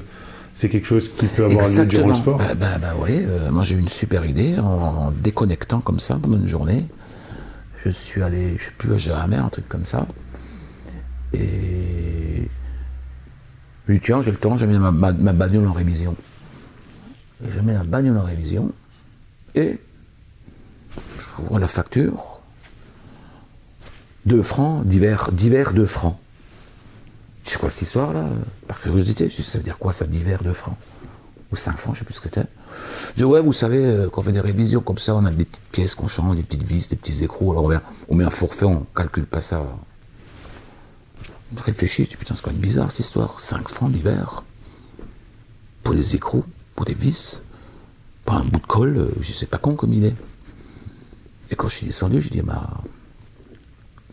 C'est 0.55 0.69
quelque 0.69 0.85
chose 0.85 1.13
qui 1.17 1.25
peut 1.25 1.45
avoir 1.45 1.63
lieu 1.67 1.85
durant 1.87 2.07
le 2.09 2.13
sport. 2.21 2.37
Bah, 2.37 2.53
bah, 2.59 2.77
bah 2.79 2.93
oui, 3.01 3.11
euh, 3.13 3.49
moi 3.49 3.63
j'ai 3.63 3.75
eu 3.75 3.79
une 3.79 3.89
super 3.89 4.23
idée 4.25 4.59
en, 4.59 4.65
en 5.07 5.11
déconnectant 5.11 5.79
comme 5.81 5.99
ça 5.99 6.19
pendant 6.21 6.37
une 6.37 6.47
journée. 6.47 6.85
Je 7.83 7.89
suis 7.89 8.21
allé, 8.21 8.55
je 8.59 8.65
sais 8.65 8.71
plus, 8.77 8.93
à 8.93 8.97
jamais, 8.99 9.37
un 9.37 9.49
truc 9.49 9.67
comme 9.67 9.85
ça. 9.85 10.05
Et 11.33 12.47
je 13.87 13.93
dis 13.93 13.99
tiens, 13.99 14.21
j'ai 14.21 14.29
le 14.29 14.37
temps, 14.37 14.57
j'ai 14.57 14.67
mis 14.67 14.77
ma, 14.77 14.91
ma, 14.91 15.11
ma 15.13 15.33
bagnole 15.33 15.67
en 15.67 15.73
révision. 15.73 16.15
Et 17.45 17.51
je 17.51 17.59
mets 17.59 17.73
la 17.73 17.83
bagnole 17.83 18.17
en 18.17 18.23
révision 18.23 18.71
et 19.55 19.79
j'ouvre 21.19 21.59
la 21.59 21.67
facture. 21.67 22.39
2 24.25 24.41
francs, 24.43 24.85
divers, 24.85 25.31
divers 25.31 25.73
2 25.73 25.85
francs. 25.85 26.17
C'est 27.43 27.57
quoi 27.59 27.69
cette 27.71 27.81
histoire 27.81 28.13
là 28.13 28.27
Par 28.67 28.79
curiosité, 28.79 29.29
je 29.29 29.41
ça 29.41 29.57
veut 29.57 29.63
dire 29.63 29.79
quoi 29.79 29.93
ça, 29.93 30.05
divers 30.05 30.43
2 30.43 30.53
francs? 30.53 30.77
Ou 31.51 31.55
5 31.55 31.75
francs, 31.77 31.95
je 31.95 31.99
sais 31.99 32.05
plus 32.05 32.13
ce 32.13 32.21
que 32.21 32.29
c'était. 32.29 32.47
Je 33.09 33.15
dis, 33.17 33.23
ouais, 33.23 33.41
vous 33.41 33.51
savez, 33.51 33.83
euh, 33.83 34.09
quand 34.09 34.21
on 34.21 34.23
fait 34.23 34.31
des 34.31 34.39
révisions 34.39 34.79
comme 34.81 34.99
ça, 34.99 35.15
on 35.15 35.25
a 35.25 35.31
des 35.31 35.43
petites 35.43 35.63
pièces 35.71 35.95
qu'on 35.95 36.07
change, 36.07 36.37
des 36.37 36.43
petites 36.43 36.63
vis, 36.63 36.87
des 36.87 36.95
petits 36.95 37.23
écrous, 37.23 37.51
alors 37.51 37.69
on 38.07 38.15
met, 38.15 38.23
un- 38.23 38.29
forfait, 38.29 38.65
on 38.65 38.85
calcule 38.95 39.25
pas 39.25 39.41
ça. 39.41 39.65
Je 41.57 41.61
réfléchis, 41.63 42.05
je 42.05 42.09
dis, 42.11 42.15
putain, 42.15 42.35
c'est 42.35 42.41
quand 42.43 42.51
même 42.51 42.61
bizarre 42.61 42.89
cette 42.91 43.01
histoire. 43.01 43.39
5 43.41 43.67
francs 43.67 43.91
d'hiver 43.91 44.43
Pour 45.83 45.95
des 45.95 46.15
écrous, 46.15 46.45
pour 46.75 46.85
des 46.85 46.93
vis, 46.93 47.41
pas 48.25 48.35
un 48.35 48.45
bout 48.45 48.59
de 48.59 48.65
colle, 48.65 48.97
euh, 48.97 49.11
je 49.21 49.33
c'est 49.33 49.45
pas 49.45 49.57
con 49.57 49.75
comme 49.75 49.93
idée. 49.93 50.13
Et 51.49 51.55
quand 51.55 51.67
je 51.67 51.77
suis 51.77 51.87
descendu, 51.87 52.21
je 52.21 52.29
dis, 52.29 52.41
ma 52.41 52.81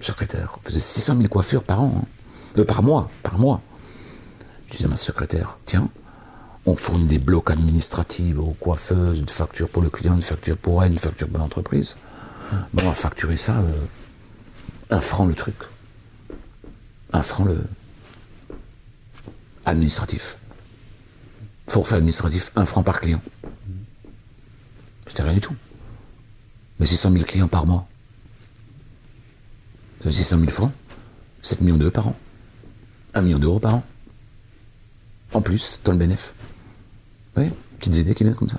secrétaire, 0.01 0.59
faisait 0.65 0.81
600 0.81 1.17
000 1.17 1.29
coiffures 1.29 1.63
par 1.63 1.83
an, 1.83 2.03
hein. 2.03 2.07
Euh, 2.59 2.65
par 2.65 2.83
mois, 2.83 3.11
par 3.23 3.39
mois. 3.39 3.61
Je 4.67 4.73
disais 4.73 4.87
à 4.87 4.89
ma 4.89 4.97
secrétaire, 4.97 5.59
tiens, 5.67 5.89
on 6.67 6.77
fournit 6.77 7.07
des 7.07 7.19
blocs 7.19 7.51
administratifs 7.51 8.39
aux 8.39 8.57
coiffeuses, 8.61 9.19
une 9.19 9.29
facture 9.29 9.69
pour 9.69 9.83
le 9.83 9.91
client, 9.91 10.15
une 10.15 10.23
facture 10.23 10.57
pour 10.57 10.83
elle, 10.83 10.93
une 10.93 10.99
facture 10.99 11.29
pour 11.29 11.39
l'entreprise. 11.39 11.97
On 12.77 12.83
va 12.83 12.93
facturer 12.93 13.37
ça, 13.37 13.59
euh, 13.59 13.73
un 14.91 15.01
franc 15.01 15.27
le 15.27 15.35
truc. 15.35 15.57
Un 17.13 17.23
franc 17.23 17.45
le 17.45 17.59
administratif. 19.65 20.39
Forfait 21.69 21.97
administratif, 21.97 22.51
un 22.57 22.65
franc 22.67 22.83
par 22.83 23.01
client. 23.01 23.21
C'était 25.07 25.23
rien 25.23 25.35
du 25.35 25.41
tout. 25.41 25.55
Mais 26.81 26.87
600 26.87 27.13
000 27.13 27.25
clients 27.25 27.49
par 27.49 27.67
mois. 27.67 27.87
Ça 30.01 30.05
fait 30.11 30.13
600 30.17 30.39
000 30.39 30.51
francs. 30.51 30.73
7 31.43 31.61
millions 31.61 31.77
d'euros 31.77 31.91
par 31.91 32.09
an. 32.09 32.17
1 33.15 33.23
million 33.23 33.39
d'euros 33.39 33.59
par 33.59 33.75
an. 33.77 33.85
En 35.35 35.41
plus, 35.43 35.81
dans 35.85 35.93
le 35.93 35.99
bénéfice. 35.99 36.33
Oui, 37.37 37.51
petites 37.79 37.97
idées 37.97 38.15
qui 38.15 38.25
viennent 38.25 38.35
comme 38.37 38.49
ça. 38.49 38.59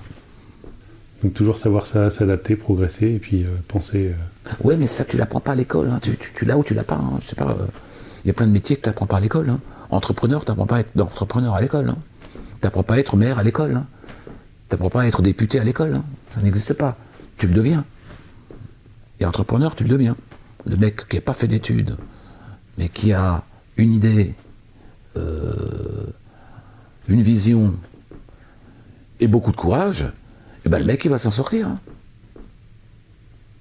Donc 1.24 1.34
toujours 1.34 1.58
savoir 1.58 1.88
ça, 1.88 2.10
s'adapter, 2.10 2.56
progresser, 2.56 3.08
et 3.08 3.20
puis 3.20 3.44
euh, 3.44 3.50
penser... 3.68 4.14
euh, 4.14 4.52
Ouais, 4.64 4.78
mais 4.78 4.88
ça, 4.88 5.04
tu 5.04 5.18
l'apprends 5.18 5.40
pas 5.42 5.52
à 5.52 5.56
l'école. 5.56 5.90
hein. 5.90 6.00
Tu, 6.02 6.16
tu, 6.18 6.32
tu 6.34 6.46
l'as 6.46 6.58
ou 6.58 6.64
tu 6.64 6.74
l'as 6.74 6.84
pas. 6.84 6.96
hein. 6.96 7.20
Je 7.22 7.28
sais 7.28 7.36
pas. 7.36 7.52
euh, 7.52 7.66
Il 8.24 8.28
y 8.28 8.32
a 8.32 8.34
plein 8.34 8.48
de 8.48 8.52
métiers 8.52 8.76
que 8.78 8.82
tu 8.84 8.90
n'apprends 8.90 9.08
pas 9.08 9.18
à 9.18 9.20
l'école. 9.20 9.50
hein. 9.50 9.60
Entrepreneur, 9.90 10.46
tu 10.46 10.52
n'apprends 10.52 10.68
pas 10.68 10.78
à 10.78 10.80
être 10.82 11.00
entrepreneur 11.02 11.56
à 11.56 11.62
l'école. 11.62 11.94
Tu 12.62 12.66
n'apprends 12.66 12.84
pas 12.84 12.96
à 12.96 12.98
être 12.98 13.16
maire 13.16 13.40
à 13.40 13.44
l'école. 13.44 13.76
hein. 13.76 13.86
Tu 14.70 14.76
n'apprends 14.76 14.90
pas 14.90 15.02
à 15.02 15.08
être 15.08 15.22
député 15.22 15.60
à 15.60 15.64
l'école. 15.64 15.96
hein. 15.96 16.04
Ça 16.34 16.42
n'existe 16.42 16.74
pas. 16.74 16.98
Tu 17.38 17.48
le 17.48 17.54
deviens. 17.54 17.86
Et 19.20 19.26
entrepreneur, 19.26 19.76
tu 19.76 19.84
le 19.84 19.90
deviens. 19.90 20.16
Le 20.66 20.76
mec 20.78 21.08
qui 21.08 21.16
n'a 21.16 21.22
pas 21.22 21.34
fait 21.34 21.48
d'études, 21.48 21.98
mais 22.78 22.90
qui 22.90 23.14
a 23.14 23.44
une 23.78 23.94
idée, 23.94 24.34
euh, 25.16 26.06
une 27.08 27.22
vision 27.22 27.78
et 29.22 29.28
beaucoup 29.28 29.52
de 29.52 29.56
courage, 29.58 30.12
et 30.66 30.70
ben 30.70 30.80
le 30.80 30.86
mec, 30.86 31.04
il 31.06 31.12
va 31.12 31.18
s'en 31.18 31.32
sortir. 31.32 31.68
hein. 31.70 31.80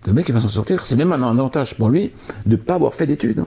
Le 0.07 0.13
mec, 0.13 0.29
il 0.29 0.33
va 0.35 0.41
s'en 0.41 0.49
sortir. 0.49 0.87
C'est 0.87 0.97
même 0.97 1.13
un 1.13 1.23
avantage 1.23 1.77
pour 1.77 1.89
lui 1.89 2.13
de 2.47 2.53
ne 2.53 2.57
pas 2.57 2.75
avoir 2.75 2.95
fait 2.95 3.07
d'études. 3.07 3.45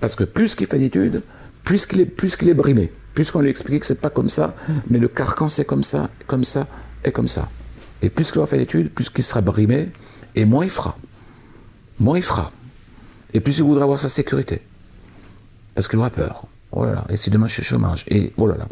Parce 0.00 0.14
que 0.16 0.24
plus 0.24 0.54
qu'il 0.54 0.66
fait 0.66 0.78
d'études, 0.78 1.22
plus 1.64 1.86
qu'il 1.86 2.00
est, 2.00 2.06
plus 2.06 2.36
qu'il 2.36 2.48
est 2.48 2.54
brimé. 2.54 2.92
Plus 3.18 3.32
qu'on 3.32 3.40
lui 3.40 3.50
explique 3.50 3.80
que 3.80 3.86
c'est 3.86 4.00
pas 4.00 4.10
comme 4.10 4.28
ça, 4.28 4.54
mais 4.88 5.00
le 5.00 5.08
carcan 5.08 5.48
c'est 5.48 5.64
comme 5.64 5.82
ça, 5.82 6.08
comme 6.28 6.44
ça 6.44 6.68
et 7.04 7.10
comme 7.10 7.26
ça. 7.26 7.48
Et 8.00 8.10
plus 8.10 8.30
qu'il 8.30 8.38
aura 8.38 8.46
fait 8.46 8.58
d'études, 8.58 8.92
plus 8.92 9.10
qu'il 9.10 9.24
sera 9.24 9.40
brimé, 9.40 9.90
et 10.36 10.44
moins 10.44 10.62
il 10.62 10.70
fera. 10.70 10.96
Moins 11.98 12.18
il 12.18 12.22
fera. 12.22 12.52
Et 13.34 13.40
plus 13.40 13.58
il 13.58 13.64
voudra 13.64 13.82
avoir 13.82 13.98
sa 13.98 14.08
sécurité. 14.08 14.62
Parce 15.74 15.88
qu'il 15.88 15.98
aura 15.98 16.10
peur. 16.10 16.46
Oh 16.70 16.84
là 16.84 16.92
là, 16.92 17.06
et 17.08 17.16
si 17.16 17.28
demain 17.28 17.48
je 17.48 17.54
suis 17.54 17.64
chômage, 17.64 18.04
et 18.06 18.32
oh 18.36 18.46
là 18.46 18.56
là. 18.56 18.68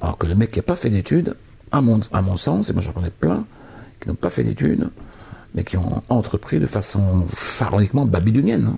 Alors 0.00 0.18
que 0.18 0.26
le 0.26 0.34
mec 0.34 0.50
qui 0.50 0.58
n'a 0.58 0.64
pas 0.64 0.74
fait 0.74 0.90
d'études, 0.90 1.36
à 1.70 1.80
mon, 1.80 2.00
à 2.12 2.20
mon 2.20 2.36
sens, 2.36 2.68
et 2.68 2.72
moi 2.72 2.82
j'en 2.82 2.90
connais 2.90 3.10
plein, 3.10 3.46
qui 4.00 4.08
n'ont 4.08 4.16
pas 4.16 4.30
fait 4.30 4.42
d'études, 4.42 4.90
mais 5.54 5.62
qui 5.62 5.76
ont 5.76 6.02
entrepris 6.08 6.58
de 6.58 6.66
façon 6.66 7.24
pharaoniquement 7.28 8.06
babylonienne. 8.06 8.74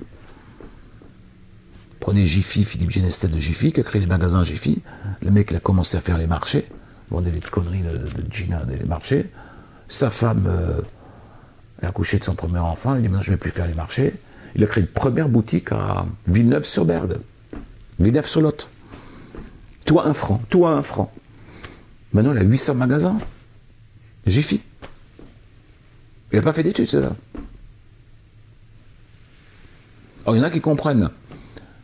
Prenez 2.06 2.24
Jiffy, 2.24 2.62
Philippe 2.62 2.92
Genestet 2.92 3.26
de 3.26 3.36
Jiffy, 3.36 3.72
qui 3.72 3.80
a 3.80 3.82
créé 3.82 4.00
les 4.00 4.06
magasins 4.06 4.44
Jiffy. 4.44 4.80
Le 5.22 5.32
mec, 5.32 5.48
il 5.50 5.56
a 5.56 5.58
commencé 5.58 5.96
à 5.96 6.00
faire 6.00 6.18
les 6.18 6.28
marchés, 6.28 6.64
vendait 7.10 7.32
des 7.32 7.40
conneries 7.40 7.82
de, 7.82 7.98
de 7.98 8.32
Gina 8.32 8.64
des 8.64 8.84
marchés. 8.84 9.28
Sa 9.88 10.08
femme, 10.08 10.46
euh, 10.46 10.82
elle 11.80 11.86
a 11.86 11.88
accouché 11.88 12.20
de 12.20 12.24
son 12.24 12.36
premier 12.36 12.60
enfant, 12.60 12.94
il 12.94 13.02
dit 13.02 13.08
maintenant 13.08 13.22
je 13.22 13.32
ne 13.32 13.34
vais 13.34 13.40
plus 13.40 13.50
faire 13.50 13.66
les 13.66 13.74
marchés. 13.74 14.14
Il 14.54 14.62
a 14.62 14.68
créé 14.68 14.84
une 14.84 14.88
première 14.88 15.28
boutique 15.28 15.72
à 15.72 16.06
Villeneuve-sur-Bergue, 16.28 17.16
Villeneuve-sur-Lot. 17.98 18.70
Tout 19.84 19.98
à 19.98 20.06
un 20.06 20.14
franc, 20.14 20.40
tout 20.48 20.64
à 20.64 20.74
un 20.74 20.82
franc. 20.82 21.12
Maintenant, 22.12 22.34
il 22.34 22.38
a 22.38 22.44
800 22.44 22.76
magasins. 22.76 23.18
Jiffy. 24.26 24.60
Il 26.30 26.36
n'a 26.36 26.42
pas 26.42 26.52
fait 26.52 26.62
d'études, 26.62 26.94
là. 26.94 27.16
Alors, 30.24 30.36
il 30.36 30.38
y 30.38 30.40
en 30.40 30.44
a 30.44 30.50
qui 30.50 30.60
comprennent 30.60 31.10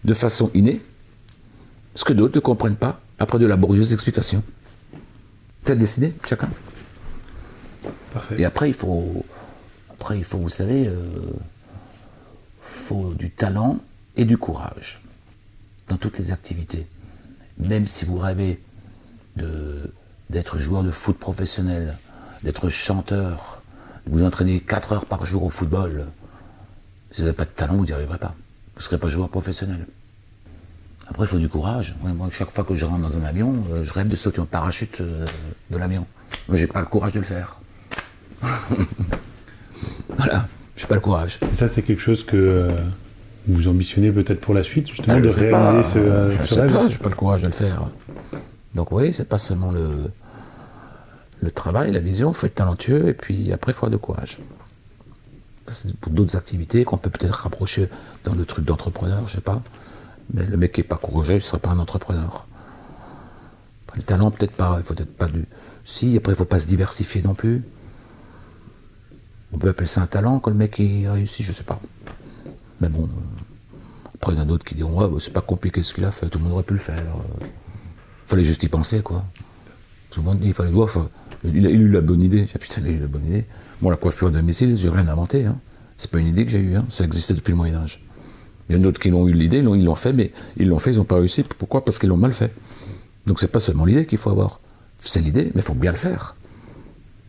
de 0.05 0.15
façon 0.15 0.51
innée, 0.55 0.81
ce 1.95 2.05
que 2.05 2.13
d'autres 2.13 2.37
ne 2.37 2.41
comprennent 2.41 2.77
pas 2.77 3.01
après 3.19 3.39
de 3.39 3.47
laborieuses 3.47 3.93
explications. 3.93 4.43
C'est 5.65 5.79
décidé, 5.79 6.13
chacun? 6.27 6.51
Parfait. 8.13 8.41
Et 8.41 8.45
après, 8.45 8.69
il 8.69 8.75
faut, 8.75 9.25
après, 9.91 10.19
il 10.19 10.25
faut, 10.25 10.39
vous 10.39 10.49
savez, 10.49 10.89
euh, 10.89 10.99
faut 12.61 13.15
du 13.15 13.31
talent 13.31 13.79
et 14.17 14.25
du 14.25 14.39
courage 14.39 15.01
dans 15.89 15.97
toutes 15.97 16.19
les 16.19 16.33
activités. 16.33 16.87
Même 17.59 17.87
si 17.87 18.05
vous 18.05 18.19
rêvez 18.19 18.61
de 19.37 19.93
d'être 20.31 20.59
joueur 20.59 20.83
de 20.83 20.91
foot 20.91 21.19
professionnel, 21.19 21.99
d'être 22.43 22.71
chanteur, 22.71 23.63
de 24.07 24.13
vous 24.13 24.25
entraîner 24.25 24.61
4 24.61 24.93
heures 24.93 25.07
par 25.07 25.27
jour 25.27 25.43
au 25.43 25.51
football, 25.51 26.07
si 27.11 27.21
vous 27.21 27.27
n'avez 27.27 27.37
pas 27.37 27.45
de 27.45 27.51
talent, 27.51 27.77
vous 27.77 27.85
n'y 27.85 27.93
arriverez 27.93 28.19
pas. 28.19 28.35
Vous 28.83 28.87
ne 28.87 28.91
serez 28.91 28.99
pas 28.99 29.11
joueur 29.11 29.29
professionnel. 29.29 29.87
Après, 31.07 31.25
il 31.25 31.29
faut 31.29 31.39
du 31.39 31.49
courage. 31.49 31.95
Ouais, 32.03 32.13
moi, 32.13 32.27
chaque 32.33 32.51
fois 32.51 32.65
que 32.65 32.75
je 32.75 32.85
rentre 32.85 33.01
dans 33.03 33.17
un 33.17 33.23
avion, 33.23 33.55
euh, 33.71 33.85
je 33.85 33.93
rêve 33.93 34.09
de 34.09 34.17
sauter 34.17 34.41
en 34.41 34.45
parachute 34.45 35.01
euh, 35.01 35.25
de 35.71 35.77
l'avion. 35.79 36.05
Moi, 36.49 36.57
j'ai 36.59 36.67
pas 36.67 36.81
le 36.81 36.87
courage 36.87 37.13
de 37.13 37.21
le 37.21 37.25
faire. 37.25 37.61
voilà, 40.19 40.49
j'ai 40.75 40.89
pas 40.89 40.97
le 40.97 41.01
courage. 41.01 41.39
Et 41.53 41.55
ça, 41.55 41.69
c'est 41.69 41.83
quelque 41.83 42.03
chose 42.03 42.27
que 42.27 42.37
euh, 42.37 42.73
vous 43.47 43.69
ambitionnez 43.69 44.11
peut-être 44.11 44.41
pour 44.41 44.53
la 44.53 44.65
suite, 44.65 44.89
justement, 44.89 45.15
Ah, 45.15 45.19
je 45.23 45.27
de 45.27 45.29
réaliser 45.29 45.51
pas, 45.53 45.83
ce, 45.85 46.33
je 46.41 46.41
ce 46.45 46.55
sais 46.57 46.61
rêve. 46.63 46.73
pas, 46.73 46.89
j'ai 46.89 46.99
pas 46.99 47.09
le 47.11 47.15
courage 47.15 47.43
de 47.43 47.47
le 47.47 47.53
faire. 47.53 47.89
Donc 48.75 48.91
oui, 48.91 49.13
c'est 49.15 49.29
pas 49.29 49.39
seulement 49.39 49.71
le, 49.71 49.89
le 51.41 51.51
travail, 51.53 51.93
la 51.93 52.01
vision, 52.01 52.33
il 52.33 52.35
faut 52.35 52.47
être 52.47 52.57
talentueux 52.57 53.07
et 53.11 53.15
puis 53.15 53.53
après 53.53 53.71
il 53.71 53.75
faut 53.77 53.87
avoir 53.87 53.93
de 53.93 53.97
courage. 54.05 54.39
Pour 56.01 56.13
d'autres 56.13 56.37
activités 56.37 56.85
qu'on 56.85 56.99
peut 56.99 57.11
peut-être 57.11 57.35
rapprocher 57.35 57.89
dans 58.25 58.35
le 58.35 58.45
truc 58.45 58.65
d'entrepreneur, 58.65 59.29
je 59.29 59.37
sais 59.37 59.41
pas. 59.41 59.63
Mais 60.35 60.45
le 60.45 60.57
mec 60.57 60.73
qui 60.73 60.81
est 60.81 60.85
pas 60.85 60.97
courageux, 60.97 61.35
il 61.35 61.37
ne 61.37 61.41
sera 61.41 61.59
pas 61.59 61.71
un 61.71 61.79
entrepreneur. 61.79 62.47
Le 63.95 64.03
talent, 64.03 64.31
peut-être 64.31 64.53
pas, 64.53 64.77
il 64.79 64.85
faut 64.85 64.95
peut-être 64.95 65.17
pas 65.17 65.27
du. 65.27 65.45
Si, 65.85 66.17
après 66.17 66.33
il 66.33 66.37
faut 66.37 66.45
pas 66.45 66.61
se 66.61 66.67
diversifier 66.67 67.23
non 67.23 67.35
plus. 67.35 67.63
On 69.53 69.59
peut 69.59 69.69
appeler 69.69 69.87
ça 69.87 70.03
un 70.03 70.07
talent 70.07 70.39
quand 70.39 70.51
le 70.51 70.57
mec 70.57 70.79
il 70.79 71.09
réussit, 71.09 71.45
je 71.45 71.53
sais 71.53 71.65
pas. 71.65 71.81
Mais 72.81 72.89
bon, 72.89 73.09
après 74.15 74.33
il 74.33 74.39
y 74.39 74.41
en 74.41 74.43
a 74.43 74.47
d'autres 74.47 74.65
qui 74.65 74.75
diront 74.75 74.99
ouais, 74.99 75.21
c'est 75.21 75.33
pas 75.33 75.43
compliqué 75.43 75.83
ce 75.83 75.93
qu'il 75.93 76.05
a 76.05 76.13
fait, 76.13 76.29
tout 76.29 76.39
le 76.39 76.45
monde 76.45 76.55
aurait 76.55 76.63
pu 76.63 76.75
le 76.75 76.81
faire. 76.81 77.03
Il 77.41 77.47
fallait 78.27 78.45
juste 78.45 78.63
y 78.63 78.69
penser 78.69 79.03
quoi. 79.03 79.25
Souvent 80.11 80.37
il 80.43 80.55
fallait, 80.55 80.71
ouais, 80.71 80.89
Il 81.45 81.67
a, 81.67 81.71
eu 81.71 81.89
la 81.89 82.01
bonne 82.01 82.23
idée. 82.23 82.47
Ah, 82.55 82.59
putain, 82.59 82.81
il 82.83 82.89
a 82.89 82.91
eu 82.91 82.99
la 83.01 83.07
bonne 83.07 83.27
idée. 83.27 83.45
Moi, 83.81 83.93
la 83.93 83.97
coiffure 83.97 84.29
à 84.29 84.31
domicile, 84.31 84.77
j'ai 84.77 84.89
rien 84.89 85.09
inventé. 85.09 85.45
Hein. 85.45 85.59
C'est 85.99 86.11
pas 86.11 86.19
une 86.19 86.29
idée 86.29 86.45
que 86.45 86.51
j'ai 86.51 86.61
eue. 86.61 86.77
Hein. 86.77 86.85
Ça 86.89 87.05
existait 87.05 87.35
depuis 87.35 87.51
le 87.51 87.57
Moyen-Âge. 87.57 88.05
Il 88.69 88.77
y 88.77 88.79
en 88.79 88.81
a 88.81 88.85
d'autres 88.85 89.01
qui 89.01 89.11
l'ont 89.11 89.27
eu 89.29 89.33
l'idée, 89.33 89.59
ils 89.59 89.85
l'ont 89.85 89.95
fait, 89.95 90.13
mais 90.13 90.31
ils 90.57 90.69
l'ont 90.69 90.79
fait, 90.79 90.93
ils 90.93 90.99
n'ont 90.99 91.05
pas 91.05 91.17
réussi. 91.17 91.43
Pourquoi? 91.43 91.85
Parce 91.85 91.99
qu'ils 91.99 92.09
l'ont 92.09 92.17
mal 92.17 92.33
fait. 92.33 92.53
Donc 93.27 93.41
c'est 93.41 93.49
pas 93.49 93.61
seulement 93.61 93.85
l'idée 93.85 94.07
qu'il 94.07 94.19
faut 94.19 94.31
avoir. 94.31 94.61
C'est 95.01 95.21
l'idée, 95.21 95.51
mais 95.55 95.61
il 95.61 95.63
faut 95.63 95.75
bien 95.75 95.91
le 95.91 95.99
faire. 95.99 96.37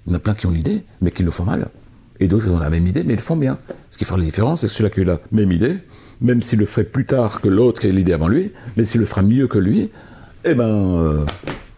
Il 0.05 0.11
y 0.11 0.14
en 0.14 0.18
a 0.18 0.20
plein 0.20 0.36
qui 0.36 0.45
ont 0.45 0.51
l'idée, 0.51 0.84
mais 1.01 1.11
qui 1.11 1.24
le 1.24 1.32
font 1.32 1.43
mal. 1.43 1.70
Et 2.20 2.28
d'autres, 2.28 2.45
qui 2.45 2.51
ont 2.51 2.59
la 2.59 2.70
même 2.70 2.88
idée, 2.88 3.03
mais 3.03 3.14
ils 3.14 3.18
le 3.18 3.22
font 3.22 3.36
bien. 3.36 3.57
Ce 3.89 3.97
qui 3.97 4.05
fait 4.05 4.16
la 4.16 4.24
différence, 4.24 4.61
c'est 4.61 4.68
que 4.68 4.74
celui-là 4.74 4.89
qui 4.89 5.01
a 5.01 5.05
la 5.05 5.20
même 5.32 5.51
idée, 5.51 5.78
même 6.22 6.41
s'il 6.41 6.59
le 6.59 6.66
ferait 6.66 6.84
plus 6.84 7.05
tard 7.05 7.41
que 7.41 7.49
l'autre 7.49 7.82
qui 7.82 7.88
a 7.88 7.91
l'idée 7.91 8.14
avant 8.14 8.28
lui, 8.28 8.51
mais 8.78 8.86
s'il 8.86 9.01
le 9.01 9.07
fera 9.07 9.22
mieux 9.22 9.47
que 9.47 9.57
lui, 9.57 9.89
eh 10.45 10.55
ben, 10.55 10.66
euh, 10.66 11.26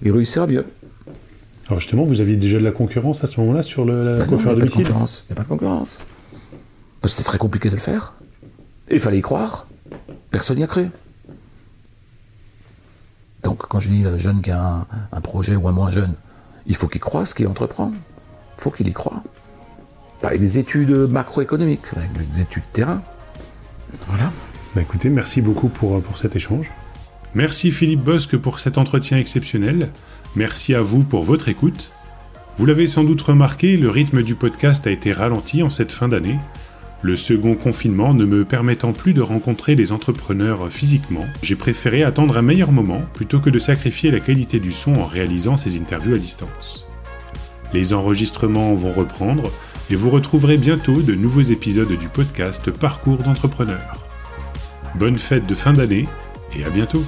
il 0.04 0.12
réussira 0.12 0.48
mieux. 0.48 0.66
Alors 1.68 1.80
justement, 1.80 2.04
vous 2.04 2.22
aviez 2.22 2.36
déjà 2.36 2.60
de 2.60 2.64
la 2.64 2.72
concurrence 2.72 3.24
à 3.24 3.28
ce 3.28 3.40
moment-là 3.42 3.64
sur 3.64 3.86
le, 3.86 4.20
la 4.20 4.26
coiffure 4.26 4.52
à 4.52 4.56
domicile 4.56 4.88
Il 4.88 4.94
n'y 4.94 5.32
a 5.32 5.36
pas 5.36 5.44
de 5.44 5.48
concurrence. 5.48 5.98
C'était 7.06 7.24
très 7.24 7.38
compliqué 7.38 7.70
de 7.70 7.76
le 7.76 7.80
faire. 7.80 8.16
il 8.92 9.00
fallait 9.00 9.20
y 9.20 9.22
croire. 9.22 9.68
Personne 10.32 10.58
n'y 10.58 10.64
a 10.64 10.68
cru. 10.68 10.88
Donc 13.44 13.68
quand 13.68 13.80
je 13.80 13.90
dis 13.90 14.02
le 14.02 14.18
jeune 14.18 14.42
qui 14.42 14.52
a 14.52 14.86
un, 15.12 15.22
projet 15.22 15.56
ou 15.56 15.68
un 15.68 15.72
moins 15.72 15.92
jeune, 15.92 16.16
il 16.66 16.76
faut 16.76 16.88
qu'il 16.88 17.02
croie 17.02 17.26
ce 17.26 17.36
qu'il 17.36 17.48
entreprend. 17.48 17.92
Il 18.58 18.62
faut 18.62 18.72
qu'il 18.72 18.88
y 18.88 18.94
croit. 18.94 19.24
avec 20.24 20.40
des 20.40 20.58
études 20.58 20.92
macroéconomiques, 20.92 21.86
avec 21.96 22.30
des 22.32 22.42
études 22.42 22.64
terrain. 22.74 23.02
Voilà. 24.08 24.32
Bah 24.76 24.82
écoutez, 24.82 25.10
merci 25.10 25.42
beaucoup 25.42 25.70
pour, 25.70 26.02
pour 26.02 26.18
cet 26.18 26.36
échange. 26.36 26.72
Merci 27.36 27.72
Philippe 27.72 28.04
Bosque 28.04 28.38
pour 28.38 28.60
cet 28.60 28.78
entretien 28.78 29.18
exceptionnel. 29.18 29.90
Merci 30.36 30.76
à 30.76 30.82
vous 30.82 31.04
pour 31.04 31.24
votre 31.24 31.48
écoute. 31.48 31.92
Vous 32.58 32.66
l'avez 32.66 32.88
sans 32.88 33.04
doute 33.04 33.22
remarqué, 33.22 33.78
le 33.78 33.90
rythme 33.90 34.22
du 34.22 34.36
podcast 34.36 34.86
a 34.86 34.92
été 34.92 35.14
ralenti 35.14 35.64
en 35.64 35.70
cette 35.70 35.94
fin 35.94 36.10
d'année. 36.10 36.38
Le 37.02 37.16
second 37.16 37.54
confinement 37.54 38.14
ne 38.14 38.26
me 38.26 38.44
permettant 38.44 38.92
plus 38.92 39.14
de 39.14 39.22
rencontrer 39.22 39.76
les 39.76 39.92
entrepreneurs 39.92 40.70
physiquement, 40.70 41.26
j'ai 41.42 41.56
préféré 41.56 42.04
attendre 42.04 42.38
un 42.38 42.42
meilleur 42.42 42.72
moment 42.72 43.02
plutôt 43.14 43.40
que 43.40 43.50
de 43.50 43.60
sacrifier 43.60 44.12
la 44.12 44.20
qualité 44.20 44.60
du 44.60 44.74
son 44.74 44.96
en 44.96 45.06
réalisant 45.06 45.56
ces 45.56 45.78
interviews 45.78 46.16
à 46.16 46.18
distance. 46.18 46.86
Les 47.74 47.94
enregistrements 47.94 48.74
vont 48.74 48.92
reprendre 48.92 49.52
et 49.90 49.96
vous 49.96 50.10
retrouverez 50.10 50.58
bientôt 50.58 51.02
de 51.02 51.14
nouveaux 51.14 51.42
épisodes 51.42 51.98
du 51.98 52.08
podcast 52.08 52.72
Parcours 52.72 53.20
d'entrepreneurs. 53.20 54.06
Bonne 54.96 55.18
fête 55.18 55.46
de 55.46 55.56
fin 55.56 55.74
d'année 55.74 56.08
et 56.58 56.66
à 56.66 56.70
bientôt 56.70 57.04